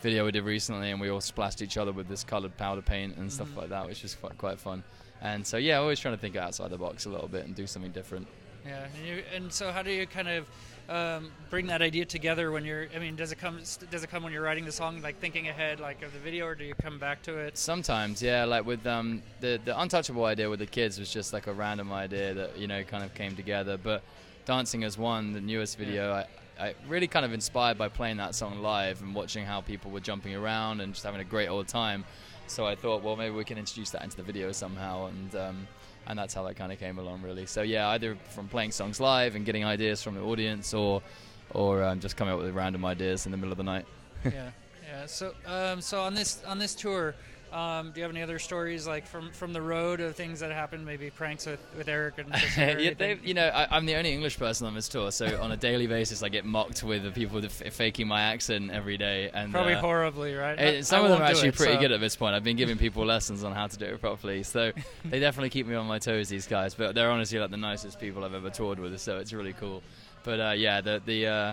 video 0.00 0.24
we 0.24 0.32
did 0.32 0.44
recently, 0.44 0.90
and 0.90 1.00
we 1.00 1.10
all 1.10 1.20
splashed 1.20 1.60
each 1.60 1.76
other 1.76 1.92
with 1.92 2.08
this 2.08 2.24
coloured 2.24 2.56
powder 2.56 2.80
paint 2.80 3.16
and 3.18 3.30
stuff 3.30 3.48
Mhm. 3.50 3.56
like 3.56 3.68
that, 3.68 3.86
which 3.86 4.02
was 4.02 4.14
quite 4.14 4.38
quite 4.38 4.58
fun. 4.58 4.82
And 5.20 5.46
so 5.46 5.56
yeah, 5.58 5.76
always 5.76 6.00
trying 6.00 6.14
to 6.14 6.20
think 6.20 6.36
outside 6.36 6.70
the 6.70 6.78
box 6.78 7.04
a 7.04 7.10
little 7.10 7.28
bit 7.28 7.44
and 7.44 7.54
do 7.54 7.66
something 7.66 7.92
different. 7.92 8.26
Yeah, 8.66 8.86
and, 8.96 9.06
you, 9.06 9.22
and 9.34 9.52
so 9.52 9.70
how 9.72 9.82
do 9.82 9.90
you 9.90 10.06
kind 10.06 10.28
of 10.28 10.48
um, 10.88 11.30
bring 11.50 11.66
that 11.66 11.82
idea 11.82 12.06
together 12.06 12.50
when 12.50 12.64
you're? 12.64 12.88
I 12.96 12.98
mean, 12.98 13.14
does 13.14 13.30
it 13.30 13.36
come? 13.36 13.58
Does 13.90 14.02
it 14.04 14.10
come 14.10 14.22
when 14.22 14.32
you're 14.32 14.42
writing 14.42 14.64
the 14.64 14.72
song, 14.72 15.02
like 15.02 15.20
thinking 15.20 15.48
ahead, 15.48 15.80
like 15.80 16.02
of 16.02 16.14
the 16.14 16.18
video, 16.18 16.46
or 16.46 16.54
do 16.54 16.64
you 16.64 16.74
come 16.80 16.98
back 16.98 17.20
to 17.24 17.36
it? 17.36 17.58
Sometimes, 17.58 18.22
yeah. 18.22 18.44
Like 18.46 18.64
with 18.64 18.86
um, 18.86 19.22
the 19.40 19.60
the 19.66 19.78
untouchable 19.78 20.24
idea 20.24 20.48
with 20.48 20.60
the 20.60 20.66
kids 20.66 20.98
was 20.98 21.12
just 21.12 21.34
like 21.34 21.46
a 21.46 21.52
random 21.52 21.92
idea 21.92 22.32
that 22.32 22.56
you 22.58 22.66
know 22.66 22.82
kind 22.84 23.04
of 23.04 23.12
came 23.14 23.36
together. 23.36 23.76
But 23.76 24.02
dancing 24.48 24.82
as 24.82 24.96
one, 24.96 25.34
the 25.34 25.42
newest 25.42 25.76
video, 25.76 26.10
I, 26.10 26.26
I 26.58 26.74
really 26.88 27.06
kind 27.06 27.26
of 27.26 27.34
inspired 27.34 27.76
by 27.76 27.90
playing 27.90 28.16
that 28.16 28.34
song 28.34 28.62
live 28.62 29.02
and 29.02 29.14
watching 29.14 29.44
how 29.44 29.60
people 29.60 29.90
were 29.90 30.00
jumping 30.00 30.34
around 30.34 30.80
and 30.80 30.94
just 30.94 31.04
having 31.04 31.20
a 31.20 31.24
great 31.24 31.48
old 31.48 31.68
time. 31.68 32.02
So 32.46 32.66
I 32.66 32.74
thought, 32.74 33.02
well, 33.02 33.14
maybe 33.14 33.34
we 33.34 33.44
can 33.44 33.58
introduce 33.58 33.90
that 33.90 34.02
into 34.02 34.16
the 34.16 34.22
video 34.22 34.50
somehow, 34.52 35.08
and 35.08 35.34
um, 35.36 35.68
and 36.06 36.18
that's 36.18 36.32
how 36.32 36.42
that 36.44 36.54
kind 36.54 36.72
of 36.72 36.78
came 36.80 36.98
along, 36.98 37.20
really. 37.20 37.44
So 37.44 37.60
yeah, 37.60 37.88
either 37.90 38.16
from 38.30 38.48
playing 38.48 38.72
songs 38.72 39.00
live 39.00 39.36
and 39.36 39.44
getting 39.44 39.66
ideas 39.66 40.02
from 40.02 40.14
the 40.14 40.22
audience, 40.22 40.72
or 40.72 41.02
or 41.50 41.84
um, 41.84 42.00
just 42.00 42.16
coming 42.16 42.32
up 42.32 42.40
with 42.40 42.54
random 42.54 42.86
ideas 42.86 43.26
in 43.26 43.32
the 43.32 43.36
middle 43.36 43.52
of 43.52 43.58
the 43.58 43.64
night. 43.64 43.84
yeah, 44.24 44.50
yeah. 44.88 45.04
So, 45.04 45.34
um, 45.44 45.82
so 45.82 46.00
on 46.00 46.14
this 46.14 46.42
on 46.44 46.58
this 46.58 46.74
tour, 46.74 47.14
um, 47.52 47.90
do 47.92 48.00
you 48.00 48.02
have 48.02 48.10
any 48.12 48.22
other 48.22 48.38
stories 48.38 48.86
like 48.86 49.06
from 49.06 49.30
from 49.32 49.52
the 49.52 49.62
road 49.62 50.00
of 50.00 50.14
things 50.16 50.40
that 50.40 50.52
happened? 50.52 50.84
Maybe 50.84 51.10
pranks 51.10 51.46
with, 51.46 51.60
with 51.76 51.88
Eric 51.88 52.14
and 52.18 52.28
yeah, 52.56 52.92
they, 52.94 53.18
you 53.22 53.34
know, 53.34 53.46
I, 53.48 53.66
I'm 53.76 53.86
the 53.86 53.94
only 53.96 54.12
English 54.12 54.38
person 54.38 54.66
on 54.66 54.74
this 54.74 54.88
tour, 54.88 55.10
so 55.10 55.40
on 55.40 55.52
a 55.52 55.56
daily 55.56 55.86
basis, 55.86 56.22
I 56.22 56.28
get 56.28 56.44
mocked 56.44 56.82
with 56.82 57.02
the 57.04 57.10
people 57.10 57.44
f- 57.44 57.72
faking 57.72 58.06
my 58.08 58.20
accent 58.22 58.70
every 58.70 58.96
day, 58.98 59.30
and 59.32 59.52
Probably 59.52 59.74
uh, 59.74 59.80
horribly, 59.80 60.34
right? 60.34 60.58
eh, 60.58 60.78
I- 60.78 60.80
some 60.82 61.02
I 61.02 61.04
of 61.04 61.10
them 61.10 61.22
are 61.22 61.24
actually 61.24 61.48
it, 61.48 61.56
pretty 61.56 61.74
so- 61.74 61.80
good 61.80 61.92
at 61.92 62.00
this 62.00 62.16
point. 62.16 62.34
I've 62.34 62.44
been 62.44 62.56
giving 62.56 62.76
people 62.78 63.04
lessons 63.04 63.44
on 63.44 63.52
how 63.52 63.66
to 63.66 63.76
do 63.76 63.86
it 63.86 64.00
properly, 64.00 64.42
so 64.42 64.72
they 65.04 65.20
definitely 65.20 65.50
keep 65.50 65.66
me 65.66 65.74
on 65.74 65.86
my 65.86 65.98
toes. 65.98 66.28
These 66.28 66.46
guys, 66.46 66.74
but 66.74 66.94
they're 66.94 67.10
honestly 67.10 67.38
like 67.38 67.50
the 67.50 67.56
nicest 67.56 67.98
people 68.00 68.24
I've 68.24 68.34
ever 68.34 68.50
toured 68.50 68.78
with, 68.78 69.00
so 69.00 69.18
it's 69.18 69.32
really 69.32 69.52
cool. 69.54 69.82
But 70.24 70.40
uh, 70.40 70.52
yeah, 70.56 70.80
the 70.80 71.00
the 71.04 71.26
uh, 71.26 71.52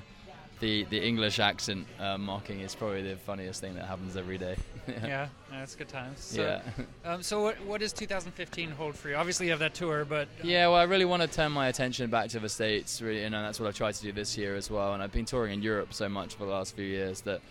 the 0.60 0.84
the 0.86 1.06
English 1.06 1.40
accent 1.40 1.86
uh, 2.00 2.18
mocking 2.18 2.62
is 2.62 2.76
probably 2.76 3.02
the 3.02 3.18
funniest 3.18 3.62
thing 3.62 3.76
that 3.76 3.86
happens 3.86 4.16
every 4.16 4.38
day. 4.38 4.56
Yeah, 4.88 5.30
yeah, 5.52 5.64
it's 5.64 5.76
good 5.76 5.88
times. 5.88 6.20
So, 6.20 6.42
yeah. 6.44 6.62
Um, 7.06 7.24
so 7.24 7.42
what 7.42 7.56
what 7.66 7.82
does 7.82 7.92
2015 7.92 8.70
hold 8.70 8.96
for 8.96 9.10
you? 9.10 9.16
Obviously, 9.16 9.48
you 9.48 9.52
have 9.52 9.60
that 9.60 9.74
tour, 9.74 10.06
but 10.06 10.28
uh, 10.28 10.44
Yeah, 10.44 10.68
well, 10.68 10.78
I 10.78 10.84
really 10.84 11.06
want 11.06 11.24
to 11.24 11.28
turn 11.28 11.52
my 11.52 11.70
attention 11.70 12.10
back 12.12 12.30
to 12.30 12.40
the 12.40 12.50
states, 12.50 13.02
really, 13.02 13.24
and 13.24 13.34
that's 13.34 13.60
what 13.60 13.68
I've 13.68 13.76
tried 13.76 13.96
to 13.96 14.02
do 14.04 14.12
this 14.12 14.38
year 14.38 14.56
as 14.56 14.70
well. 14.70 14.94
And 14.94 15.02
I've 15.02 15.12
been 15.12 15.26
touring 15.26 15.54
in 15.54 15.64
Europe 15.64 15.92
so 15.94 16.08
much 16.08 16.36
for 16.36 16.46
the 16.46 16.52
last 16.52 16.76
few 16.76 16.86
years 16.86 17.22
that 17.22 17.42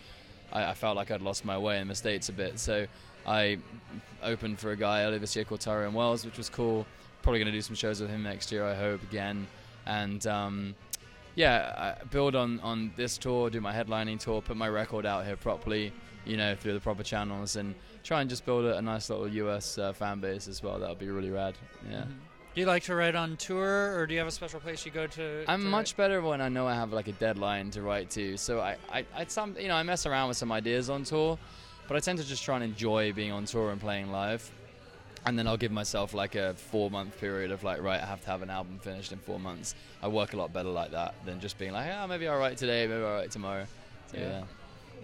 I, 0.53 0.67
I 0.71 0.73
felt 0.73 0.95
like 0.95 1.11
I'd 1.11 1.21
lost 1.21 1.43
my 1.43 1.57
way 1.57 1.79
in 1.79 1.89
the 1.89 1.95
states 1.95 2.29
a 2.29 2.33
bit. 2.33 2.57
So 2.57 2.87
I 3.27 3.57
opened 4.23 4.59
for 4.59 4.71
a 4.71 4.77
guy 4.77 5.03
earlier 5.03 5.19
this 5.19 5.35
year 5.35 5.43
called 5.43 5.61
Tyrone 5.61 5.93
Wells, 5.93 6.25
which 6.25 6.37
was 6.37 6.47
cool. 6.49 6.85
Probably 7.21 7.39
going 7.39 7.51
to 7.51 7.57
do 7.57 7.61
some 7.61 7.75
shows 7.75 7.99
with 7.99 8.09
him 8.09 8.23
next 8.23 8.51
year, 8.51 8.65
I 8.65 8.75
hope 8.75 9.03
again. 9.03 9.45
And 9.85 10.25
um, 10.25 10.75
yeah, 11.35 11.95
I 12.01 12.03
build 12.05 12.35
on 12.35 12.59
on 12.61 12.91
this 12.95 13.17
tour, 13.17 13.49
do 13.49 13.61
my 13.61 13.73
headlining 13.73 14.19
tour, 14.19 14.41
put 14.41 14.57
my 14.57 14.69
record 14.69 15.05
out 15.05 15.25
here 15.25 15.35
properly, 15.35 15.91
you 16.25 16.37
know, 16.37 16.55
through 16.55 16.73
the 16.73 16.79
proper 16.79 17.03
channels, 17.03 17.55
and 17.55 17.75
try 18.03 18.21
and 18.21 18.29
just 18.29 18.45
build 18.45 18.65
a, 18.65 18.77
a 18.77 18.81
nice 18.81 19.09
little 19.09 19.27
US 19.27 19.77
uh, 19.77 19.93
fan 19.93 20.19
base 20.19 20.47
as 20.47 20.63
well. 20.63 20.79
That 20.79 20.89
would 20.89 20.99
be 20.99 21.09
really 21.09 21.29
rad. 21.31 21.55
Yeah. 21.89 22.01
Mhm. 22.03 22.13
Do 22.53 22.61
you 22.61 22.67
like 22.67 22.83
to 22.83 22.95
write 22.95 23.15
on 23.15 23.35
tour, 23.35 23.97
or 23.99 24.07
do 24.07 24.13
you 24.13 24.19
have 24.19 24.29
a 24.29 24.31
special 24.31 24.61
place 24.61 24.85
you 24.85 24.91
go 24.91 25.07
to? 25.07 25.43
I'm 25.45 25.61
to 25.63 25.67
much 25.67 25.97
better 25.97 26.21
when 26.21 26.39
I 26.39 26.47
know 26.47 26.65
I 26.67 26.73
have 26.73 26.93
like 26.93 27.09
a 27.09 27.11
deadline 27.11 27.69
to 27.71 27.81
write 27.81 28.09
to. 28.11 28.37
So 28.37 28.61
I, 28.61 28.77
I, 28.89 29.05
I 29.13 29.25
some, 29.25 29.57
you 29.59 29.67
know, 29.67 29.75
I 29.75 29.83
mess 29.83 30.05
around 30.05 30.29
with 30.29 30.37
some 30.37 30.53
ideas 30.53 30.89
on 30.89 31.03
tour, 31.03 31.37
but 31.89 31.97
I 31.97 31.99
tend 31.99 32.17
to 32.19 32.23
just 32.25 32.45
try 32.45 32.55
and 32.55 32.63
enjoy 32.63 33.11
being 33.11 33.33
on 33.33 33.43
tour 33.43 33.71
and 33.71 33.81
playing 33.81 34.09
live. 34.09 34.49
And 35.25 35.39
then 35.39 35.47
I'll 35.47 35.57
give 35.57 35.71
myself 35.71 36.13
like 36.13 36.35
a 36.35 36.53
four 36.53 36.91
month 36.91 37.19
period 37.19 37.51
of 37.51 37.63
like, 37.63 37.81
right, 37.81 38.01
I 38.01 38.05
have 38.05 38.21
to 38.21 38.27
have 38.27 38.41
an 38.43 38.49
album 38.49 38.79
finished 38.79 39.11
in 39.11 39.17
four 39.19 39.39
months. 39.39 39.73
I 40.03 40.07
work 40.07 40.33
a 40.33 40.37
lot 40.37 40.53
better 40.53 40.69
like 40.69 40.91
that 40.91 41.15
than 41.25 41.39
just 41.39 41.57
being 41.57 41.71
like, 41.71 41.89
oh, 41.91 42.07
maybe 42.07 42.27
I'll 42.27 42.37
write 42.37 42.57
today, 42.57 42.85
maybe 42.85 43.03
I'll 43.03 43.13
write 43.15 43.31
tomorrow. 43.31 43.65
So, 44.11 44.17
Yeah. 44.17 44.27
yeah. 44.29 44.43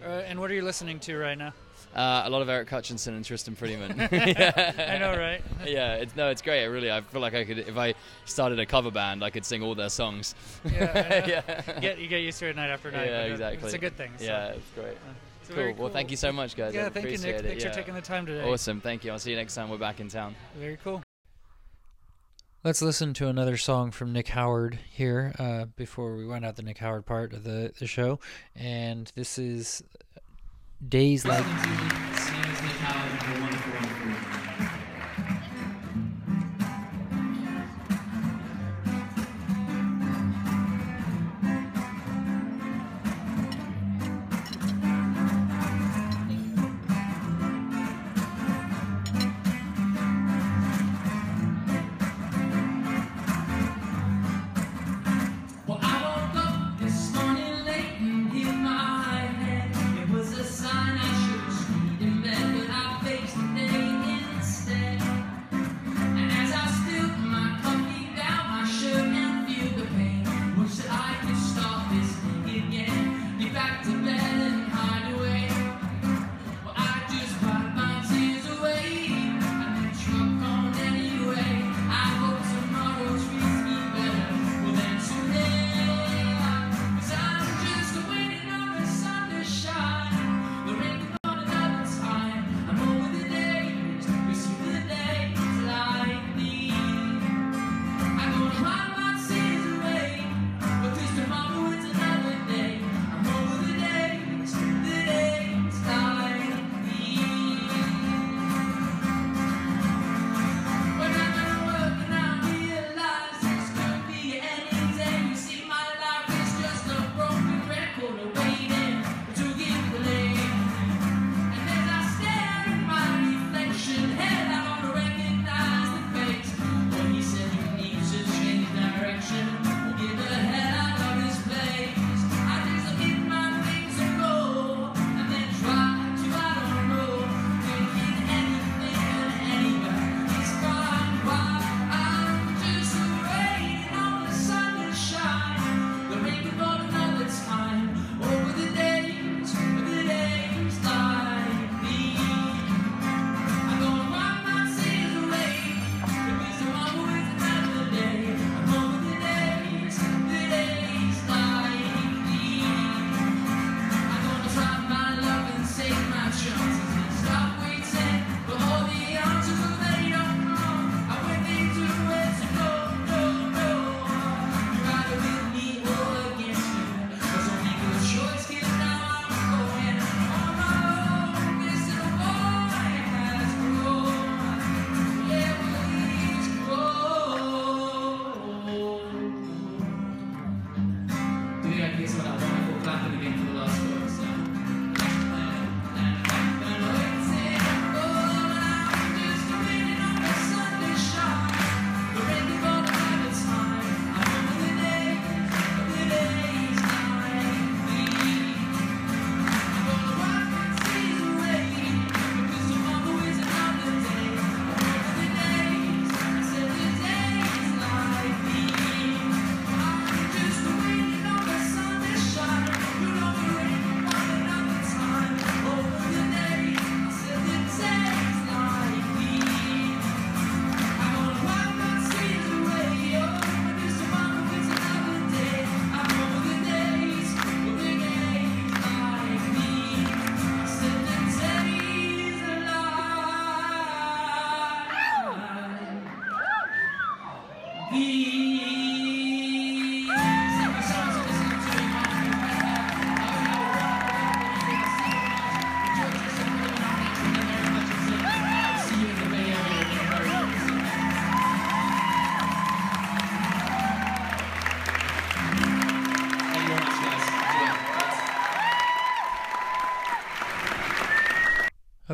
Uh, 0.07 0.21
and 0.27 0.39
what 0.39 0.49
are 0.49 0.53
you 0.53 0.63
listening 0.63 0.99
to 0.99 1.17
right 1.17 1.37
now? 1.37 1.53
Uh, 1.95 2.23
a 2.25 2.29
lot 2.29 2.41
of 2.41 2.49
Eric 2.49 2.69
Hutchinson 2.69 3.15
and 3.15 3.25
Tristan 3.25 3.55
Prettyman. 3.55 3.99
I 4.89 4.97
know, 4.97 5.17
right? 5.17 5.41
yeah, 5.65 5.95
it's 5.95 6.15
no, 6.15 6.29
it's 6.29 6.41
great. 6.41 6.63
I 6.63 6.65
really, 6.65 6.91
I 6.91 7.01
feel 7.01 7.19
like 7.21 7.33
I 7.33 7.43
could, 7.43 7.59
if 7.59 7.77
I 7.77 7.93
started 8.25 8.59
a 8.59 8.65
cover 8.65 8.91
band, 8.91 9.23
I 9.23 9.29
could 9.29 9.45
sing 9.45 9.61
all 9.61 9.75
their 9.75 9.89
songs. 9.89 10.33
Yeah, 10.63 11.27
yeah. 11.27 11.79
Get 11.79 11.99
you 11.99 12.07
get 12.07 12.19
used 12.19 12.39
to 12.39 12.47
it 12.47 12.55
night 12.55 12.69
after 12.69 12.91
night. 12.91 13.07
Yeah, 13.07 13.23
exactly. 13.25 13.65
It's 13.65 13.73
a 13.73 13.77
good 13.77 13.97
thing. 13.97 14.11
So. 14.17 14.25
Yeah, 14.25 14.47
it's 14.49 14.71
great. 14.73 14.93
So 14.93 15.30
Cool. 15.51 15.63
very 15.63 15.73
Well, 15.73 15.89
thank 15.89 16.11
you 16.11 16.17
so 16.17 16.31
much, 16.31 16.55
guys. 16.55 16.73
Yeah, 16.73 16.87
I 16.87 16.89
thank 16.89 17.05
you, 17.09 17.17
Nick. 17.17 17.35
it. 17.35 17.45
Thanks 17.45 17.63
yeah. 17.63 17.71
for 17.71 17.75
taking 17.75 17.93
the 17.93 18.01
time 18.01 18.25
today. 18.25 18.47
Awesome. 18.49 18.81
Thank 18.81 19.03
you. 19.03 19.11
I'll 19.11 19.19
see 19.19 19.31
you 19.31 19.37
next 19.37 19.55
time 19.55 19.69
we're 19.69 19.77
back 19.77 19.99
in 19.99 20.07
town. 20.07 20.35
Very 20.57 20.77
cool. 20.83 21.01
Let's 22.63 22.81
listen 22.81 23.15
to 23.15 23.27
another 23.27 23.57
song 23.57 23.89
from 23.89 24.13
Nick 24.13 24.27
Howard 24.29 24.77
here 24.91 25.33
uh, 25.39 25.65
before 25.75 26.15
we 26.15 26.27
wind 26.27 26.45
out 26.45 26.57
the 26.57 26.61
Nick 26.61 26.77
Howard 26.77 27.07
part 27.07 27.33
of 27.33 27.43
the, 27.43 27.73
the 27.79 27.87
show. 27.87 28.19
And 28.55 29.11
this 29.15 29.39
is 29.39 29.83
Days 30.87 31.25
Like. 31.25 31.45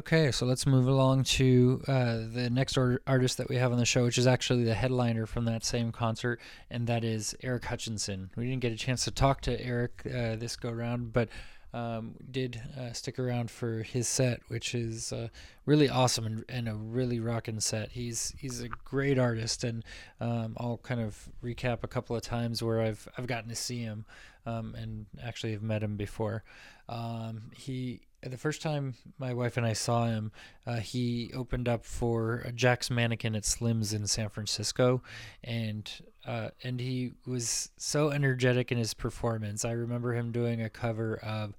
Okay, 0.07 0.31
so 0.31 0.45
let's 0.45 0.65
move 0.65 0.87
along 0.87 1.25
to 1.25 1.81
uh, 1.85 2.19
the 2.31 2.49
next 2.49 2.77
or- 2.77 3.01
artist 3.05 3.37
that 3.39 3.49
we 3.49 3.57
have 3.57 3.73
on 3.73 3.77
the 3.77 3.83
show, 3.83 4.05
which 4.05 4.17
is 4.17 4.25
actually 4.25 4.63
the 4.63 4.73
headliner 4.73 5.25
from 5.25 5.43
that 5.43 5.65
same 5.65 5.91
concert, 5.91 6.39
and 6.69 6.87
that 6.87 7.03
is 7.03 7.35
Eric 7.43 7.65
Hutchinson. 7.65 8.29
We 8.37 8.45
didn't 8.45 8.61
get 8.61 8.71
a 8.71 8.77
chance 8.77 9.03
to 9.03 9.11
talk 9.11 9.41
to 9.41 9.61
Eric 9.61 10.03
uh, 10.05 10.37
this 10.37 10.55
go 10.55 10.71
round, 10.71 11.11
but 11.11 11.27
um, 11.73 12.15
did 12.31 12.61
uh, 12.79 12.93
stick 12.93 13.19
around 13.19 13.51
for 13.51 13.83
his 13.83 14.07
set, 14.07 14.39
which 14.47 14.73
is 14.73 15.11
uh, 15.11 15.27
really 15.65 15.89
awesome 15.89 16.25
and, 16.25 16.45
and 16.47 16.69
a 16.69 16.73
really 16.73 17.19
rocking 17.19 17.59
set. 17.59 17.91
He's 17.91 18.33
he's 18.37 18.61
a 18.61 18.69
great 18.69 19.19
artist, 19.19 19.65
and 19.65 19.83
um, 20.21 20.55
I'll 20.57 20.77
kind 20.77 21.01
of 21.01 21.27
recap 21.43 21.79
a 21.83 21.87
couple 21.89 22.15
of 22.15 22.21
times 22.21 22.63
where 22.63 22.79
I've 22.79 23.09
I've 23.17 23.27
gotten 23.27 23.49
to 23.49 23.55
see 23.57 23.79
him, 23.79 24.05
um, 24.45 24.73
and 24.77 25.05
actually 25.21 25.51
have 25.51 25.63
met 25.63 25.83
him 25.83 25.97
before. 25.97 26.45
Um, 26.87 27.51
he 27.53 28.07
the 28.27 28.37
first 28.37 28.61
time 28.61 28.95
my 29.17 29.33
wife 29.33 29.57
and 29.57 29.65
I 29.65 29.73
saw 29.73 30.05
him, 30.05 30.31
uh, 30.65 30.77
he 30.77 31.31
opened 31.33 31.67
up 31.67 31.85
for 31.85 32.45
Jack's 32.55 32.89
Mannequin 32.89 33.35
at 33.35 33.45
Slim's 33.45 33.93
in 33.93 34.07
San 34.07 34.29
Francisco, 34.29 35.01
and 35.43 35.89
uh, 36.25 36.49
and 36.63 36.79
he 36.79 37.13
was 37.25 37.71
so 37.77 38.09
energetic 38.09 38.71
in 38.71 38.77
his 38.77 38.93
performance. 38.93 39.65
I 39.65 39.71
remember 39.71 40.13
him 40.13 40.31
doing 40.31 40.61
a 40.61 40.69
cover 40.69 41.17
of 41.17 41.57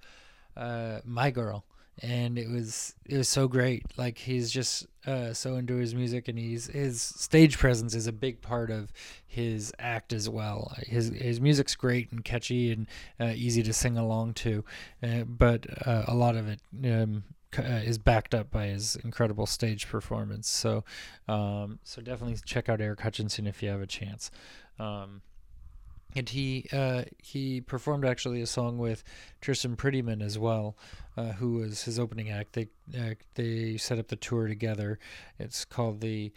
uh, 0.56 1.00
"My 1.04 1.30
Girl," 1.30 1.64
and 2.03 2.38
it 2.38 2.49
was 2.49 2.94
it 3.05 3.16
was 3.16 3.28
so 3.28 3.49
great. 3.49 3.84
Like 3.96 4.18
he's 4.18 4.51
just 4.51 4.86
uh, 5.07 5.32
so 5.32 5.57
into 5.57 5.76
his 5.76 5.94
music, 5.94 6.28
and 6.28 6.38
he's 6.38 6.66
his 6.66 7.01
stage 7.01 7.59
presence 7.59 7.94
is 7.94 8.07
a 8.07 8.12
big 8.12 8.40
part 8.40 8.70
of 8.70 8.92
his 9.26 9.72
act 9.78 10.12
as 10.12 10.28
well. 10.28 10.74
His 10.86 11.09
his 11.09 11.40
music's 11.40 11.74
great 11.74 12.11
and 12.11 12.24
catchy 12.24 12.72
and 12.72 12.86
uh, 13.20 13.32
easy 13.34 13.62
to 13.62 13.72
sing 13.72 13.96
along 13.96 14.34
to, 14.34 14.64
uh, 15.03 15.24
but 15.24 15.66
uh, 15.86 16.05
a 16.07 16.14
lot 16.14 16.36
of 16.36 16.49
it. 16.49 16.61
Um, 16.84 17.24
uh, 17.57 17.62
is 17.62 17.96
backed 17.96 18.34
up 18.34 18.51
by 18.51 18.66
his 18.66 18.96
incredible 18.96 19.46
stage 19.46 19.88
performance. 19.88 20.51
So, 20.51 20.84
um, 21.28 21.78
so 21.82 22.03
definitely 22.03 22.36
check 22.44 22.68
out 22.68 22.82
Eric 22.82 23.01
Hutchinson 23.01 23.46
if 23.46 23.62
you 23.62 23.70
have 23.70 23.80
a 23.80 23.86
chance. 23.86 24.30
Um, 24.78 25.22
and 26.16 26.28
he 26.28 26.66
uh, 26.72 27.02
he 27.22 27.61
performed 27.61 28.04
actually 28.04 28.40
a 28.40 28.46
song 28.46 28.78
with 28.78 29.04
Tristan 29.40 29.76
Prettyman 29.76 30.22
as 30.22 30.38
well, 30.38 30.76
uh, 31.16 31.32
who 31.32 31.54
was 31.54 31.82
his 31.84 31.98
opening 31.98 32.30
act. 32.30 32.54
They 32.54 32.68
uh, 32.98 33.14
they 33.34 33.76
set 33.76 33.98
up 33.98 34.09
the 34.09 34.16
tour 34.16 34.48
together. 34.48 34.98
It's 35.38 35.64
called 35.64 36.00
the 36.00 36.32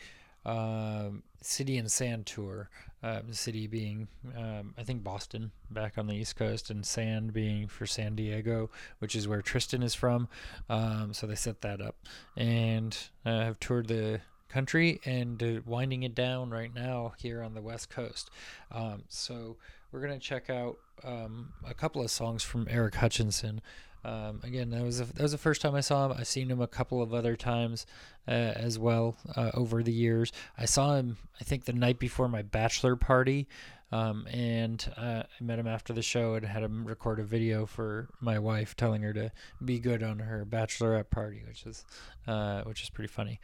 um, 0.45 1.23
City 1.41 1.77
and 1.77 1.91
Sand 1.91 2.25
Tour. 2.25 2.69
Um, 3.03 3.33
city 3.33 3.65
being 3.65 4.07
um, 4.37 4.75
I 4.77 4.83
think 4.83 5.03
Boston 5.03 5.51
back 5.71 5.97
on 5.97 6.05
the 6.05 6.13
East 6.13 6.35
Coast, 6.35 6.69
and 6.69 6.85
Sand 6.85 7.33
being 7.33 7.67
for 7.67 7.87
San 7.87 8.15
Diego, 8.15 8.69
which 8.99 9.15
is 9.15 9.27
where 9.27 9.41
Tristan 9.41 9.81
is 9.81 9.95
from. 9.95 10.27
Um, 10.69 11.13
so 11.13 11.25
they 11.25 11.35
set 11.35 11.61
that 11.61 11.81
up 11.81 11.95
and 12.37 12.95
uh, 13.25 13.39
have 13.39 13.59
toured 13.59 13.87
the 13.87 14.21
country 14.51 14.99
and 15.05 15.63
winding 15.65 16.03
it 16.03 16.13
down 16.13 16.49
right 16.49 16.73
now 16.73 17.13
here 17.17 17.41
on 17.41 17.53
the 17.53 17.61
West 17.61 17.89
Coast. 17.89 18.29
Um, 18.71 19.03
so 19.07 19.57
we're 19.91 20.01
gonna 20.01 20.19
check 20.19 20.49
out 20.49 20.77
um, 21.03 21.53
a 21.67 21.73
couple 21.73 22.01
of 22.01 22.11
songs 22.11 22.43
from 22.43 22.67
Eric 22.69 22.95
Hutchinson. 22.95 23.61
Um, 24.03 24.41
again, 24.43 24.71
that 24.71 24.81
was 24.81 24.99
a, 24.99 25.05
that 25.05 25.21
was 25.21 25.31
the 25.31 25.37
first 25.37 25.61
time 25.61 25.75
I 25.75 25.81
saw 25.81 26.07
him. 26.07 26.17
I've 26.17 26.27
seen 26.27 26.49
him 26.49 26.61
a 26.61 26.67
couple 26.67 27.01
of 27.01 27.13
other 27.13 27.35
times 27.35 27.85
uh, 28.27 28.31
as 28.31 28.79
well 28.79 29.15
uh, 29.35 29.51
over 29.53 29.83
the 29.83 29.91
years. 29.91 30.31
I 30.57 30.65
saw 30.65 30.95
him, 30.95 31.17
I 31.39 31.43
think, 31.43 31.65
the 31.65 31.73
night 31.73 31.99
before 31.99 32.27
my 32.27 32.41
bachelor 32.41 32.95
party, 32.95 33.47
um, 33.91 34.25
and 34.31 34.91
uh, 34.97 35.23
I 35.23 35.43
met 35.43 35.59
him 35.59 35.67
after 35.67 35.93
the 35.93 36.01
show 36.01 36.33
and 36.33 36.45
had 36.45 36.63
him 36.63 36.85
record 36.85 37.19
a 37.19 37.23
video 37.23 37.65
for 37.65 38.09
my 38.19 38.39
wife, 38.39 38.75
telling 38.75 39.03
her 39.03 39.13
to 39.13 39.31
be 39.63 39.79
good 39.79 40.01
on 40.01 40.19
her 40.19 40.45
bachelorette 40.45 41.11
party, 41.11 41.43
which 41.47 41.65
is 41.65 41.85
uh, 42.27 42.63
which 42.63 42.81
is 42.81 42.89
pretty 42.89 43.09
funny. 43.09 43.39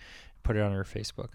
Put 0.47 0.55
it 0.55 0.61
on 0.61 0.71
her 0.71 0.85
Facebook, 0.85 1.31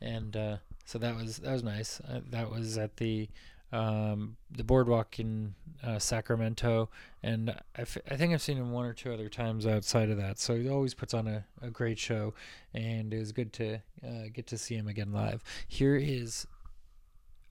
and 0.00 0.36
uh, 0.36 0.56
so 0.84 0.98
that 0.98 1.14
was 1.14 1.38
that 1.38 1.52
was 1.52 1.62
nice. 1.62 2.00
Uh, 2.00 2.18
that 2.30 2.50
was 2.50 2.76
at 2.76 2.96
the 2.96 3.28
um, 3.70 4.36
the 4.50 4.64
boardwalk 4.64 5.20
in 5.20 5.54
uh, 5.84 6.00
Sacramento, 6.00 6.88
and 7.22 7.50
I, 7.50 7.82
f- 7.82 7.98
I 8.10 8.16
think 8.16 8.32
I've 8.34 8.42
seen 8.42 8.56
him 8.56 8.72
one 8.72 8.84
or 8.84 8.92
two 8.92 9.12
other 9.12 9.28
times 9.28 9.68
outside 9.68 10.10
of 10.10 10.16
that. 10.16 10.40
So 10.40 10.56
he 10.56 10.68
always 10.68 10.94
puts 10.94 11.14
on 11.14 11.28
a, 11.28 11.44
a 11.62 11.70
great 11.70 12.00
show, 12.00 12.34
and 12.74 13.14
it 13.14 13.20
was 13.20 13.30
good 13.30 13.52
to 13.52 13.76
uh, 14.04 14.24
get 14.34 14.48
to 14.48 14.58
see 14.58 14.74
him 14.74 14.88
again 14.88 15.12
live. 15.12 15.44
Here 15.68 15.94
is 15.94 16.48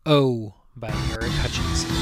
"Oh" 0.05 0.55
by 0.76 0.89
Eric 1.11 1.32
Hutchinson. 1.32 1.95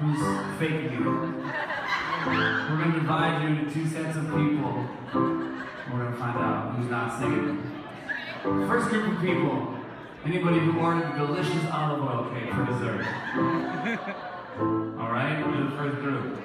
Who's 0.00 0.58
faking 0.58 0.92
you. 0.92 1.04
We're 2.26 2.78
gonna 2.78 2.94
divide 2.94 3.42
you 3.42 3.48
into 3.48 3.72
two 3.72 3.86
sets 3.86 4.16
of 4.16 4.24
people. 4.24 4.88
We're 5.12 6.04
gonna 6.04 6.16
find 6.16 6.38
out 6.38 6.74
who's 6.74 6.90
not 6.90 7.18
singing. 7.18 7.62
First 8.42 8.88
group 8.88 9.12
of 9.12 9.20
people. 9.20 9.76
Anybody 10.24 10.58
who 10.60 10.78
ordered 10.78 11.16
delicious 11.16 11.70
olive 11.70 12.02
oil 12.02 12.30
cake 12.32 12.52
for 12.52 12.64
dessert. 12.64 13.06
All 14.98 15.10
right, 15.10 15.38
you're 15.38 15.64
the 15.64 15.76
first 15.76 15.96
group. 16.00 16.38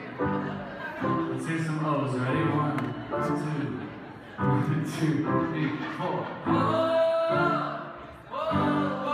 Let's 1.32 1.45
hear 1.47 1.64
some 1.64 1.86
O's. 1.86 2.16
Ready? 2.16 2.39
One, 2.39 2.78
two, 3.10 3.76
one, 4.43 4.86
two, 4.99 5.14
three, 5.51 5.68
four. 5.97 6.28
All 8.32 9.05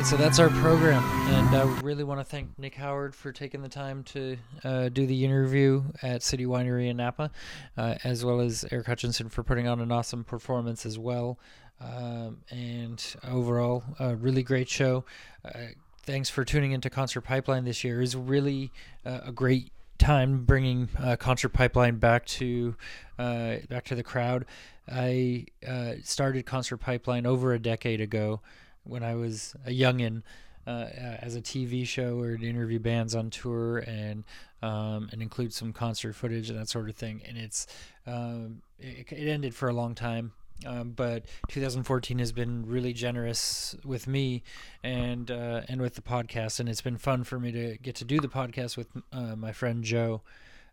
right, 0.00 0.06
so 0.08 0.16
that's 0.16 0.38
our 0.38 0.48
program, 0.48 1.02
and 1.28 1.54
I 1.54 1.64
really 1.82 2.04
want 2.04 2.20
to 2.20 2.24
thank 2.24 2.58
Nick 2.58 2.74
Howard 2.76 3.14
for 3.14 3.32
taking 3.32 3.60
the 3.60 3.68
time 3.68 4.02
to 4.04 4.38
uh, 4.64 4.88
do 4.88 5.04
the 5.04 5.26
interview 5.26 5.82
at 6.00 6.22
City 6.22 6.46
Winery 6.46 6.88
in 6.88 6.96
Napa, 6.96 7.30
uh, 7.76 7.96
as 8.02 8.24
well 8.24 8.40
as 8.40 8.64
Eric 8.70 8.86
Hutchinson 8.86 9.28
for 9.28 9.42
putting 9.42 9.68
on 9.68 9.78
an 9.78 9.92
awesome 9.92 10.24
performance 10.24 10.86
as 10.86 10.98
well. 10.98 11.38
Um, 11.82 12.38
and 12.48 13.04
overall, 13.28 13.84
a 13.98 14.16
really 14.16 14.42
great 14.42 14.70
show. 14.70 15.04
Uh, 15.44 15.74
thanks 16.04 16.30
for 16.30 16.46
tuning 16.46 16.72
into 16.72 16.88
Concert 16.88 17.20
Pipeline 17.20 17.66
this 17.66 17.84
year. 17.84 18.00
Is 18.00 18.16
really 18.16 18.72
uh, 19.04 19.20
a 19.26 19.32
great 19.32 19.70
time 19.98 20.44
bringing 20.46 20.88
uh, 20.98 21.16
Concert 21.16 21.50
Pipeline 21.50 21.96
back 21.96 22.24
to 22.24 22.74
uh, 23.18 23.56
back 23.68 23.84
to 23.86 23.94
the 23.94 24.04
crowd. 24.04 24.46
I 24.90 25.44
uh, 25.66 25.94
started 26.02 26.46
Concert 26.46 26.78
Pipeline 26.78 27.26
over 27.26 27.52
a 27.52 27.58
decade 27.58 28.00
ago 28.00 28.40
when 28.84 29.02
I 29.02 29.14
was 29.14 29.54
a 29.66 29.70
youngin. 29.70 30.22
Uh, 30.66 30.88
as 31.22 31.34
a 31.34 31.40
TV 31.40 31.86
show 31.86 32.20
or 32.20 32.36
to 32.36 32.46
interview 32.48 32.78
bands 32.78 33.14
on 33.14 33.30
tour 33.30 33.78
and 33.78 34.24
um, 34.62 35.08
and 35.10 35.22
include 35.22 35.52
some 35.54 35.72
concert 35.72 36.14
footage 36.14 36.50
and 36.50 36.58
that 36.58 36.68
sort 36.68 36.88
of 36.90 36.94
thing. 36.94 37.22
And 37.26 37.38
it's 37.38 37.66
um, 38.06 38.60
it, 38.78 39.10
it 39.10 39.28
ended 39.28 39.54
for 39.54 39.70
a 39.70 39.72
long 39.72 39.94
time, 39.94 40.32
um, 40.66 40.90
but 40.90 41.24
2014 41.48 42.18
has 42.18 42.32
been 42.32 42.66
really 42.66 42.92
generous 42.92 43.74
with 43.84 44.06
me 44.06 44.42
and 44.82 45.30
uh, 45.30 45.62
and 45.68 45.80
with 45.80 45.94
the 45.94 46.02
podcast, 46.02 46.60
and 46.60 46.68
it's 46.68 46.82
been 46.82 46.98
fun 46.98 47.24
for 47.24 47.40
me 47.40 47.52
to 47.52 47.78
get 47.78 47.94
to 47.96 48.04
do 48.04 48.20
the 48.20 48.28
podcast 48.28 48.76
with 48.76 48.88
uh, 49.12 49.36
my 49.36 49.52
friend 49.52 49.82
Joe. 49.82 50.22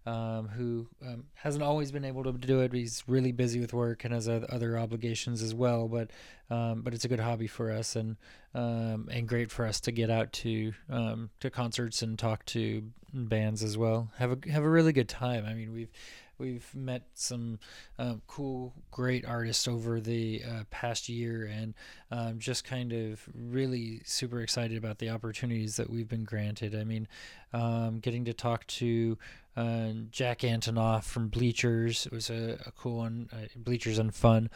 Um, 0.08 0.47
who 0.47 0.88
um, 1.05 1.26
hasn't 1.34 1.66
always 1.66 1.91
been 1.91 2.05
able 2.05 2.24
to 2.24 2.32
do 2.32 2.62
it. 2.62 2.72
He's 2.72 3.03
really 3.08 3.34
busy 3.34 3.60
with 3.60 3.74
work 3.74 4.05
and 4.05 4.14
has 4.14 4.30
other 4.30 4.80
obligations 4.80 5.41
as 5.41 5.53
well. 5.53 5.89
But 5.89 6.12
um, 6.49 6.82
but 6.82 6.93
it's 6.93 7.03
a 7.03 7.10
good 7.10 7.20
hobby 7.20 7.47
for 7.47 7.70
us 7.72 7.97
and 7.97 8.16
um, 8.55 9.10
and 9.12 9.28
great 9.28 9.51
for 9.51 9.66
us 9.66 9.82
to 9.82 9.91
get 9.91 10.10
out 10.10 10.32
to 10.34 10.72
um, 10.89 11.30
to 11.41 11.49
concerts 11.49 12.01
and 12.03 12.18
talk 12.18 12.45
to 12.45 12.84
bands 13.14 13.64
as 13.64 13.78
well. 13.78 14.10
Have 14.18 14.32
a 14.32 14.51
have 14.51 14.64
a 14.64 14.70
really 14.70 14.93
good 14.93 15.10
time. 15.10 15.45
I 15.45 15.53
mean, 15.53 15.74
we've 15.74 15.91
we've 16.38 16.69
met 16.75 17.03
some 17.13 17.59
um, 17.97 18.21
cool, 18.27 18.73
great 18.91 19.25
artists 19.25 19.67
over 19.67 19.99
the 19.99 20.41
uh, 20.47 20.63
past 20.69 21.09
year, 21.09 21.45
and 21.45 21.73
um, 22.11 22.39
just 22.39 22.63
kind 22.63 22.93
of 22.93 23.21
really 23.33 24.01
super 24.05 24.41
excited 24.41 24.77
about 24.77 24.99
the 24.99 25.09
opportunities 25.09 25.75
that 25.77 25.89
we've 25.89 26.07
been 26.07 26.23
granted. 26.23 26.75
I 26.75 26.83
mean, 26.83 27.07
um, 27.53 27.99
getting 27.99 28.25
to 28.25 28.33
talk 28.33 28.65
to 28.67 29.17
uh, 29.55 29.89
Jack 30.11 30.39
Antonoff 30.39 31.03
from 31.03 31.29
Bleachers 31.29 32.07
was 32.11 32.29
a, 32.29 32.59
a 32.65 32.71
cool 32.71 32.97
one. 32.97 33.29
Uh, 33.33 33.47
Bleachers 33.55 33.97
and 33.97 34.13
Fun. 34.13 34.49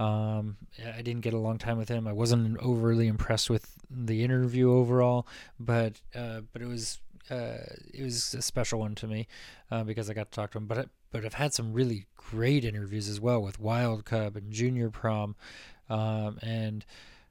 Um, 0.00 0.56
I 0.96 1.02
didn't 1.02 1.20
get 1.20 1.34
a 1.34 1.38
long 1.38 1.58
time 1.58 1.78
with 1.78 1.88
him. 1.88 2.08
I 2.08 2.12
wasn't 2.12 2.58
overly 2.58 3.06
impressed 3.06 3.48
with 3.50 3.76
the 3.90 4.24
interview 4.24 4.72
overall, 4.72 5.26
but 5.60 6.00
uh, 6.14 6.40
but 6.52 6.60
it 6.60 6.66
was 6.66 6.98
uh, 7.30 7.58
it 7.92 8.02
was 8.02 8.34
a 8.34 8.42
special 8.42 8.80
one 8.80 8.94
to 8.96 9.06
me 9.06 9.28
uh, 9.70 9.84
because 9.84 10.10
I 10.10 10.14
got 10.14 10.30
to 10.30 10.36
talk 10.36 10.52
to 10.52 10.58
him. 10.58 10.66
But 10.66 10.88
but 11.10 11.24
I've 11.24 11.34
had 11.34 11.54
some 11.54 11.72
really 11.72 12.06
great 12.16 12.64
interviews 12.64 13.08
as 13.08 13.20
well 13.20 13.40
with 13.40 13.58
Wild 13.58 14.04
Cub 14.04 14.36
and 14.36 14.52
Junior 14.52 14.90
Prom, 14.90 15.36
um, 15.88 16.38
and 16.42 16.84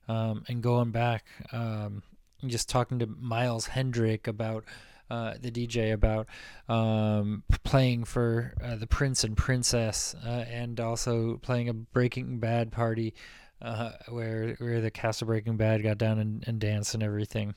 um, 0.08 0.44
and 0.48 0.64
going 0.64 0.92
back, 0.92 1.26
um, 1.52 2.02
just 2.46 2.70
talking 2.70 3.00
to 3.00 3.08
Miles 3.08 3.68
Hendrick 3.68 4.28
about. 4.28 4.64
Uh, 5.10 5.36
the 5.40 5.50
DJ 5.50 5.94
about 5.94 6.28
um, 6.68 7.42
playing 7.64 8.04
for 8.04 8.54
uh, 8.62 8.76
the 8.76 8.86
Prince 8.86 9.24
and 9.24 9.38
Princess, 9.38 10.14
uh, 10.26 10.44
and 10.50 10.82
also 10.82 11.38
playing 11.38 11.70
a 11.70 11.74
Breaking 11.74 12.40
Bad 12.40 12.74
party, 12.74 13.14
uh, 13.62 13.92
where 14.10 14.56
where 14.56 14.82
the 14.82 14.92
cast 14.92 15.22
of 15.22 15.30
Breaking 15.30 15.56
Bad 15.56 15.82
got 15.82 15.98
down 15.98 16.20
and, 16.20 16.44
and 16.46 16.60
danced 16.60 16.94
and 16.94 17.02
everything. 17.02 17.56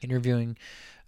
Interviewing 0.00 0.56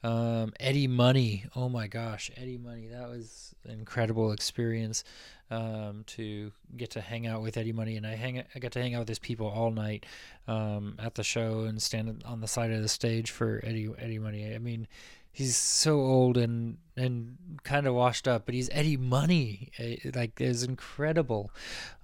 um, 0.03 0.53
Eddie 0.59 0.88
Money. 0.88 1.44
Oh 1.55 1.68
my 1.68 1.86
gosh, 1.86 2.30
Eddie 2.36 2.59
Money. 2.59 2.88
That 2.88 3.09
was 3.09 3.55
an 3.64 3.70
incredible 3.70 4.32
experience 4.32 5.05
um, 5.50 6.05
to 6.09 6.50
get 6.76 6.90
to 6.92 7.00
hang 7.00 7.26
out 7.26 7.42
with 7.42 7.57
Eddie 7.57 7.72
Money, 7.72 7.96
and 7.96 8.07
I 8.07 8.14
hang 8.16 8.42
I 8.55 8.59
got 8.59 8.72
to 8.72 8.80
hang 8.80 8.94
out 8.94 9.00
with 9.00 9.09
his 9.09 9.18
people 9.18 9.46
all 9.46 9.70
night 9.70 10.07
um, 10.48 10.96
at 10.98 11.14
the 11.14 11.22
show 11.22 11.61
and 11.61 11.80
stand 11.80 12.22
on 12.24 12.40
the 12.40 12.48
side 12.48 12.72
of 12.72 12.82
the 12.82 12.88
stage 12.88 13.30
for 13.30 13.61
Eddie 13.64 13.90
Eddie 13.98 14.18
Money. 14.18 14.55
I 14.55 14.59
mean, 14.59 14.88
he's 15.30 15.57
so 15.57 16.00
old 16.00 16.36
and 16.36 16.78
and 16.96 17.36
kind 17.62 17.86
of 17.86 17.94
washed 17.94 18.26
up, 18.26 18.46
but 18.46 18.55
he's 18.55 18.70
Eddie 18.72 18.96
Money. 18.96 19.70
Eh, 19.78 19.96
Like, 20.14 20.40
is 20.40 20.62
incredible, 20.64 21.50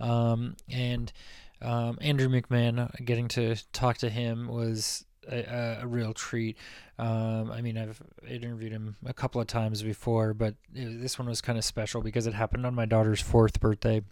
um, 0.01 0.57
and. 0.71 1.13
Um, 1.61 1.99
Andrew 2.01 2.29
McMahon, 2.29 3.05
getting 3.05 3.27
to 3.31 3.57
talk 3.73 3.99
to 3.99 4.09
him 4.09 4.47
was 4.47 5.05
a, 5.29 5.79
a, 5.83 5.87
real 5.87 6.13
treat. 6.13 6.57
Um, 6.99 7.51
I 7.51 7.61
mean, 7.61 7.79
I've 7.79 8.01
interviewed 8.29 8.73
him 8.73 8.97
a 9.05 9.15
couple 9.15 9.41
of 9.41 9.47
times 9.47 9.83
before, 9.83 10.35
but 10.35 10.55
this 10.73 11.19
one 11.19 11.29
was 11.29 11.41
kind 11.41 11.59
of 11.59 11.65
special 11.65 12.03
because 12.03 12.27
it 12.27 12.35
happened 12.35 12.67
on 12.67 12.75
my 12.75 12.87
daughter's 12.87 13.21
fourth 13.21 13.61
birthday. 13.61 14.03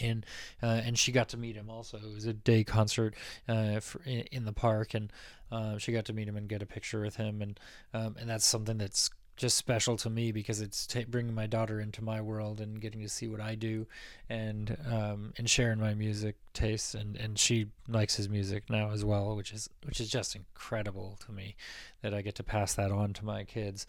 And 0.00 0.24
uh, 0.62 0.80
and 0.84 0.96
she 0.96 1.10
got 1.10 1.30
to 1.30 1.36
meet 1.36 1.56
him 1.56 1.68
also. 1.68 1.96
It 1.96 2.14
was 2.14 2.26
a 2.26 2.32
day 2.32 2.62
concert 2.62 3.14
uh, 3.48 3.80
for, 3.80 4.00
in, 4.04 4.20
in 4.30 4.44
the 4.44 4.52
park, 4.52 4.94
and 4.94 5.12
uh, 5.50 5.78
she 5.78 5.90
got 5.90 6.04
to 6.04 6.12
meet 6.12 6.28
him 6.28 6.36
and 6.36 6.48
get 6.48 6.62
a 6.62 6.66
picture 6.66 7.00
with 7.00 7.16
him, 7.16 7.42
and 7.42 7.58
um, 7.92 8.14
and 8.20 8.30
that's 8.30 8.46
something 8.46 8.78
that's 8.78 9.10
just 9.38 9.56
special 9.56 9.96
to 9.96 10.10
me 10.10 10.32
because 10.32 10.60
it's 10.60 10.86
ta 10.86 11.00
bringing 11.08 11.34
my 11.34 11.46
daughter 11.46 11.80
into 11.80 12.02
my 12.02 12.20
world 12.20 12.60
and 12.60 12.80
getting 12.80 13.00
to 13.00 13.08
see 13.08 13.28
what 13.28 13.40
I 13.40 13.54
do, 13.54 13.86
and 14.28 14.76
um, 14.90 15.32
and 15.38 15.48
sharing 15.48 15.80
my 15.80 15.94
music 15.94 16.36
tastes, 16.52 16.94
and, 16.94 17.16
and 17.16 17.38
she 17.38 17.68
likes 17.88 18.16
his 18.16 18.28
music 18.28 18.64
now 18.68 18.90
as 18.90 19.04
well, 19.04 19.34
which 19.36 19.52
is 19.52 19.70
which 19.86 20.00
is 20.00 20.10
just 20.10 20.36
incredible 20.36 21.18
to 21.24 21.32
me 21.32 21.56
that 22.02 22.12
I 22.12 22.20
get 22.20 22.34
to 22.34 22.42
pass 22.42 22.74
that 22.74 22.90
on 22.90 23.14
to 23.14 23.24
my 23.24 23.44
kids. 23.44 23.86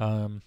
Um, 0.00 0.42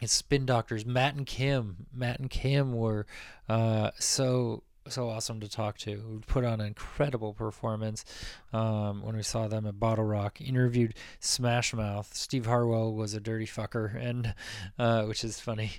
it's 0.00 0.12
Spin 0.12 0.46
Doctors, 0.46 0.86
Matt 0.86 1.14
and 1.14 1.26
Kim. 1.26 1.86
Matt 1.92 2.20
and 2.20 2.30
Kim 2.30 2.72
were 2.72 3.06
uh, 3.48 3.90
so 3.98 4.62
so 4.88 5.08
awesome 5.08 5.40
to 5.40 5.48
talk 5.48 5.78
to. 5.78 5.96
We 5.96 6.18
put 6.26 6.44
on 6.44 6.60
an 6.60 6.66
incredible 6.66 7.32
performance 7.32 8.04
um, 8.52 9.02
when 9.02 9.16
we 9.16 9.22
saw 9.22 9.48
them 9.48 9.66
at 9.66 9.78
Bottle 9.78 10.04
Rock. 10.04 10.40
Interviewed 10.40 10.94
Smash 11.20 11.74
Mouth. 11.74 12.14
Steve 12.14 12.46
Harwell 12.46 12.94
was 12.94 13.14
a 13.14 13.20
dirty 13.20 13.46
fucker, 13.46 13.94
and 13.94 14.34
uh, 14.78 15.04
which 15.04 15.24
is 15.24 15.40
funny. 15.40 15.72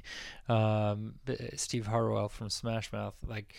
Um, 0.49 1.15
Steve 1.55 1.87
Harwell 1.87 2.29
from 2.29 2.49
Smash 2.49 2.91
Mouth, 2.91 3.15
like 3.27 3.53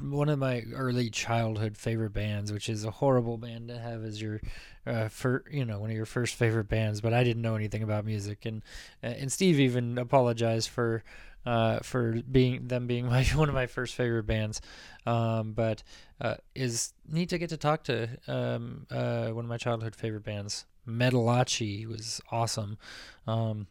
one 0.00 0.28
of 0.28 0.38
my 0.38 0.62
early 0.74 1.10
childhood 1.10 1.76
favorite 1.76 2.12
bands, 2.12 2.52
which 2.52 2.68
is 2.68 2.84
a 2.84 2.90
horrible 2.90 3.38
band 3.38 3.68
to 3.68 3.78
have 3.78 4.04
as 4.04 4.20
your 4.20 4.40
uh, 4.86 5.08
for 5.08 5.44
you 5.50 5.64
know 5.64 5.80
one 5.80 5.90
of 5.90 5.96
your 5.96 6.06
first 6.06 6.34
favorite 6.34 6.68
bands. 6.68 7.00
But 7.00 7.14
I 7.14 7.24
didn't 7.24 7.42
know 7.42 7.56
anything 7.56 7.82
about 7.82 8.04
music, 8.04 8.44
and 8.44 8.62
uh, 9.02 9.08
and 9.08 9.32
Steve 9.32 9.58
even 9.60 9.98
apologized 9.98 10.68
for 10.68 11.02
uh, 11.46 11.78
for 11.80 12.20
being 12.30 12.68
them 12.68 12.86
being 12.86 13.06
my 13.10 13.24
one 13.34 13.48
of 13.48 13.54
my 13.54 13.66
first 13.66 13.94
favorite 13.94 14.24
bands. 14.26 14.60
Um, 15.06 15.52
but 15.52 15.82
uh, 16.20 16.34
is 16.54 16.92
neat 17.08 17.28
to 17.30 17.38
get 17.38 17.50
to 17.50 17.56
talk 17.56 17.84
to 17.84 18.08
um, 18.26 18.86
uh, 18.90 19.28
one 19.28 19.44
of 19.44 19.48
my 19.48 19.56
childhood 19.56 19.94
favorite 19.94 20.24
bands. 20.24 20.66
Metalachi 20.86 21.86
was 21.86 22.20
awesome. 22.30 22.78
Um, 23.26 23.66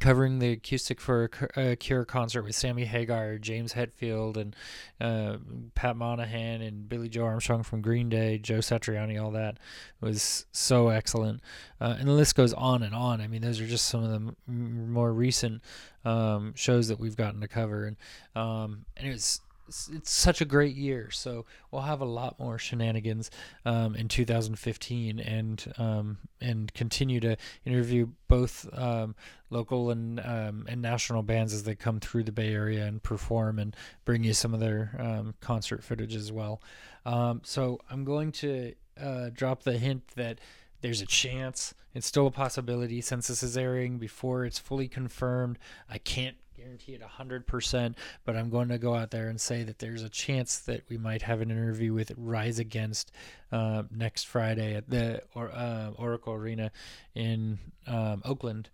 covering 0.00 0.38
the 0.38 0.52
acoustic 0.52 1.00
for 1.00 1.30
a 1.56 1.76
Cure 1.76 2.04
concert 2.04 2.42
with 2.42 2.54
Sammy 2.54 2.84
Hagar, 2.84 3.38
James 3.38 3.74
Hetfield, 3.74 4.36
and 4.36 4.56
uh, 5.00 5.38
Pat 5.74 5.96
Monahan, 5.96 6.60
and 6.60 6.88
Billie 6.88 7.08
Joe 7.08 7.24
Armstrong 7.24 7.62
from 7.62 7.82
Green 7.82 8.08
Day, 8.08 8.38
Joe 8.38 8.58
Satriani, 8.58 9.22
all 9.22 9.30
that 9.32 9.58
was 10.00 10.46
so 10.52 10.88
excellent. 10.88 11.40
Uh, 11.80 11.96
and 11.98 12.08
the 12.08 12.12
list 12.12 12.34
goes 12.34 12.52
on 12.52 12.82
and 12.82 12.94
on. 12.94 13.20
I 13.20 13.28
mean, 13.28 13.42
those 13.42 13.60
are 13.60 13.66
just 13.66 13.86
some 13.86 14.02
of 14.02 14.10
the 14.10 14.34
m- 14.48 14.92
more 14.92 15.12
recent 15.12 15.62
um, 16.04 16.52
shows 16.56 16.88
that 16.88 16.98
we've 16.98 17.16
gotten 17.16 17.40
to 17.40 17.48
cover, 17.48 17.84
and 17.84 17.96
um, 18.34 18.84
and 18.96 19.06
it 19.06 19.12
was 19.12 19.40
it's, 19.68 20.10
such 20.10 20.40
a 20.40 20.44
great 20.44 20.74
year. 20.74 21.10
So 21.10 21.44
we'll 21.70 21.82
have 21.82 22.00
a 22.00 22.06
lot 22.06 22.38
more 22.38 22.58
shenanigans 22.58 23.30
um, 23.64 23.94
in 23.94 24.08
2015, 24.08 25.20
and 25.20 25.74
um, 25.78 26.18
and 26.40 26.72
continue 26.74 27.20
to 27.20 27.36
interview 27.64 28.08
both 28.28 28.68
um, 28.72 29.14
local 29.50 29.90
and 29.90 30.20
um, 30.20 30.66
and 30.68 30.82
national 30.82 31.22
bands 31.22 31.52
as 31.52 31.62
they 31.64 31.74
come 31.74 32.00
through 32.00 32.24
the 32.24 32.32
Bay 32.32 32.52
Area 32.52 32.84
and 32.84 33.02
perform, 33.02 33.58
and 33.58 33.76
bring 34.04 34.24
you 34.24 34.34
some 34.34 34.54
of 34.54 34.60
their 34.60 34.96
um, 34.98 35.34
concert 35.40 35.82
footage 35.82 36.14
as 36.14 36.32
well. 36.32 36.60
Um, 37.04 37.40
so 37.44 37.80
I'm 37.90 38.04
going 38.04 38.32
to 38.32 38.74
uh, 39.00 39.30
drop 39.32 39.62
the 39.62 39.78
hint 39.78 40.08
that 40.16 40.38
there's 40.80 41.00
a 41.00 41.06
chance. 41.06 41.74
It's 41.94 42.06
still 42.06 42.26
a 42.26 42.30
possibility 42.30 43.00
since 43.00 43.28
this 43.28 43.42
is 43.42 43.56
airing 43.56 43.98
before 43.98 44.44
it's 44.44 44.58
fully 44.58 44.88
confirmed. 44.88 45.58
I 45.88 45.98
can't 45.98 46.36
guarantee 46.62 46.92
it 46.92 47.02
100%, 47.02 47.94
but 48.24 48.36
I'm 48.36 48.50
going 48.50 48.68
to 48.68 48.78
go 48.78 48.94
out 48.94 49.10
there 49.10 49.28
and 49.28 49.40
say 49.40 49.62
that 49.64 49.78
there's 49.78 50.02
a 50.02 50.08
chance 50.08 50.58
that 50.60 50.82
we 50.88 50.96
might 50.96 51.22
have 51.22 51.40
an 51.40 51.50
interview 51.50 51.92
with 51.92 52.12
Rise 52.16 52.58
Against 52.58 53.12
uh, 53.50 53.84
next 53.90 54.24
Friday 54.24 54.74
at 54.74 54.88
the 54.88 55.22
or, 55.34 55.50
uh, 55.50 55.90
Oracle 55.96 56.34
Arena 56.34 56.70
in 57.14 57.58
um, 57.86 58.22
Oakland. 58.24 58.70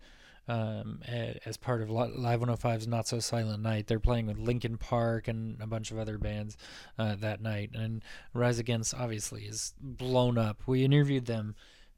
Um, 0.47 1.01
as 1.45 1.57
part 1.57 1.83
of 1.83 1.91
Live 1.91 2.39
105's 2.39 2.87
Not 2.87 3.07
So 3.07 3.19
Silent 3.19 3.61
Night. 3.61 3.85
They're 3.85 3.99
playing 3.99 4.25
with 4.25 4.39
Linkin 4.39 4.77
Park 4.77 5.27
and 5.27 5.61
a 5.61 5.67
bunch 5.67 5.91
of 5.91 5.99
other 5.99 6.17
bands 6.17 6.57
uh, 6.97 7.13
that 7.19 7.39
night. 7.39 7.69
And 7.75 8.03
Rise 8.33 8.57
Against 8.57 8.95
obviously 8.95 9.43
is 9.43 9.75
blown 9.79 10.39
up. 10.39 10.63
We 10.65 10.83
interviewed 10.83 11.27
them 11.27 11.53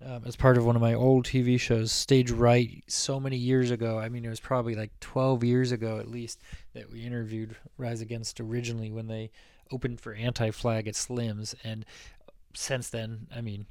um, 0.06 0.24
as 0.26 0.36
part 0.36 0.58
of 0.58 0.66
one 0.66 0.76
of 0.76 0.82
my 0.82 0.94
old 0.94 1.26
TV 1.26 1.60
shows, 1.60 1.92
Stage 1.92 2.32
Right, 2.32 2.84
so 2.88 3.20
many 3.20 3.38
years 3.38 3.72
ago. 3.72 4.00
I 4.00 4.10
mean, 4.10 4.26
it 4.26 4.30
was 4.30 4.40
probably 4.40 4.76
like 4.76 4.92
12 5.00 5.44
years 5.44 5.72
ago 5.72 6.00
at 6.00 6.10
least 6.10 6.40
that 6.74 6.92
we 6.92 7.02
interviewed 7.02 7.56
Rise 7.78 8.02
Against 8.02 8.40
originally 8.40 8.92
when 8.92 9.08
they 9.08 9.32
opened 9.72 10.02
for 10.02 10.14
Anti 10.14 10.52
Flag 10.52 10.88
at 10.88 10.96
Slim's. 10.96 11.56
And 11.64 11.86
since 12.54 12.90
then, 12.90 13.28
I 13.36 13.42
mean, 13.42 13.66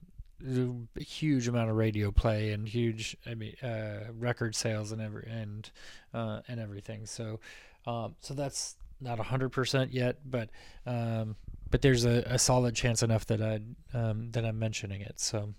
a 0.97 1.03
huge 1.03 1.49
amount 1.49 1.70
of 1.70 1.76
radio 1.76 2.11
play 2.11 2.53
and 2.53 2.66
huge, 2.66 3.16
I 3.26 3.35
mean, 3.35 3.55
uh, 3.62 4.11
record 4.18 4.55
sales 4.55 4.93
and 4.93 5.01
every 5.03 5.28
and 5.31 5.70
uh, 6.14 6.41
and 6.49 6.61
everything. 6.61 7.07
So, 7.07 7.41
um, 7.87 8.14
so 8.20 8.35
that's 8.35 8.76
not 9.01 9.18
hundred 9.18 9.51
percent 9.51 9.93
yet, 9.93 10.18
but 10.24 10.51
um, 10.87 11.37
but 11.70 11.83
there's 11.83 12.05
a, 12.05 12.22
a 12.26 12.39
solid 12.39 12.74
chance 12.74 13.03
enough 13.03 13.26
that 13.26 13.43
I 13.43 13.61
um, 13.97 14.31
that 14.33 14.45
I'm 14.45 14.59
mentioning 14.59 15.01
it. 15.01 15.20
So. 15.20 15.55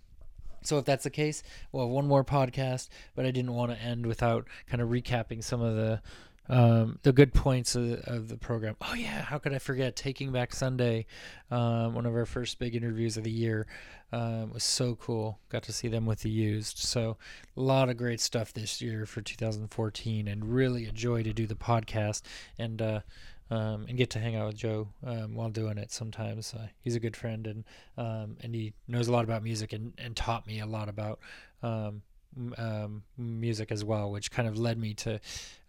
So 0.64 0.78
if 0.78 0.86
that's 0.86 1.04
the 1.04 1.10
case, 1.10 1.44
we'll 1.72 1.86
have 1.86 1.92
one 1.92 2.08
more 2.08 2.24
podcast, 2.24 2.90
but 3.16 3.26
I 3.26 3.32
didn't 3.32 3.54
want 3.54 3.72
to 3.72 3.78
end 3.78 4.06
without 4.06 4.48
kind 4.68 4.82
of 4.82 4.90
recapping 4.90 5.44
some 5.44 5.62
of 5.62 5.76
the 5.76 6.02
um, 6.50 7.00
the 7.04 7.14
good 7.14 7.34
points 7.34 7.76
of, 7.76 8.02
of, 8.08 8.28
the 8.28 8.36
program. 8.36 8.76
Oh 8.82 8.94
yeah, 8.94 9.22
how 9.22 9.38
could 9.38 9.54
I 9.54 9.60
forget 9.60 9.96
Taking 9.96 10.34
Back 10.34 10.54
Sunday, 10.54 11.06
um, 11.50 11.94
one 11.94 12.06
of 12.06 12.14
our 12.14 12.26
first 12.26 12.60
big 12.60 12.76
interviews 12.76 13.16
of 13.16 13.24
the 13.24 13.32
year. 13.32 13.68
Um, 14.12 14.52
was 14.52 14.66
so 14.66 14.96
cool. 14.96 15.40
Got 15.48 15.64
to 15.64 15.72
see 15.72 15.88
them 15.88 16.06
with 16.06 16.20
the 16.22 16.30
used. 16.30 16.80
So 16.80 17.16
a 17.56 17.62
lot 17.62 17.88
of 17.88 17.96
great 17.96 18.20
stuff 18.20 18.52
this 18.52 18.82
year 18.82 19.06
for 19.06 19.22
2014, 19.22 20.28
and 20.28 20.54
really 20.54 20.86
a 20.86 20.92
joy 20.92 21.24
to 21.24 21.32
do 21.32 21.48
the 21.48 21.56
podcast. 21.56 22.22
And 22.60 22.82
uh, 22.82 23.00
um, 23.52 23.86
and 23.90 23.98
get 23.98 24.10
to 24.12 24.20
hang 24.20 24.36
out 24.36 24.48
with 24.48 24.56
Joe 24.56 24.88
um, 25.06 25.36
while 25.36 25.50
doing 25.50 25.78
it 25.78 25.92
sometimes. 25.92 26.54
Uh, 26.54 26.68
he's 26.80 26.96
a 26.96 27.00
good 27.00 27.18
friend 27.18 27.46
and 27.46 27.64
um, 27.98 28.38
and 28.42 28.56
he 28.56 28.74
knows 28.88 29.08
a 29.08 29.12
lot 29.12 29.26
about 29.26 29.44
music 29.44 29.74
and, 29.74 29.94
and 29.98 30.16
taught 30.16 30.48
me 30.48 30.62
a 30.62 30.66
lot 30.66 30.88
about 30.88 31.20
um, 31.62 32.02
um, 32.58 33.04
music 33.18 33.72
as 33.72 33.84
well, 33.84 34.10
which 34.10 34.32
kind 34.32 34.48
of 34.48 34.58
led 34.58 34.80
me 34.80 34.94
to 34.96 35.20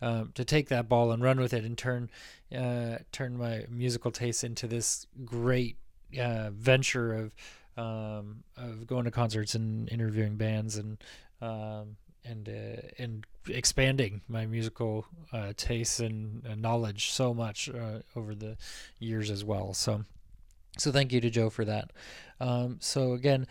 um, 0.01 0.31
to 0.37 0.45
take 0.45 0.69
that 0.69 0.89
ball 0.89 1.11
and 1.11 1.23
run 1.23 1.41
with 1.41 1.53
it 1.53 1.65
and 1.65 1.77
turn 1.77 2.09
uh, 2.57 2.99
turn 3.11 3.37
my 3.37 3.67
musical 3.69 4.13
taste 4.13 4.45
into 4.45 4.69
this 4.69 5.07
great 5.25 5.77
uh, 6.19 6.51
venture 6.51 7.13
of 7.13 7.35
of 7.77 8.87
going 8.87 9.05
to 9.05 9.11
concerts 9.11 9.57
and 9.57 9.91
interviewing 9.91 10.37
bands 10.37 10.77
and 10.77 10.99
and 12.25 12.49
uh, 12.49 12.87
and 12.99 13.27
expanding 13.49 14.21
my 14.29 14.47
musical 14.47 15.07
uh, 15.33 15.53
tastes 15.57 16.01
and, 16.01 16.45
and, 16.45 16.63
knowledge 16.63 17.11
so 17.11 17.35
much 17.35 17.69
uh, 17.69 18.01
over 18.15 18.35
the 18.35 18.57
years 18.99 19.31
as 19.31 19.45
well. 19.45 19.75
So, 19.75 20.05
so 20.79 20.93
thank 20.93 21.13
you 21.13 21.21
to 21.21 21.31
Joe 21.31 21.51
for 21.51 21.65
that. 21.65 21.91
Um, 22.41 22.79
so 22.81 23.13
again, 23.13 23.47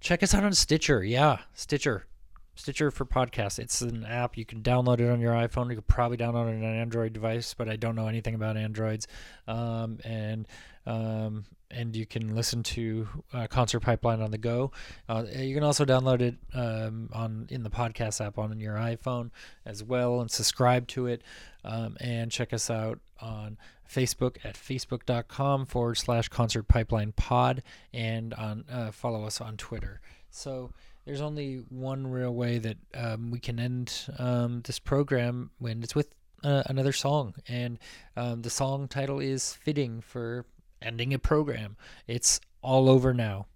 check 0.00 0.22
us 0.22 0.34
out 0.34 0.44
on 0.44 0.52
Stitcher. 0.52 1.02
Yeah, 1.02 1.38
Stitcher. 1.54 2.06
Stitcher 2.54 2.90
for 2.90 3.06
podcasts. 3.06 3.58
It's 3.58 3.80
an 3.80 4.04
app. 4.04 4.36
You 4.36 4.44
can 4.44 4.62
download 4.62 5.00
it 5.00 5.08
on 5.08 5.20
your 5.20 5.32
iPhone. 5.32 5.70
You 5.70 5.76
could 5.76 5.88
probably 5.88 6.18
download 6.18 6.48
it 6.48 6.56
on 6.56 6.64
an 6.64 6.76
Android 6.76 7.14
device, 7.14 7.54
but 7.54 7.68
I 7.68 7.76
don't 7.76 7.96
know 7.96 8.08
anything 8.08 8.34
about 8.34 8.58
Androids. 8.58 9.06
Um, 9.48 9.98
and 10.04 10.46
um, 10.86 11.44
and 11.72 11.96
you 11.96 12.06
can 12.06 12.34
listen 12.34 12.62
to 12.62 13.08
uh, 13.32 13.46
Concert 13.46 13.80
Pipeline 13.80 14.20
on 14.20 14.30
the 14.30 14.38
go. 14.38 14.72
Uh, 15.08 15.24
you 15.34 15.54
can 15.54 15.64
also 15.64 15.84
download 15.84 16.20
it 16.20 16.36
um, 16.54 17.08
on 17.12 17.46
in 17.50 17.62
the 17.62 17.70
podcast 17.70 18.24
app 18.24 18.38
on 18.38 18.58
your 18.60 18.76
iPhone 18.76 19.30
as 19.64 19.82
well, 19.82 20.20
and 20.20 20.30
subscribe 20.30 20.86
to 20.88 21.06
it. 21.06 21.22
Um, 21.64 21.96
and 22.00 22.30
check 22.30 22.52
us 22.52 22.70
out 22.70 22.98
on 23.20 23.56
Facebook 23.88 24.36
at 24.44 24.56
facebook.com 24.56 25.66
forward 25.66 25.96
slash 25.96 26.28
Concert 26.28 26.64
Pipeline 26.64 27.12
Pod, 27.12 27.62
and 27.92 28.34
on 28.34 28.64
uh, 28.70 28.90
follow 28.90 29.24
us 29.24 29.40
on 29.40 29.56
Twitter. 29.56 30.00
So 30.30 30.72
there's 31.04 31.20
only 31.20 31.64
one 31.68 32.06
real 32.06 32.34
way 32.34 32.58
that 32.58 32.76
um, 32.94 33.30
we 33.30 33.38
can 33.38 33.58
end 33.60 33.92
um, 34.18 34.62
this 34.62 34.78
program 34.78 35.50
when 35.58 35.82
it's 35.82 35.94
with 35.94 36.14
uh, 36.44 36.62
another 36.66 36.92
song, 36.92 37.34
and 37.46 37.78
um, 38.16 38.42
the 38.42 38.50
song 38.50 38.88
title 38.88 39.20
is 39.20 39.54
fitting 39.54 40.00
for 40.00 40.44
ending 40.82 41.14
a 41.14 41.18
program. 41.18 41.76
It's 42.06 42.40
all 42.62 42.88
over 42.88 43.14
now 43.14 43.46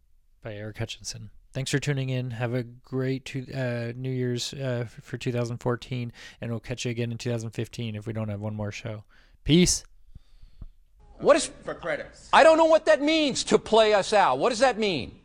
by 0.42 0.54
Eric 0.54 0.78
Hutchinson. 0.78 1.30
Thanks 1.52 1.70
for 1.70 1.78
tuning 1.78 2.10
in. 2.10 2.32
Have 2.32 2.52
a 2.52 2.62
great 2.62 3.24
two, 3.24 3.46
uh, 3.54 3.92
New 3.96 4.10
Year's 4.10 4.52
uh, 4.52 4.86
for 5.00 5.16
2014, 5.16 6.12
and 6.40 6.50
we'll 6.50 6.60
catch 6.60 6.84
you 6.84 6.90
again 6.90 7.10
in 7.10 7.16
2015 7.16 7.94
if 7.94 8.06
we 8.06 8.12
don't 8.12 8.28
have 8.28 8.40
one 8.40 8.54
more 8.54 8.70
show. 8.70 9.04
Peace. 9.42 9.82
What 11.18 11.34
is 11.34 11.50
for 11.64 11.74
credits? 11.74 12.28
I 12.32 12.42
don't 12.42 12.58
know 12.58 12.66
what 12.66 12.84
that 12.86 13.00
means 13.00 13.42
to 13.44 13.58
play 13.58 13.94
us 13.94 14.12
out. 14.12 14.38
What 14.38 14.50
does 14.50 14.58
that 14.58 14.78
mean? 14.78 15.18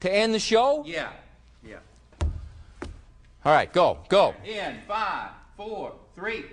To 0.00 0.12
end 0.12 0.34
the 0.34 0.38
show? 0.38 0.84
Yeah. 0.86 1.12
Yeah. 1.66 1.78
All 3.42 3.52
right, 3.52 3.72
go, 3.72 4.00
go. 4.08 4.34
In 4.44 4.76
five, 4.86 5.30
four, 5.56 5.94
three. 6.14 6.44